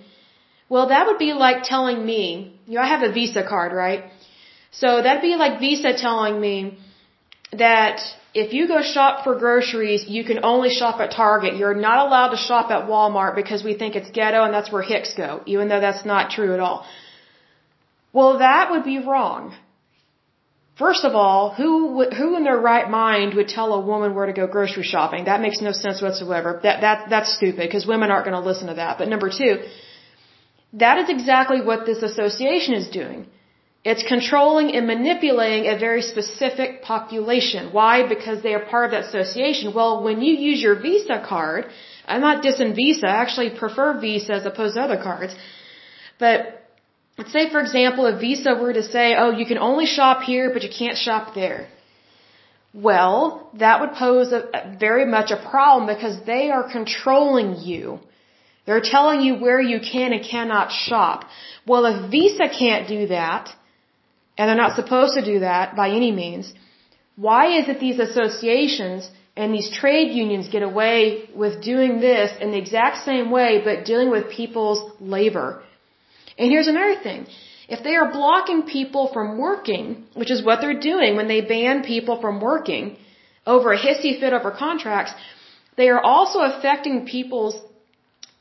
Well, 0.70 0.88
that 0.90 1.06
would 1.08 1.18
be 1.18 1.34
like 1.34 1.64
telling 1.64 2.06
me, 2.06 2.60
you 2.66 2.76
know, 2.76 2.82
I 2.82 2.88
have 2.88 3.04
a 3.04 3.12
Visa 3.12 3.44
card, 3.48 3.72
right? 3.74 4.06
So 4.72 5.02
that'd 5.02 5.22
be 5.22 5.36
like 5.36 5.60
Visa 5.60 5.94
telling 5.96 6.40
me 6.40 6.78
that 7.54 8.02
if 8.34 8.54
you 8.54 8.68
go 8.68 8.82
shop 8.82 9.24
for 9.24 9.36
groceries, 9.36 10.06
you 10.08 10.24
can 10.26 10.44
only 10.44 10.70
shop 10.70 11.00
at 11.00 11.12
Target. 11.12 11.56
You're 11.56 11.76
not 11.76 12.06
allowed 12.06 12.30
to 12.30 12.38
shop 12.38 12.72
at 12.72 12.88
Walmart 12.88 13.36
because 13.36 13.64
we 13.64 13.76
think 13.76 13.96
it's 13.96 14.12
ghetto 14.12 14.44
and 14.44 14.54
that's 14.54 14.72
where 14.72 14.82
hicks 14.82 15.14
go, 15.14 15.42
even 15.46 15.70
though 15.70 15.80
that's 15.80 16.04
not 16.06 16.32
true 16.32 16.54
at 16.54 16.60
all. 16.60 16.86
Well, 18.16 18.34
that 18.48 18.72
would 18.72 18.86
be 18.94 19.00
wrong. 19.12 19.42
First 20.84 21.04
of 21.08 21.14
all, 21.22 21.42
who 21.58 21.70
who 22.18 22.28
in 22.38 22.44
their 22.48 22.62
right 22.72 22.88
mind 22.90 23.34
would 23.38 23.50
tell 23.58 23.70
a 23.74 23.82
woman 23.92 24.10
where 24.16 24.28
to 24.32 24.36
go 24.40 24.46
grocery 24.56 24.88
shopping? 24.94 25.26
That 25.32 25.42
makes 25.46 25.60
no 25.68 25.74
sense 25.84 26.02
whatsoever. 26.06 26.50
That 26.66 26.78
that 26.86 26.98
that's 27.14 27.32
stupid 27.40 27.64
because 27.68 27.86
women 27.94 28.12
aren't 28.12 28.26
going 28.28 28.40
to 28.42 28.48
listen 28.52 28.68
to 28.72 28.78
that. 28.82 28.98
But 29.00 29.10
number 29.14 29.30
2, 29.30 29.50
that 30.84 30.98
is 31.02 31.10
exactly 31.18 31.62
what 31.70 31.86
this 31.90 32.02
association 32.10 32.74
is 32.82 32.88
doing. 33.02 33.20
It's 33.92 34.06
controlling 34.14 34.68
and 34.76 34.88
manipulating 34.94 35.64
a 35.74 35.78
very 35.88 36.04
specific 36.14 36.82
population. 36.92 37.72
Why? 37.80 37.94
Because 38.16 38.42
they 38.46 38.54
are 38.58 38.66
part 38.74 38.86
of 38.86 38.92
that 38.96 39.06
association. 39.10 39.74
Well, 39.80 39.94
when 40.08 40.22
you 40.26 40.34
use 40.50 40.62
your 40.68 40.78
Visa 40.88 41.18
card, 41.34 41.66
I'm 42.08 42.22
not 42.30 42.44
dissing 42.46 42.76
Visa, 42.82 43.08
I 43.08 43.18
actually 43.26 43.52
prefer 43.64 43.88
Visa 44.06 44.34
as 44.40 44.46
opposed 44.52 44.76
to 44.76 44.82
other 44.88 45.02
cards. 45.10 45.36
But 46.18 46.65
Let's 47.18 47.32
say, 47.32 47.50
for 47.50 47.62
example, 47.62 48.08
if 48.08 48.20
Visa 48.20 48.56
were 48.56 48.74
to 48.74 48.84
say, 48.84 49.16
oh, 49.18 49.32
you 49.32 49.46
can 49.46 49.58
only 49.58 49.86
shop 49.86 50.24
here, 50.24 50.52
but 50.54 50.64
you 50.64 50.70
can't 50.70 50.98
shop 50.98 51.34
there. 51.34 51.68
Well, 52.74 53.50
that 53.54 53.80
would 53.80 53.94
pose 53.94 54.34
a, 54.34 54.76
very 54.78 55.06
much 55.06 55.32
a 55.32 55.38
problem 55.38 55.88
because 55.94 56.18
they 56.26 56.50
are 56.50 56.70
controlling 56.70 57.62
you. 57.62 58.00
They're 58.66 58.82
telling 58.82 59.22
you 59.22 59.36
where 59.36 59.62
you 59.62 59.80
can 59.80 60.12
and 60.12 60.26
cannot 60.26 60.72
shop. 60.72 61.26
Well, 61.66 61.86
if 61.86 62.12
Visa 62.12 62.50
can't 62.50 62.88
do 62.88 63.08
that, 63.08 63.50
and 64.38 64.50
they're 64.50 64.64
not 64.66 64.76
supposed 64.76 65.14
to 65.14 65.24
do 65.24 65.40
that 65.40 65.76
by 65.78 65.90
any 65.92 66.12
means, 66.12 66.52
why 67.16 67.58
is 67.60 67.70
it 67.70 67.80
these 67.80 68.00
associations 68.00 69.10
and 69.38 69.54
these 69.54 69.70
trade 69.72 70.12
unions 70.12 70.50
get 70.50 70.64
away 70.64 71.30
with 71.34 71.62
doing 71.62 72.02
this 72.02 72.32
in 72.42 72.52
the 72.52 72.58
exact 72.58 73.06
same 73.06 73.32
way 73.32 73.62
but 73.64 73.86
dealing 73.86 74.10
with 74.10 74.30
people's 74.30 74.92
labor? 75.00 75.64
And 76.38 76.52
here's 76.52 76.68
another 76.68 76.96
thing. 77.02 77.28
If 77.68 77.84
they 77.84 77.96
are 77.96 78.12
blocking 78.12 78.64
people 78.64 79.10
from 79.14 79.38
working, 79.38 80.06
which 80.14 80.32
is 80.32 80.44
what 80.44 80.62
they're 80.62 80.80
doing 80.80 81.16
when 81.16 81.28
they 81.28 81.42
ban 81.42 81.84
people 81.84 82.22
from 82.22 82.40
working 82.40 82.98
over 83.46 83.72
a 83.72 83.78
hissy 83.78 84.20
fit 84.20 84.34
over 84.34 84.52
contracts, 84.52 85.14
they 85.78 85.90
are 85.90 86.00
also 86.00 86.40
affecting 86.40 87.06
people's, 87.06 87.56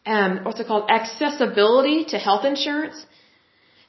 um, 0.06 0.44
what's 0.44 0.60
it 0.60 0.66
called, 0.66 0.90
accessibility 0.90 2.04
to 2.06 2.18
health 2.18 2.44
insurance. 2.44 3.06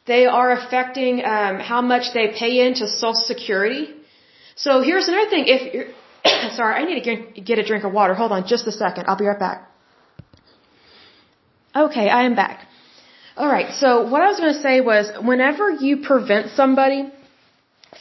They 0.05 0.25
are 0.25 0.51
affecting 0.51 1.23
um, 1.25 1.59
how 1.59 1.81
much 1.81 2.13
they 2.13 2.27
pay 2.39 2.65
into 2.65 2.87
Social 2.87 3.13
Security. 3.13 3.93
So 4.55 4.81
here's 4.81 5.07
another 5.07 5.29
thing. 5.29 5.45
If 5.47 5.73
you're, 5.73 5.87
sorry, 6.51 6.75
I 6.81 6.85
need 6.85 7.03
to 7.03 7.41
get 7.41 7.59
a 7.59 7.65
drink 7.65 7.83
of 7.83 7.91
water. 7.91 8.13
Hold 8.13 8.31
on 8.31 8.47
just 8.47 8.67
a 8.67 8.71
second. 8.71 9.05
I'll 9.07 9.17
be 9.17 9.25
right 9.25 9.39
back. 9.39 9.71
Okay, 11.75 12.07
I 12.07 12.23
am 12.23 12.35
back. 12.35 12.67
All 13.37 13.49
right. 13.49 13.73
So 13.73 14.07
what 14.07 14.21
I 14.21 14.27
was 14.29 14.39
going 14.39 14.53
to 14.53 14.61
say 14.61 14.79
was 14.79 15.11
whenever 15.21 15.69
you 15.69 15.97
prevent 15.97 16.51
somebody 16.51 17.11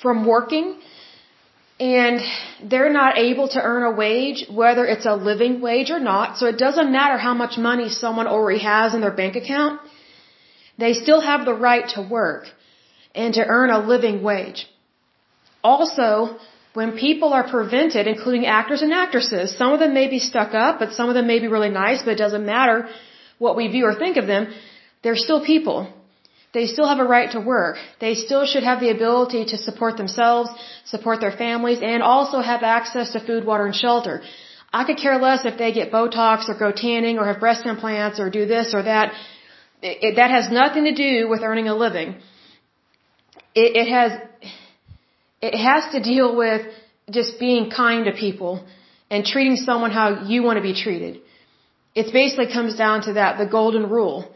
from 0.00 0.26
working 0.26 0.78
and 1.80 2.20
they're 2.62 2.92
not 2.92 3.18
able 3.18 3.48
to 3.48 3.60
earn 3.60 3.82
a 3.82 3.90
wage, 3.90 4.46
whether 4.48 4.86
it's 4.86 5.06
a 5.06 5.16
living 5.16 5.60
wage 5.60 5.90
or 5.90 5.98
not, 5.98 6.36
so 6.38 6.46
it 6.46 6.56
doesn't 6.56 6.92
matter 6.92 7.18
how 7.18 7.34
much 7.34 7.58
money 7.58 7.88
someone 7.88 8.28
already 8.28 8.60
has 8.60 8.94
in 8.94 9.00
their 9.00 9.16
bank 9.22 9.34
account, 9.34 9.80
they 10.78 10.92
still 10.92 11.20
have 11.20 11.44
the 11.44 11.54
right 11.54 11.88
to 11.96 12.02
work 12.02 12.44
and 13.12 13.34
to 13.34 13.44
earn 13.44 13.70
a 13.70 13.80
living 13.80 14.22
wage. 14.22 14.68
Also, 15.64 16.36
when 16.74 16.96
people 16.96 17.32
are 17.32 17.48
prevented, 17.48 18.06
including 18.06 18.46
actors 18.46 18.82
and 18.82 18.92
actresses, 18.92 19.56
some 19.56 19.72
of 19.72 19.80
them 19.80 19.94
may 19.94 20.08
be 20.08 20.20
stuck 20.20 20.54
up, 20.54 20.78
but 20.78 20.92
some 20.92 21.08
of 21.08 21.16
them 21.16 21.26
may 21.26 21.40
be 21.40 21.48
really 21.48 21.70
nice, 21.70 22.02
but 22.02 22.12
it 22.12 22.18
doesn't 22.18 22.46
matter 22.46 22.88
what 23.38 23.56
we 23.56 23.66
view 23.66 23.84
or 23.84 23.96
think 23.96 24.16
of 24.16 24.28
them 24.28 24.46
they're 25.04 25.22
still 25.26 25.44
people. 25.52 25.78
They 26.54 26.66
still 26.66 26.88
have 26.92 27.00
a 27.04 27.08
right 27.16 27.30
to 27.36 27.40
work. 27.40 27.76
They 28.00 28.14
still 28.14 28.44
should 28.46 28.64
have 28.70 28.80
the 28.80 28.90
ability 28.90 29.44
to 29.52 29.56
support 29.58 29.96
themselves, 30.02 30.50
support 30.84 31.20
their 31.20 31.36
families, 31.44 31.80
and 31.82 32.02
also 32.02 32.40
have 32.40 32.62
access 32.62 33.10
to 33.14 33.20
food, 33.28 33.44
water, 33.44 33.66
and 33.66 33.74
shelter. 33.84 34.22
I 34.72 34.84
could 34.84 34.98
care 35.04 35.18
less 35.18 35.44
if 35.44 35.56
they 35.58 35.72
get 35.72 35.92
Botox 35.92 36.48
or 36.48 36.54
go 36.58 36.70
tanning 36.72 37.18
or 37.18 37.26
have 37.26 37.40
breast 37.40 37.66
implants 37.66 38.18
or 38.18 38.30
do 38.30 38.46
this 38.46 38.74
or 38.74 38.82
that. 38.82 39.12
It, 39.82 39.98
it, 40.06 40.16
that 40.16 40.30
has 40.30 40.50
nothing 40.50 40.84
to 40.84 40.94
do 40.94 41.28
with 41.28 41.42
earning 41.42 41.68
a 41.68 41.76
living. 41.86 42.16
it, 43.54 43.76
it 43.76 43.88
has, 43.88 44.12
it 45.40 45.56
has 45.56 45.92
to 45.92 46.02
deal 46.02 46.34
with 46.36 46.66
just 47.10 47.38
being 47.38 47.70
kind 47.70 48.06
to 48.06 48.12
people 48.12 48.64
and 49.10 49.24
treating 49.24 49.56
someone 49.56 49.90
how 49.90 50.24
you 50.24 50.42
want 50.42 50.56
to 50.56 50.62
be 50.62 50.74
treated. 50.74 51.20
It 51.94 52.12
basically 52.12 52.52
comes 52.52 52.74
down 52.74 53.02
to 53.02 53.14
that, 53.14 53.38
the 53.38 53.46
golden 53.46 53.88
rule. 53.88 54.33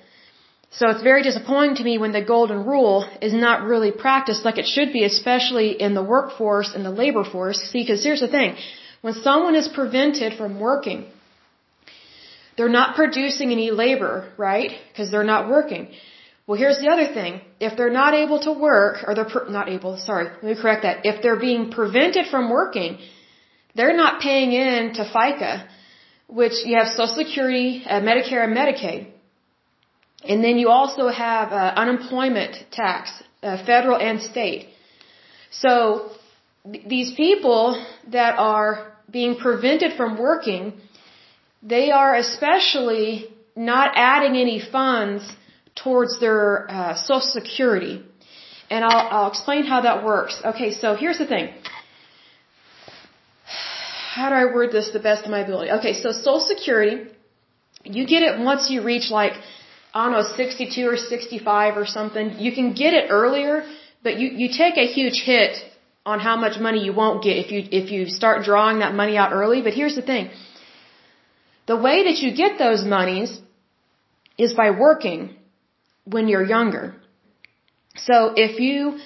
So 0.70 0.90
it's 0.90 1.02
very 1.02 1.22
disappointing 1.22 1.76
to 1.76 1.84
me 1.84 1.96
when 1.96 2.12
the 2.12 2.22
golden 2.22 2.66
rule 2.66 3.06
is 3.22 3.32
not 3.32 3.62
really 3.64 3.90
practiced 3.90 4.44
like 4.44 4.58
it 4.58 4.66
should 4.66 4.92
be, 4.92 5.04
especially 5.04 5.80
in 5.80 5.94
the 5.94 6.02
workforce 6.02 6.74
and 6.74 6.84
the 6.84 6.90
labor 6.90 7.24
force. 7.24 7.58
See, 7.70 7.82
because 7.82 8.04
here's 8.04 8.20
the 8.20 8.28
thing. 8.28 8.56
When 9.00 9.14
someone 9.14 9.54
is 9.54 9.68
prevented 9.68 10.34
from 10.34 10.60
working, 10.60 11.06
they're 12.56 12.76
not 12.80 12.96
producing 12.96 13.50
any 13.52 13.70
labor, 13.70 14.32
right? 14.36 14.72
Because 14.90 15.10
they're 15.10 15.30
not 15.34 15.48
working. 15.48 15.88
Well, 16.46 16.58
here's 16.58 16.80
the 16.80 16.88
other 16.88 17.06
thing. 17.14 17.40
If 17.60 17.76
they're 17.76 17.96
not 18.02 18.14
able 18.14 18.40
to 18.40 18.52
work, 18.52 19.04
or 19.06 19.14
they're 19.14 19.48
not 19.48 19.68
able, 19.68 19.96
sorry, 19.98 20.24
let 20.24 20.42
me 20.42 20.54
correct 20.60 20.82
that. 20.82 21.04
If 21.04 21.22
they're 21.22 21.38
being 21.38 21.70
prevented 21.70 22.26
from 22.26 22.50
working, 22.50 22.98
they're 23.74 23.96
not 23.96 24.20
paying 24.20 24.52
in 24.52 24.94
to 24.94 25.04
FICA, 25.04 25.66
which 26.26 26.54
you 26.64 26.76
have 26.78 26.88
Social 26.88 27.14
Security, 27.14 27.84
uh, 27.86 28.00
Medicare, 28.00 28.42
and 28.44 28.56
Medicaid. 28.56 29.06
And 30.24 30.42
then 30.42 30.58
you 30.58 30.68
also 30.68 31.08
have 31.08 31.52
uh, 31.52 31.72
unemployment 31.76 32.56
tax, 32.72 33.10
uh, 33.42 33.64
federal 33.64 33.96
and 33.96 34.20
state. 34.20 34.68
So 35.50 36.10
th- 36.70 36.86
these 36.86 37.14
people 37.14 37.82
that 38.08 38.34
are 38.38 38.92
being 39.10 39.36
prevented 39.36 39.96
from 39.96 40.18
working, 40.18 40.72
they 41.62 41.90
are 41.90 42.14
especially 42.16 43.28
not 43.54 43.92
adding 43.94 44.36
any 44.36 44.60
funds 44.60 45.24
towards 45.74 46.18
their 46.20 46.70
uh, 46.70 46.94
Social 46.96 47.20
Security. 47.20 48.04
And 48.70 48.84
I'll, 48.84 49.08
I'll 49.14 49.28
explain 49.28 49.64
how 49.64 49.82
that 49.82 50.04
works. 50.04 50.40
Okay, 50.44 50.72
so 50.72 50.94
here's 50.94 51.18
the 51.18 51.26
thing. 51.26 51.54
How 54.14 54.28
do 54.30 54.34
I 54.34 54.46
word 54.52 54.72
this 54.72 54.90
the 54.90 54.98
best 54.98 55.24
of 55.24 55.30
my 55.30 55.40
ability? 55.40 55.70
Okay, 55.78 55.94
so 55.94 56.10
Social 56.10 56.40
Security, 56.40 57.06
you 57.84 58.06
get 58.06 58.22
it 58.22 58.40
once 58.40 58.68
you 58.68 58.82
reach 58.82 59.10
like 59.10 59.34
I 59.94 60.04
don't 60.04 60.12
know, 60.12 60.36
62 60.36 60.86
or 60.86 60.96
65 60.96 61.76
or 61.76 61.86
something. 61.86 62.38
You 62.38 62.52
can 62.52 62.74
get 62.74 62.92
it 62.94 63.06
earlier, 63.10 63.64
but 64.02 64.18
you, 64.18 64.28
you 64.28 64.48
take 64.48 64.76
a 64.76 64.86
huge 64.86 65.22
hit 65.24 65.56
on 66.04 66.20
how 66.20 66.36
much 66.36 66.58
money 66.58 66.84
you 66.84 66.92
won't 66.92 67.22
get 67.22 67.36
if 67.36 67.50
you, 67.52 67.60
if 67.70 67.90
you 67.90 68.06
start 68.06 68.44
drawing 68.44 68.78
that 68.80 68.94
money 68.94 69.16
out 69.16 69.32
early. 69.32 69.62
But 69.62 69.74
here's 69.74 69.94
the 69.94 70.02
thing. 70.02 70.30
The 71.66 71.76
way 71.76 72.04
that 72.04 72.18
you 72.22 72.34
get 72.34 72.58
those 72.58 72.84
monies 72.84 73.38
is 74.38 74.54
by 74.54 74.70
working 74.70 75.36
when 76.04 76.28
you're 76.28 76.44
younger. 76.44 76.94
So 77.96 78.32
if 78.36 78.60
you 78.60 78.98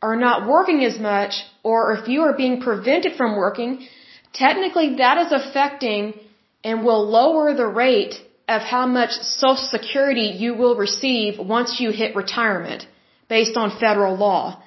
are 0.00 0.16
not 0.16 0.48
working 0.48 0.84
as 0.84 0.98
much 0.98 1.32
or 1.62 1.94
if 1.94 2.08
you 2.08 2.22
are 2.22 2.36
being 2.36 2.60
prevented 2.60 3.16
from 3.16 3.36
working, 3.36 3.86
technically 4.32 4.96
that 4.96 5.18
is 5.26 5.32
affecting 5.32 6.14
and 6.62 6.84
will 6.84 7.04
lower 7.18 7.54
the 7.54 7.66
rate 7.66 8.14
of 8.48 8.62
how 8.62 8.86
much 8.86 9.10
Social 9.10 9.56
Security 9.56 10.28
you 10.42 10.54
will 10.54 10.76
receive 10.76 11.38
once 11.38 11.80
you 11.80 11.90
hit 11.90 12.14
retirement 12.14 12.86
based 13.28 13.56
on 13.56 13.78
federal 13.78 14.16
law. 14.16 14.62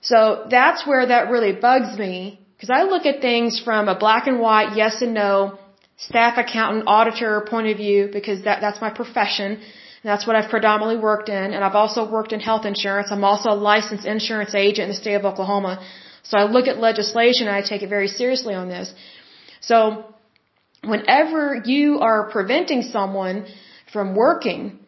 So 0.00 0.46
that's 0.50 0.86
where 0.86 1.06
that 1.06 1.30
really 1.30 1.52
bugs 1.52 1.98
me 1.98 2.38
because 2.54 2.70
I 2.70 2.82
look 2.84 3.06
at 3.06 3.20
things 3.20 3.60
from 3.60 3.88
a 3.88 3.98
black 3.98 4.26
and 4.26 4.38
white, 4.38 4.76
yes 4.76 5.02
and 5.02 5.14
no, 5.14 5.58
staff 5.96 6.38
accountant, 6.38 6.84
auditor 6.86 7.40
point 7.48 7.66
of 7.68 7.76
view 7.76 8.08
because 8.12 8.44
that, 8.44 8.60
that's 8.60 8.80
my 8.80 8.90
profession. 8.90 9.60
That's 10.04 10.26
what 10.26 10.36
I've 10.36 10.50
predominantly 10.50 11.02
worked 11.02 11.28
in. 11.30 11.52
And 11.54 11.64
I've 11.64 11.74
also 11.74 12.08
worked 12.08 12.32
in 12.32 12.40
health 12.40 12.66
insurance. 12.66 13.08
I'm 13.10 13.24
also 13.24 13.50
a 13.50 13.58
licensed 13.72 14.04
insurance 14.04 14.54
agent 14.54 14.84
in 14.84 14.88
the 14.90 14.94
state 14.94 15.14
of 15.14 15.24
Oklahoma. 15.24 15.82
So 16.22 16.38
I 16.38 16.44
look 16.44 16.66
at 16.68 16.78
legislation 16.78 17.48
and 17.48 17.56
I 17.56 17.62
take 17.62 17.82
it 17.82 17.88
very 17.88 18.08
seriously 18.08 18.54
on 18.54 18.68
this. 18.68 18.92
So 19.60 20.13
whenever 20.88 21.62
you 21.64 22.00
are 22.00 22.30
preventing 22.30 22.82
someone 22.82 23.46
from 23.92 24.14
working, 24.14 24.78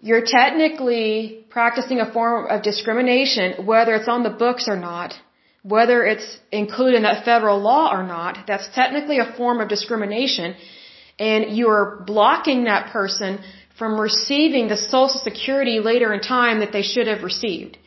you're 0.00 0.24
technically 0.26 1.46
practicing 1.50 2.00
a 2.00 2.12
form 2.12 2.46
of 2.46 2.62
discrimination, 2.62 3.66
whether 3.66 3.94
it's 3.94 4.08
on 4.08 4.22
the 4.22 4.30
books 4.30 4.68
or 4.68 4.76
not, 4.76 5.14
whether 5.62 6.04
it's 6.04 6.38
included 6.52 6.96
in 6.96 7.02
that 7.04 7.24
federal 7.24 7.58
law 7.58 7.90
or 7.90 8.02
not. 8.02 8.38
That's 8.46 8.68
technically 8.74 9.18
a 9.18 9.32
form 9.36 9.60
of 9.60 9.68
discrimination, 9.68 10.56
and 11.18 11.56
you're 11.56 12.02
blocking 12.06 12.64
that 12.64 12.92
person 12.92 13.38
from 13.78 13.98
receiving 13.98 14.68
the 14.68 14.76
Social 14.76 15.20
Security 15.30 15.80
later 15.80 16.12
in 16.12 16.20
time 16.20 16.60
that 16.60 16.72
they 16.72 16.82
should 16.82 17.06
have 17.06 17.22
received. 17.22 17.78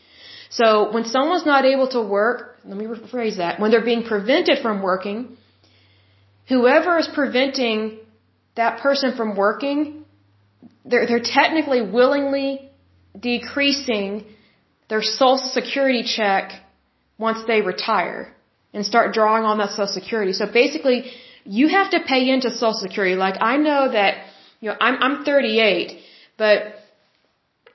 So 0.49 0.91
when 0.91 1.05
someone's 1.05 1.45
not 1.45 1.65
able 1.65 1.89
to 1.89 2.01
work, 2.01 2.57
let 2.65 2.78
me 2.78 2.86
rephrase 2.86 3.38
that, 3.38 3.59
when 3.59 3.70
they're 3.72 3.89
being 3.93 4.03
prevented 4.03 4.59
from 4.61 4.82
working, 4.82 5.38
whoever 6.47 6.97
is 6.97 7.07
preventing 7.13 7.99
that 8.55 8.79
person 8.79 9.15
from 9.15 9.35
working, 9.35 10.05
they're, 10.85 11.05
they're 11.05 11.27
technically 11.39 11.81
willingly 11.81 12.69
decreasing 13.19 14.25
their 14.89 15.01
social 15.01 15.37
security 15.37 16.03
check 16.03 16.51
once 17.17 17.39
they 17.47 17.61
retire 17.61 18.33
and 18.73 18.85
start 18.85 19.13
drawing 19.13 19.43
on 19.43 19.57
that 19.57 19.71
social 19.71 19.87
security. 19.87 20.33
So 20.33 20.45
basically, 20.51 21.11
you 21.45 21.67
have 21.69 21.91
to 21.91 21.99
pay 22.05 22.29
into 22.29 22.49
social 22.51 22.73
security. 22.73 23.15
Like 23.15 23.35
I 23.41 23.57
know 23.57 23.91
that, 23.91 24.25
you 24.59 24.69
know, 24.69 24.77
I'm, 24.79 25.01
I'm 25.01 25.25
38, 25.25 25.99
but 26.37 26.75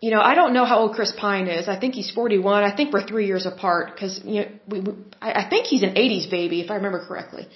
you 0.01 0.11
know, 0.11 0.21
I 0.21 0.35
don't 0.35 0.53
know 0.53 0.65
how 0.65 0.81
old 0.81 0.95
Chris 0.97 1.13
Pine 1.17 1.47
is. 1.47 1.69
I 1.69 1.79
think 1.79 1.95
he's 1.95 2.11
41. 2.11 2.65
I 2.65 2.75
think 2.75 2.93
we're 2.93 3.07
three 3.07 3.27
years 3.27 3.47
apart 3.47 3.93
because, 3.95 4.21
you 4.25 4.41
know, 4.41 4.49
we, 4.67 4.81
we, 4.81 4.93
I, 5.21 5.45
I 5.45 5.49
think 5.49 5.67
he's 5.67 5.85
an 5.85 5.95
80s 5.95 6.29
baby 6.29 6.61
if 6.61 6.73
I 6.73 6.75
remember 6.75 7.07
correctly. 7.07 7.47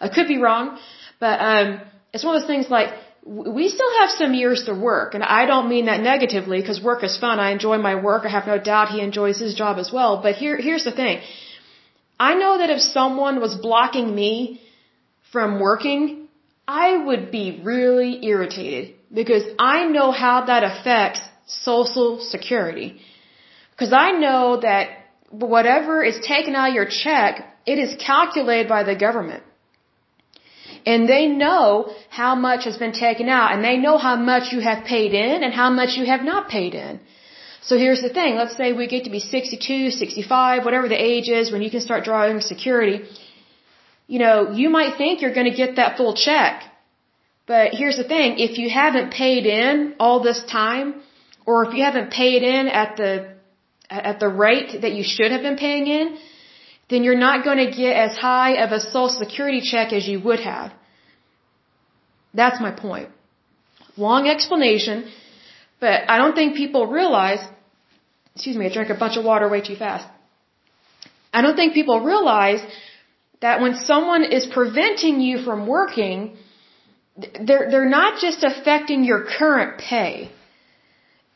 I 0.00 0.08
could 0.08 0.28
be 0.28 0.38
wrong, 0.38 0.78
but 1.20 1.40
um, 1.40 1.80
it's 2.12 2.24
one 2.24 2.34
of 2.34 2.42
those 2.42 2.48
things 2.48 2.68
like 2.70 2.90
we 3.26 3.68
still 3.68 3.92
have 4.00 4.10
some 4.10 4.34
years 4.34 4.64
to 4.66 4.74
work, 4.74 5.14
and 5.14 5.24
I 5.24 5.46
don't 5.46 5.68
mean 5.68 5.86
that 5.86 6.00
negatively 6.00 6.60
because 6.60 6.80
work 6.80 7.02
is 7.02 7.16
fun. 7.18 7.40
I 7.40 7.50
enjoy 7.50 7.78
my 7.78 7.96
work. 7.96 8.24
I 8.24 8.28
have 8.28 8.46
no 8.46 8.58
doubt 8.58 8.90
he 8.90 9.00
enjoys 9.00 9.40
his 9.40 9.54
job 9.54 9.78
as 9.78 9.90
well. 9.92 10.20
But 10.22 10.36
here, 10.36 10.56
here's 10.56 10.84
the 10.84 10.92
thing: 10.92 11.20
I 12.20 12.34
know 12.34 12.58
that 12.58 12.70
if 12.70 12.80
someone 12.80 13.40
was 13.40 13.54
blocking 13.54 14.14
me 14.14 14.60
from 15.32 15.58
working, 15.58 16.28
I 16.68 16.96
would 16.96 17.30
be 17.30 17.60
really 17.62 18.24
irritated 18.24 18.94
because 19.12 19.44
I 19.58 19.84
know 19.86 20.10
how 20.12 20.46
that 20.46 20.62
affects 20.62 21.20
Social 21.46 22.20
Security. 22.20 23.00
Because 23.72 23.92
I 23.92 24.12
know 24.12 24.60
that 24.60 24.88
whatever 25.30 26.02
is 26.02 26.18
taken 26.26 26.54
out 26.54 26.68
of 26.70 26.74
your 26.74 26.86
check, 26.86 27.44
it 27.66 27.78
is 27.78 27.94
calculated 28.02 28.68
by 28.68 28.84
the 28.84 28.94
government. 28.94 29.42
And 30.86 31.08
they 31.08 31.26
know 31.26 31.92
how 32.08 32.32
much 32.36 32.64
has 32.64 32.76
been 32.78 32.92
taken 32.92 33.28
out 33.28 33.52
and 33.52 33.64
they 33.68 33.76
know 33.76 33.98
how 33.98 34.16
much 34.16 34.52
you 34.52 34.60
have 34.60 34.84
paid 34.84 35.12
in 35.14 35.42
and 35.42 35.52
how 35.52 35.68
much 35.68 35.96
you 35.98 36.06
have 36.06 36.22
not 36.22 36.48
paid 36.48 36.74
in. 36.74 37.00
So 37.68 37.76
here's 37.76 38.02
the 38.06 38.12
thing. 38.18 38.36
Let's 38.36 38.56
say 38.56 38.72
we 38.72 38.86
get 38.86 39.04
to 39.04 39.10
be 39.10 39.18
62, 39.18 39.90
65, 39.90 40.64
whatever 40.64 40.88
the 40.88 41.00
age 41.12 41.28
is 41.28 41.50
when 41.50 41.62
you 41.62 41.70
can 41.70 41.80
start 41.80 42.04
drawing 42.04 42.40
security. 42.40 42.98
You 44.06 44.20
know, 44.20 44.52
you 44.52 44.68
might 44.70 44.96
think 44.96 45.20
you're 45.20 45.34
going 45.34 45.50
to 45.50 45.56
get 45.56 45.76
that 45.76 45.96
full 45.96 46.14
check. 46.14 46.62
But 47.46 47.74
here's 47.74 47.96
the 47.96 48.08
thing. 48.14 48.38
If 48.38 48.58
you 48.58 48.70
haven't 48.70 49.10
paid 49.12 49.46
in 49.46 49.94
all 49.98 50.22
this 50.22 50.40
time 50.44 51.02
or 51.44 51.64
if 51.66 51.74
you 51.74 51.82
haven't 51.82 52.10
paid 52.12 52.42
in 52.42 52.68
at 52.68 52.96
the, 52.96 53.10
at 53.90 54.20
the 54.20 54.28
rate 54.28 54.80
that 54.82 54.92
you 54.92 55.02
should 55.04 55.32
have 55.32 55.42
been 55.42 55.56
paying 55.56 55.86
in, 55.88 56.18
then 56.88 57.02
you're 57.04 57.22
not 57.28 57.44
going 57.44 57.58
to 57.58 57.70
get 57.70 57.94
as 57.96 58.16
high 58.16 58.52
of 58.64 58.72
a 58.72 58.80
social 58.80 59.08
security 59.08 59.60
check 59.60 59.92
as 59.92 60.06
you 60.06 60.20
would 60.20 60.40
have. 60.40 60.72
That's 62.34 62.60
my 62.60 62.70
point. 62.70 63.08
Long 63.96 64.28
explanation, 64.28 65.10
but 65.80 66.08
I 66.08 66.18
don't 66.18 66.34
think 66.34 66.56
people 66.56 66.86
realize, 66.86 67.40
excuse 68.34 68.56
me, 68.56 68.66
I 68.66 68.72
drank 68.72 68.90
a 68.90 68.94
bunch 68.94 69.16
of 69.16 69.24
water 69.24 69.48
way 69.48 69.62
too 69.62 69.76
fast. 69.76 70.06
I 71.32 71.42
don't 71.42 71.56
think 71.56 71.74
people 71.74 72.00
realize 72.00 72.60
that 73.40 73.60
when 73.60 73.74
someone 73.74 74.24
is 74.24 74.46
preventing 74.46 75.20
you 75.20 75.42
from 75.46 75.66
working, 75.66 76.36
they're, 77.16 77.70
they're 77.70 77.92
not 78.00 78.20
just 78.20 78.44
affecting 78.44 79.04
your 79.04 79.24
current 79.38 79.78
pay. 79.78 80.30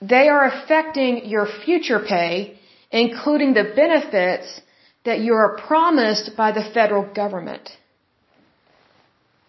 They 0.00 0.28
are 0.28 0.44
affecting 0.46 1.26
your 1.26 1.46
future 1.64 2.00
pay, 2.00 2.58
including 2.90 3.54
the 3.54 3.64
benefits 3.82 4.60
that 5.04 5.20
you 5.20 5.32
are 5.34 5.56
promised 5.56 6.36
by 6.36 6.52
the 6.52 6.64
federal 6.74 7.04
government. 7.20 7.70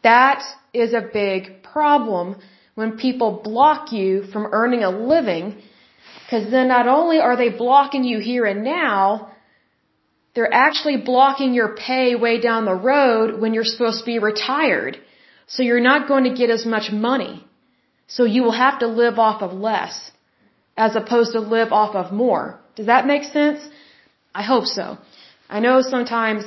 That 0.03 0.41
is 0.73 0.93
a 0.93 1.09
big 1.13 1.63
problem 1.63 2.37
when 2.75 2.97
people 2.97 3.41
block 3.43 3.91
you 3.91 4.23
from 4.31 4.47
earning 4.51 4.83
a 4.83 4.89
living, 4.89 5.61
because 6.23 6.49
then 6.49 6.67
not 6.69 6.87
only 6.87 7.19
are 7.19 7.35
they 7.35 7.49
blocking 7.49 8.03
you 8.03 8.19
here 8.19 8.45
and 8.45 8.63
now, 8.63 9.31
they're 10.33 10.53
actually 10.53 10.95
blocking 10.95 11.53
your 11.53 11.75
pay 11.75 12.15
way 12.15 12.39
down 12.39 12.63
the 12.63 12.81
road 12.93 13.41
when 13.41 13.53
you're 13.53 13.65
supposed 13.65 13.99
to 13.99 14.05
be 14.05 14.19
retired. 14.19 14.97
So 15.47 15.63
you're 15.63 15.87
not 15.91 16.07
going 16.07 16.23
to 16.23 16.33
get 16.33 16.49
as 16.49 16.65
much 16.65 16.91
money. 16.91 17.45
So 18.07 18.23
you 18.23 18.41
will 18.43 18.57
have 18.65 18.79
to 18.79 18.87
live 18.87 19.19
off 19.19 19.41
of 19.41 19.51
less. 19.51 20.11
as 20.77 20.95
opposed 20.95 21.33
to 21.33 21.39
live 21.39 21.71
off 21.71 21.95
of 21.95 22.11
more. 22.11 22.59
Does 22.75 22.87
that 22.87 23.05
make 23.05 23.23
sense? 23.23 23.59
I 24.33 24.43
hope 24.43 24.65
so. 24.65 24.97
I 25.51 25.59
know 25.59 25.81
sometimes, 25.81 26.43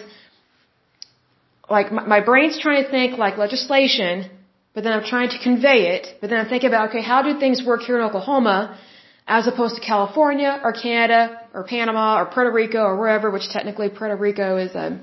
like, 1.69 1.93
my, 1.93 2.05
my 2.15 2.21
brain's 2.29 2.59
trying 2.59 2.83
to 2.83 2.91
think 2.91 3.19
like 3.19 3.37
legislation, 3.37 4.31
but 4.75 4.83
then 4.83 4.93
I'm 4.95 5.05
trying 5.05 5.29
to 5.37 5.39
convey 5.49 5.81
it, 5.95 6.05
but 6.21 6.31
then 6.31 6.39
I'm 6.41 6.49
thinking 6.49 6.69
about, 6.69 6.89
okay, 6.89 7.03
how 7.03 7.21
do 7.23 7.39
things 7.39 7.63
work 7.71 7.83
here 7.83 7.97
in 7.99 8.03
Oklahoma 8.03 8.79
as 9.27 9.47
opposed 9.47 9.75
to 9.77 9.83
California 9.83 10.59
or 10.65 10.73
Canada 10.73 11.39
or 11.53 11.65
Panama 11.65 12.21
or 12.21 12.27
Puerto 12.27 12.51
Rico 12.51 12.79
or 12.79 12.97
wherever, 12.99 13.31
which 13.31 13.49
technically 13.51 13.91
Puerto 13.91 14.17
Rico 14.17 14.57
is 14.57 14.75
a, 14.75 14.99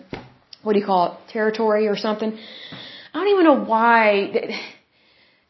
what 0.63 0.73
do 0.73 0.79
you 0.79 0.85
call 0.85 1.03
it, 1.07 1.31
territory 1.31 1.87
or 1.87 1.95
something. 1.95 2.37
I 3.13 3.17
don't 3.19 3.27
even 3.27 3.45
know 3.45 3.63
why. 3.63 4.09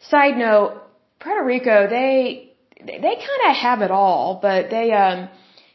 Side 0.10 0.36
note, 0.38 0.82
Puerto 1.22 1.46
Rico, 1.46 1.88
they, 1.90 2.52
they 2.86 3.16
kind 3.30 3.44
of 3.50 3.56
have 3.56 3.82
it 3.82 3.92
all, 3.92 4.40
but 4.42 4.70
they, 4.70 4.92
um, 4.92 5.30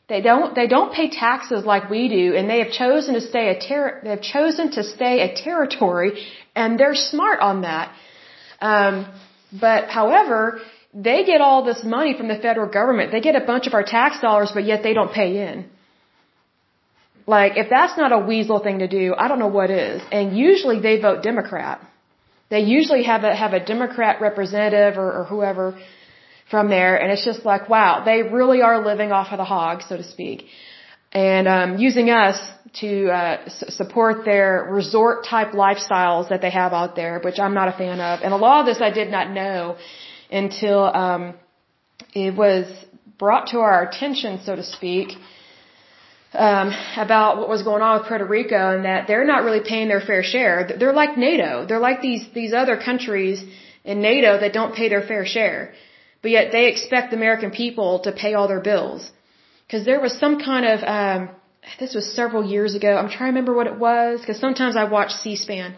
they 0.08 0.20
don't 0.20 0.54
they 0.54 0.68
don't 0.68 0.92
pay 0.92 1.08
taxes 1.10 1.64
like 1.64 1.90
we 1.90 2.08
do, 2.08 2.36
and 2.36 2.48
they 2.48 2.60
have 2.64 2.70
chosen 2.70 3.14
to 3.14 3.20
stay 3.20 3.46
a 3.54 3.58
ter- 3.58 4.00
they 4.04 4.10
have 4.10 4.22
chosen 4.22 4.70
to 4.72 4.82
stay 4.84 5.14
a 5.28 5.34
territory, 5.34 6.10
and 6.54 6.78
they're 6.78 6.94
smart 6.94 7.40
on 7.40 7.62
that. 7.62 7.92
Um, 8.60 9.06
but 9.52 9.88
however, 9.88 10.60
they 10.94 11.24
get 11.24 11.40
all 11.40 11.64
this 11.64 11.82
money 11.84 12.16
from 12.16 12.28
the 12.28 12.36
federal 12.36 12.70
government. 12.70 13.10
They 13.10 13.20
get 13.20 13.34
a 13.34 13.44
bunch 13.52 13.66
of 13.66 13.74
our 13.74 13.82
tax 13.82 14.20
dollars, 14.20 14.52
but 14.54 14.64
yet 14.64 14.82
they 14.82 14.94
don't 14.94 15.12
pay 15.12 15.30
in. 15.48 15.66
Like 17.26 17.56
if 17.56 17.68
that's 17.68 17.98
not 17.98 18.12
a 18.12 18.18
weasel 18.18 18.60
thing 18.60 18.78
to 18.78 18.88
do, 18.88 19.14
I 19.18 19.26
don't 19.26 19.40
know 19.40 19.54
what 19.60 19.70
is. 19.70 20.00
And 20.12 20.36
usually 20.38 20.78
they 20.80 21.00
vote 21.00 21.22
Democrat. 21.24 21.80
They 22.48 22.60
usually 22.60 23.02
have 23.02 23.24
a 23.24 23.34
have 23.34 23.54
a 23.54 23.62
Democrat 23.74 24.20
representative 24.20 24.96
or, 24.98 25.10
or 25.18 25.24
whoever 25.24 25.76
from 26.50 26.68
there, 26.68 26.96
and 27.00 27.10
it's 27.12 27.24
just 27.24 27.44
like, 27.44 27.68
wow, 27.68 28.04
they 28.04 28.22
really 28.22 28.62
are 28.62 28.84
living 28.84 29.10
off 29.12 29.28
of 29.32 29.38
the 29.38 29.44
hog, 29.44 29.82
so 29.82 29.96
to 29.96 30.04
speak, 30.04 30.46
and 31.12 31.48
um, 31.48 31.78
using 31.78 32.10
us 32.10 32.38
to 32.80 33.08
uh, 33.08 33.48
support 33.48 34.24
their 34.24 34.68
resort 34.70 35.24
type 35.24 35.52
lifestyles 35.52 36.28
that 36.28 36.40
they 36.42 36.50
have 36.50 36.72
out 36.72 36.94
there, 36.94 37.20
which 37.20 37.38
I'm 37.38 37.54
not 37.54 37.68
a 37.68 37.72
fan 37.72 38.00
of. 38.00 38.20
And 38.22 38.32
a 38.34 38.36
lot 38.36 38.60
of 38.60 38.66
this 38.66 38.80
I 38.82 38.90
did 38.90 39.10
not 39.10 39.30
know 39.30 39.76
until 40.30 40.84
um, 40.84 41.34
it 42.14 42.34
was 42.34 42.66
brought 43.18 43.48
to 43.48 43.58
our 43.60 43.88
attention, 43.88 44.40
so 44.44 44.56
to 44.56 44.62
speak. 44.62 45.08
Um, 46.34 46.68
about 46.98 47.38
what 47.38 47.48
was 47.48 47.62
going 47.62 47.80
on 47.80 47.98
with 47.98 48.08
Puerto 48.08 48.26
Rico 48.26 48.76
and 48.76 48.84
that 48.84 49.06
they're 49.06 49.24
not 49.24 49.42
really 49.42 49.62
paying 49.66 49.88
their 49.88 50.02
fair 50.02 50.22
share. 50.22 50.68
They're 50.78 50.92
like 50.92 51.16
NATO. 51.16 51.64
They're 51.66 51.78
like 51.78 52.02
these 52.02 52.26
these 52.34 52.52
other 52.52 52.76
countries 52.76 53.42
in 53.84 54.02
NATO 54.02 54.38
that 54.40 54.52
don't 54.52 54.74
pay 54.74 54.90
their 54.90 55.00
fair 55.00 55.24
share 55.24 55.72
but 56.26 56.32
yet 56.38 56.50
they 56.50 56.64
expect 56.72 57.04
the 57.12 57.18
American 57.22 57.50
people 57.62 57.90
to 58.06 58.10
pay 58.22 58.32
all 58.36 58.48
their 58.52 58.64
bills. 58.70 59.02
Because 59.64 59.82
there 59.90 60.00
was 60.06 60.12
some 60.22 60.34
kind 60.48 60.64
of, 60.72 60.78
um, 60.96 61.20
this 61.82 61.92
was 61.98 62.04
several 62.20 62.42
years 62.54 62.74
ago. 62.78 62.90
I'm 63.00 63.10
trying 63.16 63.28
to 63.28 63.34
remember 63.34 63.54
what 63.58 63.68
it 63.72 63.78
was. 63.88 64.14
Because 64.22 64.38
sometimes 64.46 64.74
I 64.82 64.84
watch 64.96 65.12
C-SPAN, 65.22 65.76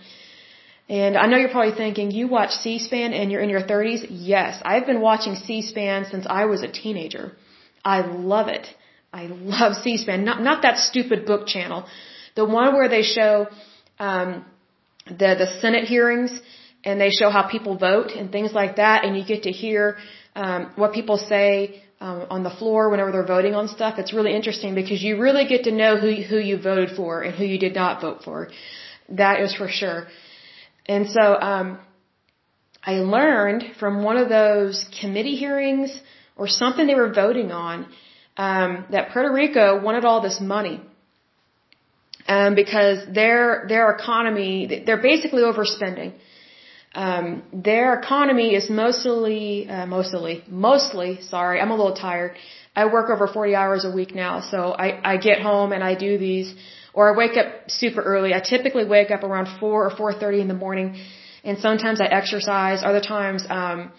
and 1.00 1.18
I 1.22 1.26
know 1.26 1.36
you're 1.42 1.56
probably 1.58 1.76
thinking, 1.82 2.06
you 2.20 2.28
watch 2.38 2.52
C-SPAN 2.62 3.12
and 3.18 3.30
you're 3.30 3.44
in 3.46 3.50
your 3.56 3.64
30s. 3.72 4.06
Yes, 4.08 4.62
I've 4.72 4.86
been 4.90 5.02
watching 5.02 5.34
C-SPAN 5.34 6.06
since 6.12 6.24
I 6.40 6.46
was 6.52 6.62
a 6.62 6.70
teenager. 6.82 7.24
I 7.84 7.98
love 8.34 8.48
it. 8.58 8.66
I 9.12 9.24
love 9.56 9.72
C-SPAN. 9.84 10.24
Not 10.30 10.38
not 10.50 10.62
that 10.62 10.78
stupid 10.78 11.26
book 11.30 11.46
channel, 11.54 11.80
the 12.40 12.46
one 12.60 12.70
where 12.76 12.88
they 12.96 13.04
show 13.16 13.32
um, 13.98 14.30
the 15.22 15.30
the 15.42 15.48
Senate 15.60 15.84
hearings 15.94 16.32
and 16.84 16.98
they 16.98 17.10
show 17.10 17.28
how 17.36 17.42
people 17.56 17.76
vote 17.76 18.12
and 18.18 18.32
things 18.36 18.52
like 18.60 18.76
that, 18.76 19.04
and 19.04 19.10
you 19.18 19.24
get 19.34 19.42
to 19.42 19.52
hear 19.64 19.98
um, 20.44 20.60
what 20.76 20.92
people 20.98 21.18
say 21.18 21.82
um, 22.00 22.18
on 22.34 22.42
the 22.48 22.54
floor 22.58 22.90
whenever 22.90 23.10
they're 23.14 23.32
voting 23.36 23.54
on 23.60 23.66
stuff. 23.76 23.98
It's 23.98 24.12
really 24.18 24.34
interesting 24.38 24.74
because 24.80 25.02
you 25.02 25.20
really 25.26 25.46
get 25.52 25.64
to 25.68 25.72
know 25.82 25.92
who 26.02 26.10
who 26.30 26.38
you 26.50 26.56
voted 26.70 26.90
for 26.98 27.22
and 27.22 27.34
who 27.38 27.44
you 27.52 27.58
did 27.66 27.74
not 27.82 28.00
vote 28.00 28.20
for. 28.26 28.38
That 29.22 29.40
is 29.44 29.54
for 29.60 29.68
sure. 29.80 30.00
And 30.94 31.10
so 31.16 31.24
um, 31.52 31.68
I 32.92 32.94
learned 33.16 33.62
from 33.80 34.02
one 34.08 34.16
of 34.16 34.28
those 34.28 34.76
committee 35.00 35.36
hearings 35.44 35.90
or 36.36 36.46
something 36.46 36.86
they 36.86 37.00
were 37.04 37.12
voting 37.24 37.50
on 37.50 37.86
um, 38.36 38.70
that 38.92 39.10
Puerto 39.12 39.32
Rico 39.32 39.80
wanted 39.86 40.04
all 40.04 40.20
this 40.28 40.40
money. 40.40 40.80
Um, 42.36 42.54
because 42.54 42.98
their 43.20 43.64
their 43.72 43.86
economy, 43.98 44.82
they're 44.86 45.04
basically 45.12 45.42
overspending 45.50 46.12
um, 46.94 47.42
their 47.52 47.98
economy 47.98 48.54
is 48.54 48.70
mostly, 48.70 49.68
uh, 49.68 49.86
mostly, 49.86 50.42
mostly, 50.48 51.20
sorry, 51.22 51.60
I'm 51.60 51.70
a 51.70 51.76
little 51.76 51.94
tired. 51.94 52.36
I 52.74 52.86
work 52.86 53.10
over 53.10 53.26
40 53.26 53.54
hours 53.54 53.84
a 53.84 53.90
week 53.90 54.14
now, 54.14 54.40
so 54.40 54.72
I, 54.72 55.12
I 55.12 55.16
get 55.18 55.40
home 55.40 55.72
and 55.72 55.84
I 55.84 55.94
do 55.94 56.16
these, 56.16 56.54
or 56.94 57.12
I 57.12 57.16
wake 57.16 57.36
up 57.36 57.70
super 57.70 58.00
early. 58.00 58.32
I 58.32 58.40
typically 58.40 58.84
wake 58.84 59.10
up 59.10 59.22
around 59.22 59.48
4 59.60 59.86
or 59.86 59.90
4.30 59.90 60.40
in 60.40 60.48
the 60.48 60.54
morning, 60.54 60.96
and 61.44 61.58
sometimes 61.58 62.00
I 62.00 62.06
exercise, 62.06 62.82
other 62.82 63.00
times, 63.00 63.44
um, 63.50 63.92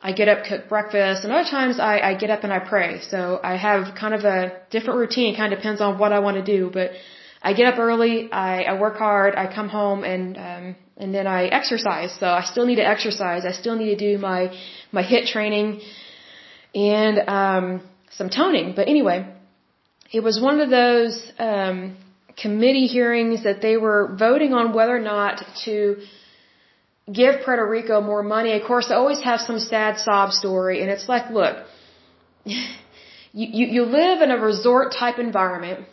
I 0.00 0.12
get 0.12 0.28
up, 0.28 0.44
cook 0.44 0.68
breakfast, 0.68 1.24
and 1.24 1.32
other 1.32 1.48
times 1.48 1.80
I, 1.80 1.98
I 2.00 2.14
get 2.14 2.30
up 2.30 2.44
and 2.44 2.52
I 2.52 2.60
pray. 2.60 3.00
So 3.00 3.40
I 3.42 3.56
have 3.56 3.96
kind 3.96 4.14
of 4.14 4.24
a 4.24 4.52
different 4.70 4.98
routine, 4.98 5.34
it 5.34 5.36
kind 5.36 5.52
of 5.52 5.58
depends 5.58 5.80
on 5.80 5.98
what 5.98 6.12
I 6.12 6.18
want 6.20 6.36
to 6.36 6.56
do, 6.56 6.70
but 6.72 6.90
I 7.42 7.52
get 7.52 7.72
up 7.72 7.78
early, 7.78 8.30
I, 8.30 8.64
I 8.64 8.80
work 8.80 8.96
hard, 8.96 9.34
I 9.34 9.52
come 9.52 9.68
home 9.68 10.04
and, 10.04 10.36
um, 10.36 10.76
and 10.98 11.14
then 11.14 11.26
I 11.26 11.46
exercise. 11.46 12.12
So 12.18 12.26
I 12.26 12.42
still 12.42 12.66
need 12.66 12.76
to 12.76 12.86
exercise. 12.86 13.44
I 13.44 13.52
still 13.52 13.76
need 13.76 13.96
to 13.96 14.00
do 14.08 14.18
my 14.18 14.40
my 14.92 15.02
HIIT 15.02 15.26
training 15.32 15.80
and 16.74 17.16
um, 17.28 17.88
some 18.10 18.28
toning. 18.28 18.74
But 18.74 18.88
anyway, 18.88 19.18
it 20.12 20.22
was 20.22 20.40
one 20.40 20.60
of 20.60 20.70
those 20.70 21.14
um, 21.38 21.96
committee 22.36 22.86
hearings 22.86 23.44
that 23.44 23.62
they 23.62 23.76
were 23.76 24.14
voting 24.18 24.52
on 24.52 24.72
whether 24.72 24.96
or 24.96 25.06
not 25.16 25.42
to 25.64 25.96
give 27.12 27.42
Puerto 27.44 27.66
Rico 27.66 28.00
more 28.00 28.22
money. 28.22 28.52
Of 28.52 28.66
course, 28.66 28.90
I 28.90 28.94
always 28.96 29.22
have 29.22 29.40
some 29.40 29.58
sad 29.58 29.98
sob 29.98 30.32
story, 30.32 30.82
and 30.82 30.90
it's 30.90 31.08
like, 31.08 31.30
look, 31.30 31.56
you 32.44 32.58
you, 33.32 33.66
you 33.66 33.82
live 33.84 34.20
in 34.20 34.30
a 34.30 34.38
resort 34.38 34.94
type 34.98 35.18
environment. 35.18 35.86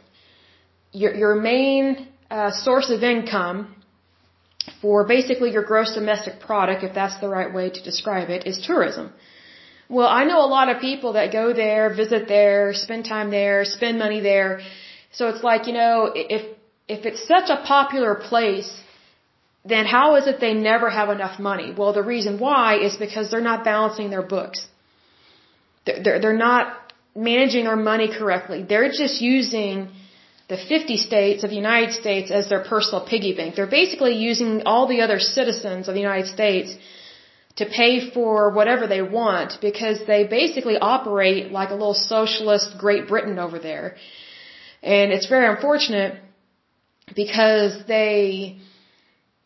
Your 0.92 1.14
your 1.14 1.36
main 1.36 2.08
uh, 2.32 2.52
source 2.52 2.90
of 2.90 3.04
income 3.04 3.76
for 4.82 5.06
basically 5.06 5.52
your 5.52 5.64
gross 5.64 5.94
domestic 5.94 6.40
product, 6.40 6.84
if 6.84 6.94
that's 6.94 7.20
the 7.20 7.30
right 7.30 7.54
way 7.54 7.70
to 7.70 7.82
describe 7.84 8.30
it, 8.30 8.46
is 8.48 8.60
tourism. 8.66 9.12
Well, 9.88 10.08
I 10.08 10.24
know 10.26 10.40
a 10.44 10.52
lot 10.58 10.70
of 10.70 10.82
people 10.82 11.14
that 11.14 11.32
go 11.32 11.54
there, 11.54 11.94
visit 11.94 12.28
there, 12.28 12.74
spend 12.74 13.06
time 13.06 13.30
there, 13.30 13.66
spend 13.66 14.00
money 14.00 14.20
there. 14.20 14.62
So 15.12 15.30
it's 15.30 15.44
like, 15.44 15.68
you 15.68 15.74
know, 15.74 16.12
if, 16.16 16.44
if 16.88 17.06
it's 17.06 17.28
such 17.28 17.50
a 17.50 17.58
popular 17.66 18.16
place, 18.16 18.72
then 19.64 19.86
how 19.86 20.16
is 20.16 20.28
it 20.28 20.40
they 20.40 20.54
never 20.54 20.90
have 20.90 21.10
enough 21.10 21.40
money? 21.40 21.74
Well, 21.76 21.94
the 21.94 22.04
reason 22.04 22.40
why 22.40 22.80
is 22.80 22.96
because 22.96 23.32
they're 23.32 23.50
not 23.54 23.64
balancing 23.64 24.10
their 24.10 24.22
books. 24.22 24.68
They're, 25.86 26.02
they're, 26.04 26.20
they're 26.22 26.38
not 26.38 26.94
managing 27.16 27.66
their 27.66 27.76
money 27.76 28.10
correctly. 28.18 28.64
They're 28.64 28.90
just 28.90 29.22
using 29.22 29.90
the 30.48 30.58
50 30.58 30.98
states 30.98 31.44
of 31.44 31.50
the 31.50 31.56
United 31.56 31.94
States 31.94 32.30
as 32.30 32.50
their 32.50 32.64
personal 32.64 33.02
piggy 33.06 33.34
bank. 33.36 33.56
They're 33.56 33.76
basically 33.82 34.16
using 34.16 34.64
all 34.66 34.88
the 34.88 35.02
other 35.02 35.20
citizens 35.20 35.88
of 35.88 35.96
the 35.96 36.02
United 36.02 36.28
States 36.28 36.76
to 37.56 37.66
pay 37.66 38.12
for 38.12 38.52
whatever 38.52 38.86
they 38.86 39.02
want 39.02 39.60
because 39.62 40.00
they 40.06 40.26
basically 40.26 40.78
operate 40.78 41.52
like 41.52 41.70
a 41.70 41.74
little 41.74 42.00
socialist 42.16 42.78
Great 42.78 43.08
Britain 43.08 43.40
over 43.40 43.58
there. 43.58 43.96
And 44.84 45.12
it's 45.12 45.28
very 45.28 45.48
unfortunate 45.48 46.22
because 47.16 47.74
they 47.88 48.60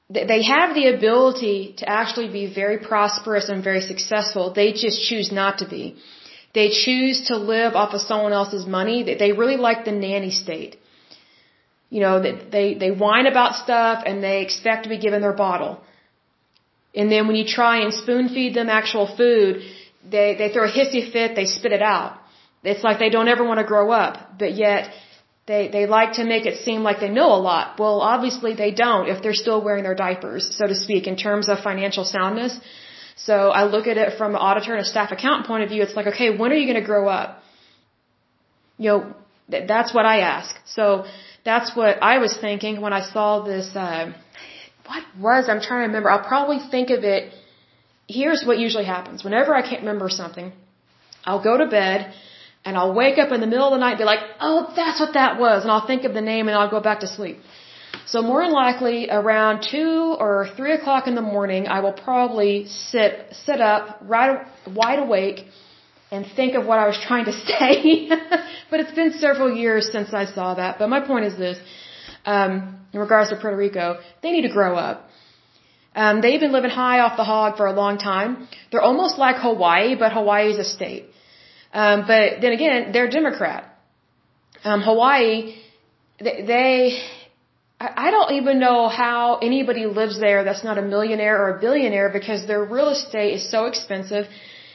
they 0.10 0.42
have 0.42 0.74
the 0.74 0.88
ability 0.88 1.76
to 1.78 1.88
actually 1.88 2.30
be 2.30 2.52
very 2.52 2.80
prosperous 2.80 3.48
and 3.48 3.64
very 3.64 3.82
successful. 3.82 4.52
They 4.52 4.72
just 4.74 5.00
choose 5.08 5.32
not 5.32 5.60
to 5.60 5.68
be. 5.70 5.98
They 6.56 6.70
choose 6.70 7.28
to 7.28 7.38
live 7.38 7.76
off 7.76 7.94
of 7.94 8.02
someone 8.02 8.34
else's 8.34 8.66
money. 8.66 9.04
They 9.04 9.32
really 9.34 9.58
like 9.58 9.86
the 9.86 9.92
nanny 9.92 10.32
state 10.32 10.78
you 11.90 12.02
know, 12.02 12.22
they, 12.22 12.76
they 12.76 12.92
whine 12.92 13.28
about 13.28 13.56
stuff 13.56 14.04
and 14.06 14.24
they 14.24 14.42
expect 14.42 14.84
to 14.84 14.90
be 14.90 14.98
given 14.98 15.22
their 15.22 15.34
bottle. 15.34 15.82
And 16.94 17.12
then 17.12 17.28
when 17.28 17.36
you 17.36 17.46
try 17.46 17.82
and 17.84 17.94
spoon 17.94 18.30
feed 18.30 18.54
them 18.54 18.70
actual 18.70 19.08
food, 19.16 19.64
they, 20.16 20.36
they 20.40 20.50
throw 20.54 20.66
a 20.68 20.72
hissy 20.72 21.12
fit, 21.12 21.36
they 21.36 21.46
spit 21.46 21.72
it 21.72 21.82
out. 21.82 22.20
It's 22.64 22.84
like 22.84 23.00
they 23.00 23.10
don't 23.10 23.28
ever 23.28 23.44
want 23.44 23.60
to 23.60 23.66
grow 23.74 23.92
up, 23.92 24.38
but 24.38 24.54
yet 24.54 24.92
they, 25.46 25.68
they 25.76 25.86
like 25.88 26.14
to 26.14 26.26
make 26.26 26.46
it 26.46 26.64
seem 26.66 26.84
like 26.84 27.00
they 27.00 27.10
know 27.10 27.30
a 27.34 27.42
lot. 27.52 27.80
Well, 27.80 28.02
obviously 28.02 28.54
they 28.54 28.72
don't 28.72 29.08
if 29.08 29.24
they're 29.24 29.42
still 29.46 29.62
wearing 29.62 29.84
their 29.84 29.96
diapers, 29.96 30.44
so 30.56 30.68
to 30.68 30.76
speak, 30.76 31.08
in 31.08 31.16
terms 31.16 31.50
of 31.50 31.60
financial 31.60 32.04
soundness. 32.04 32.60
So 33.16 33.50
I 33.50 33.64
look 33.64 33.88
at 33.88 33.98
it 33.98 34.18
from 34.18 34.32
an 34.36 34.42
auditor 34.50 34.74
and 34.76 34.82
a 34.82 34.90
staff 34.94 35.12
accountant 35.12 35.48
point 35.48 35.64
of 35.64 35.70
view. 35.70 35.82
It's 35.82 35.96
like, 35.96 36.08
okay, 36.08 36.30
when 36.38 36.52
are 36.52 36.56
you 36.56 36.68
going 36.72 36.82
to 36.82 36.90
grow 36.94 37.08
up? 37.08 37.42
You 38.78 38.90
know, 38.90 39.00
th- 39.52 39.68
that's 39.68 39.94
what 39.94 40.06
I 40.06 40.20
ask. 40.20 40.56
So, 40.66 41.06
that's 41.52 41.70
what 41.80 41.94
I 42.14 42.16
was 42.26 42.34
thinking 42.46 42.76
when 42.86 42.94
I 43.00 43.04
saw 43.14 43.28
this. 43.52 43.68
Uh, 43.76 44.06
what 44.90 45.04
was 45.28 45.42
I'm 45.52 45.62
trying 45.68 45.82
to 45.84 45.88
remember. 45.92 46.10
I'll 46.14 46.30
probably 46.36 46.60
think 46.74 46.88
of 46.98 47.02
it. 47.14 47.24
Here's 48.18 48.42
what 48.48 48.58
usually 48.66 48.88
happens. 48.96 49.18
Whenever 49.28 49.52
I 49.62 49.64
can't 49.70 49.82
remember 49.86 50.10
something, 50.22 50.48
I'll 51.28 51.44
go 51.50 51.56
to 51.64 51.68
bed 51.80 51.98
and 52.66 52.74
I'll 52.80 52.96
wake 53.02 53.18
up 53.24 53.32
in 53.36 53.40
the 53.46 53.52
middle 53.54 53.68
of 53.70 53.74
the 53.76 53.82
night 53.86 53.96
and 53.96 54.04
be 54.06 54.10
like, 54.14 54.24
oh, 54.48 54.58
that's 54.80 55.00
what 55.04 55.14
that 55.20 55.40
was. 55.46 55.58
And 55.64 55.72
I'll 55.74 55.88
think 55.92 56.04
of 56.10 56.14
the 56.20 56.26
name 56.34 56.44
and 56.50 56.56
I'll 56.58 56.74
go 56.78 56.82
back 56.90 57.00
to 57.06 57.10
sleep. 57.18 57.38
So 58.12 58.22
more 58.32 58.42
than 58.44 58.54
likely 58.66 58.98
around 59.20 59.56
two 59.76 60.16
or 60.26 60.34
three 60.58 60.74
o'clock 60.80 61.04
in 61.10 61.16
the 61.22 61.28
morning, 61.36 61.68
I 61.68 61.80
will 61.86 61.98
probably 62.08 62.54
sit, 62.68 63.12
sit 63.46 63.62
up, 63.74 63.84
right, 64.02 64.40
wide 64.82 65.00
awake 65.08 65.40
and 66.12 66.26
think 66.36 66.56
of 66.56 66.66
what 66.66 66.80
I 66.80 66.88
was 66.88 67.00
trying 67.08 67.26
to 67.26 67.34
say. 67.50 68.10
but 68.70 68.80
it's 68.80 68.96
been 69.02 69.14
several 69.14 69.54
years 69.54 69.92
since 69.92 70.14
I 70.14 70.26
saw 70.26 70.56
that. 70.56 70.80
But 70.80 70.90
my 70.90 71.02
point 71.02 71.26
is 71.26 71.38
this, 71.38 71.58
um, 72.26 72.80
in 72.94 73.00
regards 73.00 73.30
to 73.30 73.36
Puerto 73.36 73.58
Rico, 73.58 74.00
they 74.22 74.32
need 74.32 74.48
to 74.50 74.54
grow 74.60 74.76
up. 74.76 75.10
Um, 75.96 76.22
they've 76.22 76.40
been 76.40 76.52
living 76.52 76.70
high 76.70 77.00
off 77.00 77.18
the 77.18 77.24
hog 77.24 77.58
for 77.58 77.66
a 77.66 77.74
long 77.74 77.98
time. 77.98 78.48
They're 78.72 78.88
almost 78.92 79.18
like 79.18 79.38
Hawaii, 79.38 79.96
but 79.96 80.14
Hawaii 80.14 80.52
is 80.52 80.60
a 80.60 80.64
state. 80.64 81.06
Um, 81.74 82.06
but 82.08 82.42
then 82.42 82.54
again, 82.54 82.92
they're 82.92 83.10
Democrat. 83.10 83.64
Um, 84.64 84.82
Hawaii, 84.82 85.56
they, 86.20 86.44
they, 86.52 87.00
I 87.80 88.12
don't 88.12 88.34
even 88.34 88.60
know 88.60 88.88
how 88.88 89.38
anybody 89.38 89.86
lives 89.86 90.20
there 90.20 90.44
that's 90.44 90.64
not 90.64 90.78
a 90.78 90.82
millionaire 90.82 91.42
or 91.42 91.58
a 91.58 91.60
billionaire 91.60 92.10
because 92.10 92.46
their 92.46 92.64
real 92.64 92.90
estate 92.90 93.36
is 93.36 93.50
so 93.50 93.66
expensive. 93.66 94.26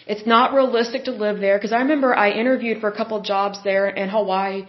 It's 0.07 0.27
not 0.27 0.53
realistic 0.53 1.05
to 1.05 1.13
live 1.13 1.41
there 1.41 1.57
because 1.59 1.73
I 1.73 1.79
remember 1.79 2.15
I 2.15 2.31
interviewed 2.31 2.81
for 2.81 2.89
a 2.89 2.97
couple 2.97 3.21
jobs 3.21 3.63
there 3.65 3.89
in 3.89 4.09
Hawaii 4.09 4.67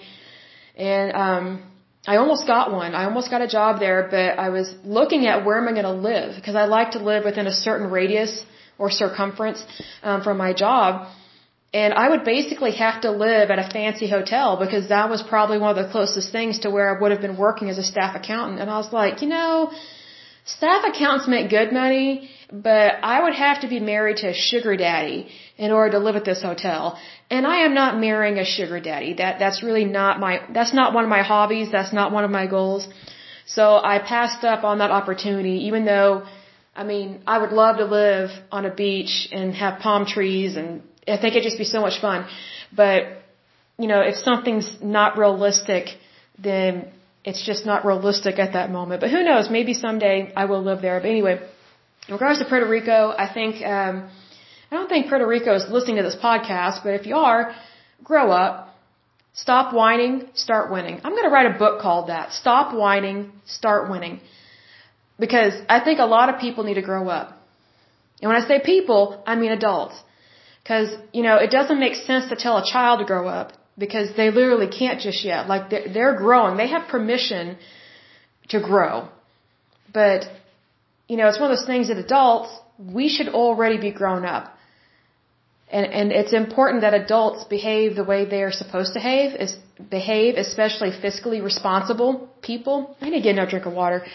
and, 0.75 1.13
um, 1.13 1.63
I 2.07 2.17
almost 2.17 2.45
got 2.45 2.71
one. 2.71 2.93
I 2.93 3.05
almost 3.05 3.31
got 3.31 3.41
a 3.41 3.47
job 3.47 3.79
there, 3.79 4.07
but 4.15 4.37
I 4.45 4.49
was 4.49 4.67
looking 4.83 5.25
at 5.25 5.43
where 5.43 5.57
am 5.57 5.67
I 5.67 5.71
going 5.71 5.91
to 5.95 5.99
live 6.09 6.35
because 6.35 6.55
I 6.55 6.65
like 6.65 6.91
to 6.91 6.99
live 6.99 7.25
within 7.25 7.47
a 7.47 7.51
certain 7.51 7.89
radius 7.89 8.45
or 8.77 8.91
circumference 8.91 9.63
um, 10.03 10.21
from 10.21 10.37
my 10.37 10.53
job. 10.53 11.07
And 11.73 11.93
I 11.93 12.09
would 12.09 12.23
basically 12.23 12.73
have 12.83 13.01
to 13.01 13.11
live 13.11 13.49
at 13.49 13.59
a 13.59 13.67
fancy 13.69 14.07
hotel 14.07 14.57
because 14.57 14.89
that 14.89 15.09
was 15.09 15.23
probably 15.23 15.57
one 15.57 15.71
of 15.75 15.79
the 15.83 15.91
closest 15.91 16.31
things 16.31 16.59
to 16.59 16.69
where 16.69 16.95
I 16.95 16.99
would 16.99 17.11
have 17.11 17.21
been 17.21 17.37
working 17.37 17.69
as 17.69 17.77
a 17.77 17.83
staff 17.83 18.15
accountant. 18.15 18.59
And 18.61 18.69
I 18.69 18.77
was 18.77 18.93
like, 18.93 19.21
you 19.23 19.27
know, 19.27 19.71
staff 20.45 20.83
accountants 20.85 21.27
make 21.27 21.49
good 21.49 21.71
money, 21.73 22.29
but 22.51 22.95
I 23.01 23.23
would 23.23 23.33
have 23.33 23.61
to 23.61 23.67
be 23.67 23.79
married 23.79 24.17
to 24.17 24.29
a 24.29 24.33
sugar 24.33 24.77
daddy 24.77 25.27
in 25.57 25.71
order 25.71 25.91
to 25.93 25.99
live 25.99 26.15
at 26.15 26.25
this 26.25 26.41
hotel. 26.41 26.99
And 27.31 27.47
I 27.47 27.57
am 27.65 27.73
not 27.73 27.99
marrying 27.99 28.37
a 28.37 28.45
sugar 28.45 28.79
daddy. 28.79 29.13
That 29.13 29.39
that's 29.39 29.63
really 29.63 29.85
not 29.85 30.19
my 30.19 30.41
that's 30.53 30.73
not 30.73 30.93
one 30.93 31.03
of 31.03 31.09
my 31.09 31.23
hobbies, 31.23 31.71
that's 31.71 31.93
not 31.93 32.11
one 32.11 32.23
of 32.23 32.31
my 32.31 32.45
goals. 32.45 32.87
So 33.47 33.79
I 33.83 33.99
passed 33.99 34.43
up 34.43 34.63
on 34.63 34.77
that 34.79 34.91
opportunity 34.91 35.65
even 35.69 35.85
though 35.85 36.25
I 36.75 36.83
mean, 36.83 37.21
I 37.25 37.37
would 37.37 37.51
love 37.51 37.77
to 37.77 37.85
live 37.85 38.31
on 38.51 38.65
a 38.65 38.73
beach 38.73 39.29
and 39.31 39.55
have 39.55 39.79
palm 39.79 40.05
trees 40.05 40.57
and 40.57 40.83
I 41.07 41.17
think 41.17 41.35
it'd 41.35 41.43
just 41.43 41.57
be 41.57 41.63
so 41.63 41.81
much 41.81 41.99
fun. 42.01 42.27
But 42.75 43.01
you 43.79 43.87
know, 43.87 44.01
if 44.01 44.15
something's 44.17 44.69
not 44.81 45.17
realistic, 45.17 45.89
then 46.37 46.91
it's 47.25 47.43
just 47.43 47.65
not 47.65 47.85
realistic 47.85 48.37
at 48.39 48.53
that 48.53 48.71
moment. 48.71 49.01
But 49.01 49.09
who 49.09 49.23
knows? 49.23 49.49
Maybe 49.49 49.73
someday 49.73 50.31
I 50.35 50.45
will 50.45 50.63
live 50.63 50.81
there. 50.81 50.99
But 50.99 51.09
anyway, 51.09 51.35
in 52.07 52.13
regards 52.13 52.39
to 52.39 52.45
Puerto 52.45 52.67
Rico, 52.67 53.13
I 53.25 53.27
think 53.33 53.55
um, 53.65 54.09
I 54.71 54.75
don't 54.75 54.87
think 54.87 55.07
Puerto 55.07 55.27
Rico 55.27 55.55
is 55.55 55.65
listening 55.69 55.97
to 55.97 56.03
this 56.03 56.15
podcast, 56.15 56.83
but 56.83 56.93
if 56.99 57.07
you 57.07 57.15
are, 57.15 57.55
grow 58.03 58.31
up. 58.31 58.53
Stop 59.33 59.73
whining, 59.73 60.29
start 60.33 60.71
winning. 60.71 61.01
I'm 61.03 61.11
going 61.11 61.25
to 61.29 61.29
write 61.29 61.53
a 61.53 61.57
book 61.57 61.81
called 61.81 62.07
that. 62.07 62.31
Stop 62.31 62.73
whining, 62.73 63.33
start 63.45 63.89
winning. 63.89 64.21
Because 65.19 65.53
I 65.67 65.81
think 65.81 65.99
a 65.99 66.05
lot 66.05 66.29
of 66.29 66.39
people 66.39 66.63
need 66.63 66.75
to 66.75 66.87
grow 66.91 67.09
up. 67.09 67.27
And 68.21 68.29
when 68.29 68.41
I 68.41 68.47
say 68.47 68.61
people, 68.63 69.21
I 69.27 69.35
mean 69.35 69.51
adults. 69.51 69.95
Because, 70.63 70.89
you 71.11 71.21
know, 71.21 71.35
it 71.35 71.51
doesn't 71.51 71.79
make 71.79 71.95
sense 71.95 72.29
to 72.29 72.35
tell 72.35 72.57
a 72.57 72.65
child 72.65 72.99
to 72.99 73.05
grow 73.05 73.27
up 73.27 73.51
because 73.77 74.15
they 74.15 74.29
literally 74.29 74.67
can't 74.67 74.99
just 74.99 75.23
yet. 75.23 75.47
Like 75.47 75.69
they're, 75.69 75.87
they're 75.93 76.15
growing. 76.15 76.57
They 76.57 76.67
have 76.67 76.87
permission 76.87 77.57
to 78.49 78.59
grow. 78.59 79.09
But, 79.93 80.25
you 81.07 81.17
know, 81.17 81.27
it's 81.27 81.39
one 81.39 81.51
of 81.51 81.57
those 81.57 81.67
things 81.67 81.87
that 81.87 81.97
adults, 81.97 82.51
we 82.77 83.09
should 83.09 83.29
already 83.29 83.77
be 83.77 83.91
grown 83.91 84.25
up. 84.25 84.53
And, 85.71 85.85
and 85.87 86.11
it's 86.11 86.33
important 86.33 86.81
that 86.81 86.93
adults 86.93 87.43
behave 87.45 87.95
the 87.95 88.03
way 88.03 88.25
they 88.25 88.43
are 88.43 88.51
supposed 88.51 88.93
to 88.93 88.99
behave, 88.99 89.33
is 89.35 89.57
behave, 89.89 90.35
especially 90.35 90.91
fiscally 90.91 91.43
responsible 91.43 92.29
people. 92.41 92.95
I 93.01 93.09
need 93.09 93.17
to 93.17 93.21
get 93.21 93.31
another 93.31 93.49
drink 93.49 93.65
of 93.65 93.73
water. 93.73 94.05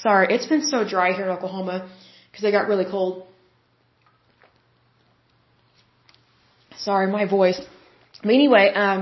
Sorry, 0.00 0.26
it's 0.34 0.46
been 0.46 0.66
so 0.66 0.86
dry 0.88 1.12
here 1.12 1.24
in 1.24 1.30
Oklahoma 1.30 1.88
because 2.30 2.44
it 2.44 2.52
got 2.52 2.68
really 2.68 2.84
cold. 2.84 3.26
Sorry, 6.76 7.06
my 7.06 7.26
voice. 7.26 7.60
But 8.24 8.32
anyway, 8.32 8.72
um, 8.74 9.00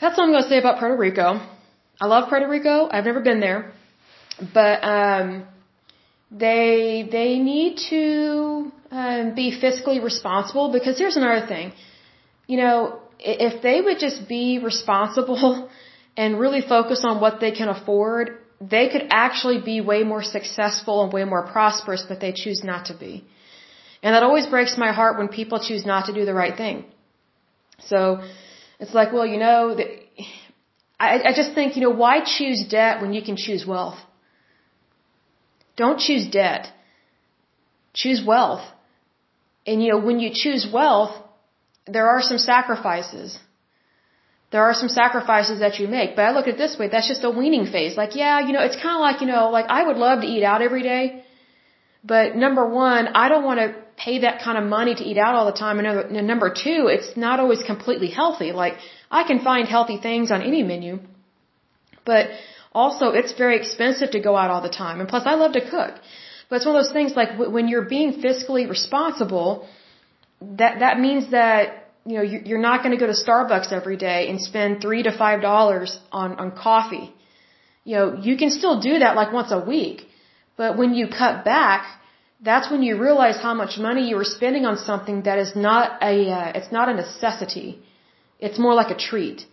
that's 0.00 0.18
all 0.18 0.24
I'm 0.24 0.32
going 0.32 0.42
to 0.42 0.48
say 0.48 0.58
about 0.58 0.78
Puerto 0.78 0.96
Rico. 0.96 1.28
I 2.00 2.06
love 2.06 2.30
Puerto 2.30 2.48
Rico. 2.48 2.88
I've 2.90 3.04
never 3.04 3.20
been 3.20 3.40
there, 3.40 3.72
but 4.54 4.76
um, 4.82 5.46
they 6.30 7.06
they 7.16 7.38
need 7.38 7.72
to 7.90 8.72
um, 8.90 9.34
be 9.34 9.46
fiscally 9.62 10.02
responsible 10.02 10.72
because 10.72 10.96
here's 10.98 11.16
another 11.16 11.46
thing. 11.46 11.72
You 12.46 12.56
know, 12.62 13.00
if 13.18 13.60
they 13.66 13.82
would 13.82 13.98
just 13.98 14.26
be 14.26 14.58
responsible 14.70 15.68
and 16.16 16.40
really 16.40 16.62
focus 16.62 17.04
on 17.10 17.20
what 17.20 17.40
they 17.40 17.50
can 17.50 17.68
afford, 17.68 18.38
they 18.58 18.88
could 18.88 19.06
actually 19.10 19.60
be 19.60 19.82
way 19.82 20.02
more 20.02 20.22
successful 20.22 21.02
and 21.02 21.12
way 21.12 21.24
more 21.24 21.44
prosperous, 21.46 22.06
but 22.08 22.20
they 22.20 22.32
choose 22.32 22.64
not 22.64 22.86
to 22.86 22.94
be. 22.94 23.22
And 24.02 24.14
that 24.14 24.22
always 24.22 24.46
breaks 24.46 24.78
my 24.78 24.92
heart 24.92 25.18
when 25.18 25.28
people 25.28 25.58
choose 25.68 25.84
not 25.84 26.06
to 26.06 26.14
do 26.14 26.24
the 26.24 26.32
right 26.32 26.56
thing. 26.56 26.86
So 27.86 28.22
it's 28.78 28.94
like, 28.94 29.12
well, 29.12 29.26
you 29.26 29.38
know, 29.38 29.76
I, 30.98 31.22
I 31.28 31.32
just 31.34 31.54
think, 31.54 31.76
you 31.76 31.82
know, 31.82 31.90
why 31.90 32.20
choose 32.24 32.64
debt 32.68 33.00
when 33.00 33.12
you 33.12 33.22
can 33.22 33.36
choose 33.36 33.64
wealth? 33.66 33.98
Don't 35.76 35.98
choose 35.98 36.26
debt. 36.28 36.70
Choose 37.94 38.22
wealth. 38.24 38.64
And 39.66 39.82
you 39.82 39.92
know, 39.92 39.98
when 39.98 40.20
you 40.20 40.30
choose 40.32 40.66
wealth, 40.72 41.14
there 41.86 42.08
are 42.08 42.22
some 42.22 42.38
sacrifices. 42.38 43.38
There 44.52 44.62
are 44.62 44.74
some 44.74 44.88
sacrifices 44.88 45.60
that 45.60 45.78
you 45.78 45.86
make. 45.86 46.16
But 46.16 46.24
I 46.24 46.30
look 46.32 46.46
at 46.48 46.54
it 46.54 46.58
this 46.58 46.76
way, 46.78 46.88
that's 46.88 47.08
just 47.08 47.24
a 47.24 47.30
weaning 47.30 47.66
phase. 47.66 47.96
Like, 47.96 48.16
yeah, 48.16 48.40
you 48.46 48.52
know, 48.52 48.62
it's 48.68 48.76
kind 48.76 48.96
of 48.98 49.00
like, 49.00 49.20
you 49.20 49.26
know, 49.26 49.50
like 49.50 49.66
I 49.68 49.86
would 49.86 49.96
love 49.96 50.22
to 50.22 50.26
eat 50.26 50.42
out 50.42 50.60
every 50.60 50.82
day. 50.82 51.24
But 52.02 52.36
number 52.36 52.68
one, 52.68 53.08
I 53.08 53.28
don't 53.28 53.44
want 53.44 53.60
to 53.60 53.74
pay 54.04 54.20
that 54.26 54.36
kind 54.44 54.56
of 54.60 54.64
money 54.78 54.94
to 55.00 55.04
eat 55.10 55.18
out 55.24 55.34
all 55.36 55.46
the 55.52 55.58
time. 55.64 55.78
And 55.80 56.26
number 56.32 56.50
two, 56.64 56.80
it's 56.94 57.10
not 57.26 57.40
always 57.42 57.62
completely 57.72 58.10
healthy. 58.20 58.50
Like, 58.52 58.76
I 59.10 59.22
can 59.30 59.40
find 59.50 59.68
healthy 59.76 59.98
things 60.08 60.30
on 60.30 60.42
any 60.50 60.62
menu. 60.62 60.92
But 62.04 62.24
also, 62.72 63.06
it's 63.20 63.32
very 63.44 63.56
expensive 63.62 64.10
to 64.16 64.20
go 64.28 64.36
out 64.40 64.50
all 64.52 64.62
the 64.68 64.76
time. 64.84 65.00
And 65.00 65.08
plus, 65.08 65.24
I 65.32 65.34
love 65.42 65.52
to 65.58 65.64
cook. 65.74 65.92
But 66.48 66.56
it's 66.56 66.66
one 66.66 66.76
of 66.76 66.82
those 66.82 66.92
things 66.98 67.12
like 67.20 67.30
when 67.56 67.68
you're 67.68 67.88
being 67.96 68.10
fiscally 68.26 68.64
responsible, 68.76 69.68
that, 70.62 70.80
that 70.84 70.98
means 71.06 71.30
that, 71.30 71.62
you 72.06 72.16
know, 72.16 72.22
you're 72.22 72.64
not 72.70 72.82
going 72.82 72.94
to 72.96 73.00
go 73.04 73.08
to 73.14 73.18
Starbucks 73.26 73.70
every 73.80 73.98
day 74.08 74.20
and 74.30 74.40
spend 74.40 74.80
three 74.80 75.02
to 75.08 75.12
five 75.24 75.42
dollars 75.42 75.98
on, 76.10 76.36
on 76.42 76.50
coffee. 76.68 77.12
You 77.84 77.96
know, 77.96 78.06
you 78.28 78.36
can 78.36 78.50
still 78.50 78.80
do 78.80 78.98
that 79.00 79.14
like 79.20 79.32
once 79.32 79.52
a 79.52 79.60
week. 79.74 80.06
But 80.56 80.76
when 80.80 80.94
you 80.94 81.08
cut 81.08 81.44
back, 81.44 81.99
that's 82.42 82.70
when 82.70 82.82
you 82.82 82.98
realize 82.98 83.36
how 83.36 83.54
much 83.54 83.78
money 83.78 84.08
you 84.08 84.16
were 84.16 84.30
spending 84.38 84.64
on 84.64 84.76
something 84.78 85.22
that 85.22 85.38
is 85.38 85.54
not 85.54 86.02
a, 86.02 86.30
uh, 86.30 86.52
it's 86.54 86.72
not 86.72 86.88
a 86.88 86.94
necessity. 86.94 87.78
It's 88.38 88.58
more 88.58 88.74
like 88.74 88.90
a 88.90 88.96
treat. 88.96 89.46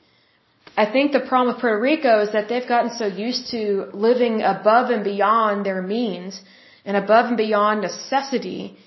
I 0.78 0.86
think 0.86 1.12
the 1.12 1.20
problem 1.20 1.54
with 1.54 1.62
Puerto 1.62 1.80
Rico 1.80 2.22
is 2.22 2.32
that 2.34 2.48
they've 2.50 2.68
gotten 2.68 2.92
so 2.92 3.08
used 3.08 3.50
to 3.52 3.90
living 3.94 4.42
above 4.42 4.90
and 4.90 5.04
beyond 5.04 5.66
their 5.66 5.82
means 5.82 6.42
and 6.86 6.96
above 6.96 7.26
and 7.26 7.38
beyond 7.38 7.82
necessity 7.82 8.78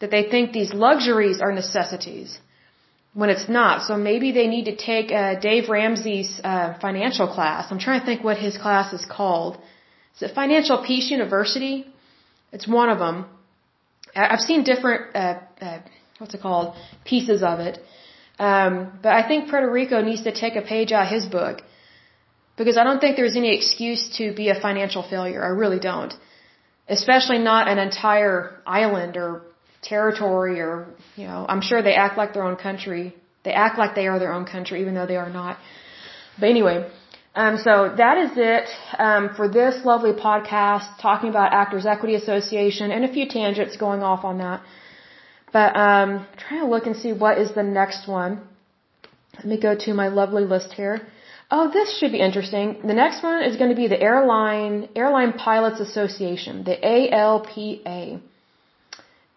that 0.00 0.10
they 0.10 0.22
think 0.32 0.52
these 0.52 0.72
luxuries 0.72 1.40
are 1.40 1.52
necessities 1.52 2.38
when 3.12 3.28
it's 3.28 3.48
not. 3.48 3.82
So 3.82 3.96
maybe 3.96 4.32
they 4.32 4.46
need 4.46 4.66
to 4.66 4.76
take 4.76 5.10
uh, 5.10 5.38
Dave 5.40 5.68
Ramsey's 5.68 6.40
uh, 6.42 6.78
financial 6.80 7.26
class. 7.26 7.66
I'm 7.70 7.78
trying 7.78 8.00
to 8.00 8.06
think 8.06 8.24
what 8.24 8.38
his 8.38 8.56
class 8.56 8.92
is 8.92 9.04
called. 9.04 9.58
Is 10.16 10.22
it 10.22 10.34
Financial 10.34 10.78
Peace 10.82 11.10
University? 11.10 11.86
It's 12.52 12.66
one 12.66 12.88
of 12.88 12.98
them. 12.98 13.26
I've 14.14 14.40
seen 14.40 14.64
different, 14.64 15.14
uh, 15.14 15.38
uh, 15.60 15.78
what's 16.18 16.34
it 16.34 16.40
called, 16.40 16.74
pieces 17.04 17.42
of 17.42 17.60
it. 17.60 17.78
Um, 18.38 18.98
but 19.02 19.12
I 19.12 19.26
think 19.28 19.50
Puerto 19.50 19.70
Rico 19.70 20.00
needs 20.02 20.22
to 20.24 20.32
take 20.32 20.56
a 20.56 20.62
page 20.62 20.92
out 20.92 21.04
of 21.06 21.12
his 21.12 21.26
book 21.26 21.62
because 22.56 22.76
I 22.76 22.84
don't 22.84 23.00
think 23.00 23.16
there's 23.16 23.36
any 23.36 23.54
excuse 23.56 24.02
to 24.18 24.34
be 24.34 24.48
a 24.48 24.58
financial 24.60 25.02
failure. 25.02 25.42
I 25.44 25.48
really 25.48 25.78
don't. 25.78 26.12
Especially 26.88 27.38
not 27.38 27.68
an 27.68 27.78
entire 27.78 28.60
island 28.66 29.16
or 29.16 29.42
territory 29.82 30.60
or, 30.60 30.86
you 31.16 31.26
know, 31.26 31.46
I'm 31.48 31.60
sure 31.60 31.82
they 31.82 31.94
act 31.94 32.16
like 32.18 32.32
their 32.34 32.44
own 32.44 32.56
country. 32.56 33.14
They 33.44 33.52
act 33.52 33.78
like 33.78 33.94
they 33.94 34.08
are 34.08 34.18
their 34.18 34.32
own 34.32 34.46
country 34.46 34.80
even 34.80 34.94
though 34.94 35.06
they 35.06 35.16
are 35.16 35.30
not. 35.30 35.58
But 36.38 36.48
anyway, 36.48 36.90
um, 37.40 37.54
so 37.66 37.72
that 38.02 38.16
is 38.24 38.32
it 38.36 38.66
um, 39.06 39.24
for 39.36 39.46
this 39.48 39.74
lovely 39.90 40.12
podcast 40.12 40.88
talking 41.06 41.30
about 41.34 41.54
Actors 41.62 41.86
Equity 41.86 42.14
Association 42.22 42.86
and 42.94 43.02
a 43.04 43.12
few 43.16 43.26
tangents 43.28 43.76
going 43.76 44.02
off 44.02 44.24
on 44.30 44.38
that. 44.38 44.60
But 45.52 45.70
um, 45.74 46.26
trying 46.42 46.60
to 46.60 46.70
look 46.74 46.86
and 46.86 46.96
see 47.04 47.12
what 47.12 47.38
is 47.38 47.54
the 47.60 47.62
next 47.62 48.06
one. 48.06 48.32
Let 49.38 49.46
me 49.52 49.58
go 49.68 49.74
to 49.86 49.94
my 49.94 50.08
lovely 50.08 50.44
list 50.44 50.72
here. 50.80 51.00
Oh, 51.50 51.70
this 51.78 51.88
should 51.98 52.12
be 52.12 52.20
interesting. 52.20 52.66
The 52.92 52.98
next 53.04 53.22
one 53.22 53.42
is 53.42 53.56
going 53.56 53.70
to 53.70 53.76
be 53.76 53.88
the 53.88 54.00
Airline 54.10 54.88
Airline 54.94 55.32
Pilots 55.32 55.80
Association, 55.80 56.62
the 56.64 56.76
ALPA. 56.76 58.20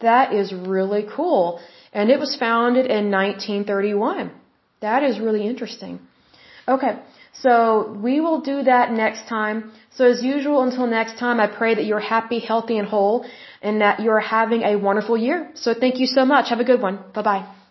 That 0.02 0.34
is 0.34 0.54
really 0.54 1.06
cool. 1.16 1.62
And 1.94 2.10
it 2.10 2.20
was 2.20 2.36
founded 2.36 2.86
in 2.86 3.12
1931. 3.12 4.32
That 4.82 5.04
is 5.04 5.20
really 5.20 5.48
interesting. 5.48 6.00
Okay, 6.68 6.94
so 7.42 7.98
we 8.02 8.20
will 8.22 8.42
do 8.42 8.64
that 8.64 8.92
next 8.92 9.28
time. 9.28 9.72
So 9.92 10.06
as 10.06 10.24
usual, 10.24 10.62
until 10.62 10.88
next 10.88 11.18
time, 11.18 11.40
I 11.40 11.48
pray 11.48 11.74
that 11.76 11.86
you're 11.86 12.00
happy, 12.00 12.40
healthy, 12.40 12.78
and 12.78 12.88
whole, 12.88 13.26
and 13.62 13.82
that 13.82 14.00
you're 14.02 14.20
having 14.20 14.62
a 14.64 14.76
wonderful 14.76 15.18
year. 15.18 15.50
So 15.56 15.74
thank 15.74 16.00
you 16.00 16.06
so 16.06 16.26
much. 16.26 16.50
Have 16.50 16.60
a 16.60 16.64
good 16.64 16.82
one. 16.82 17.00
Bye 17.14 17.22
bye. 17.22 17.63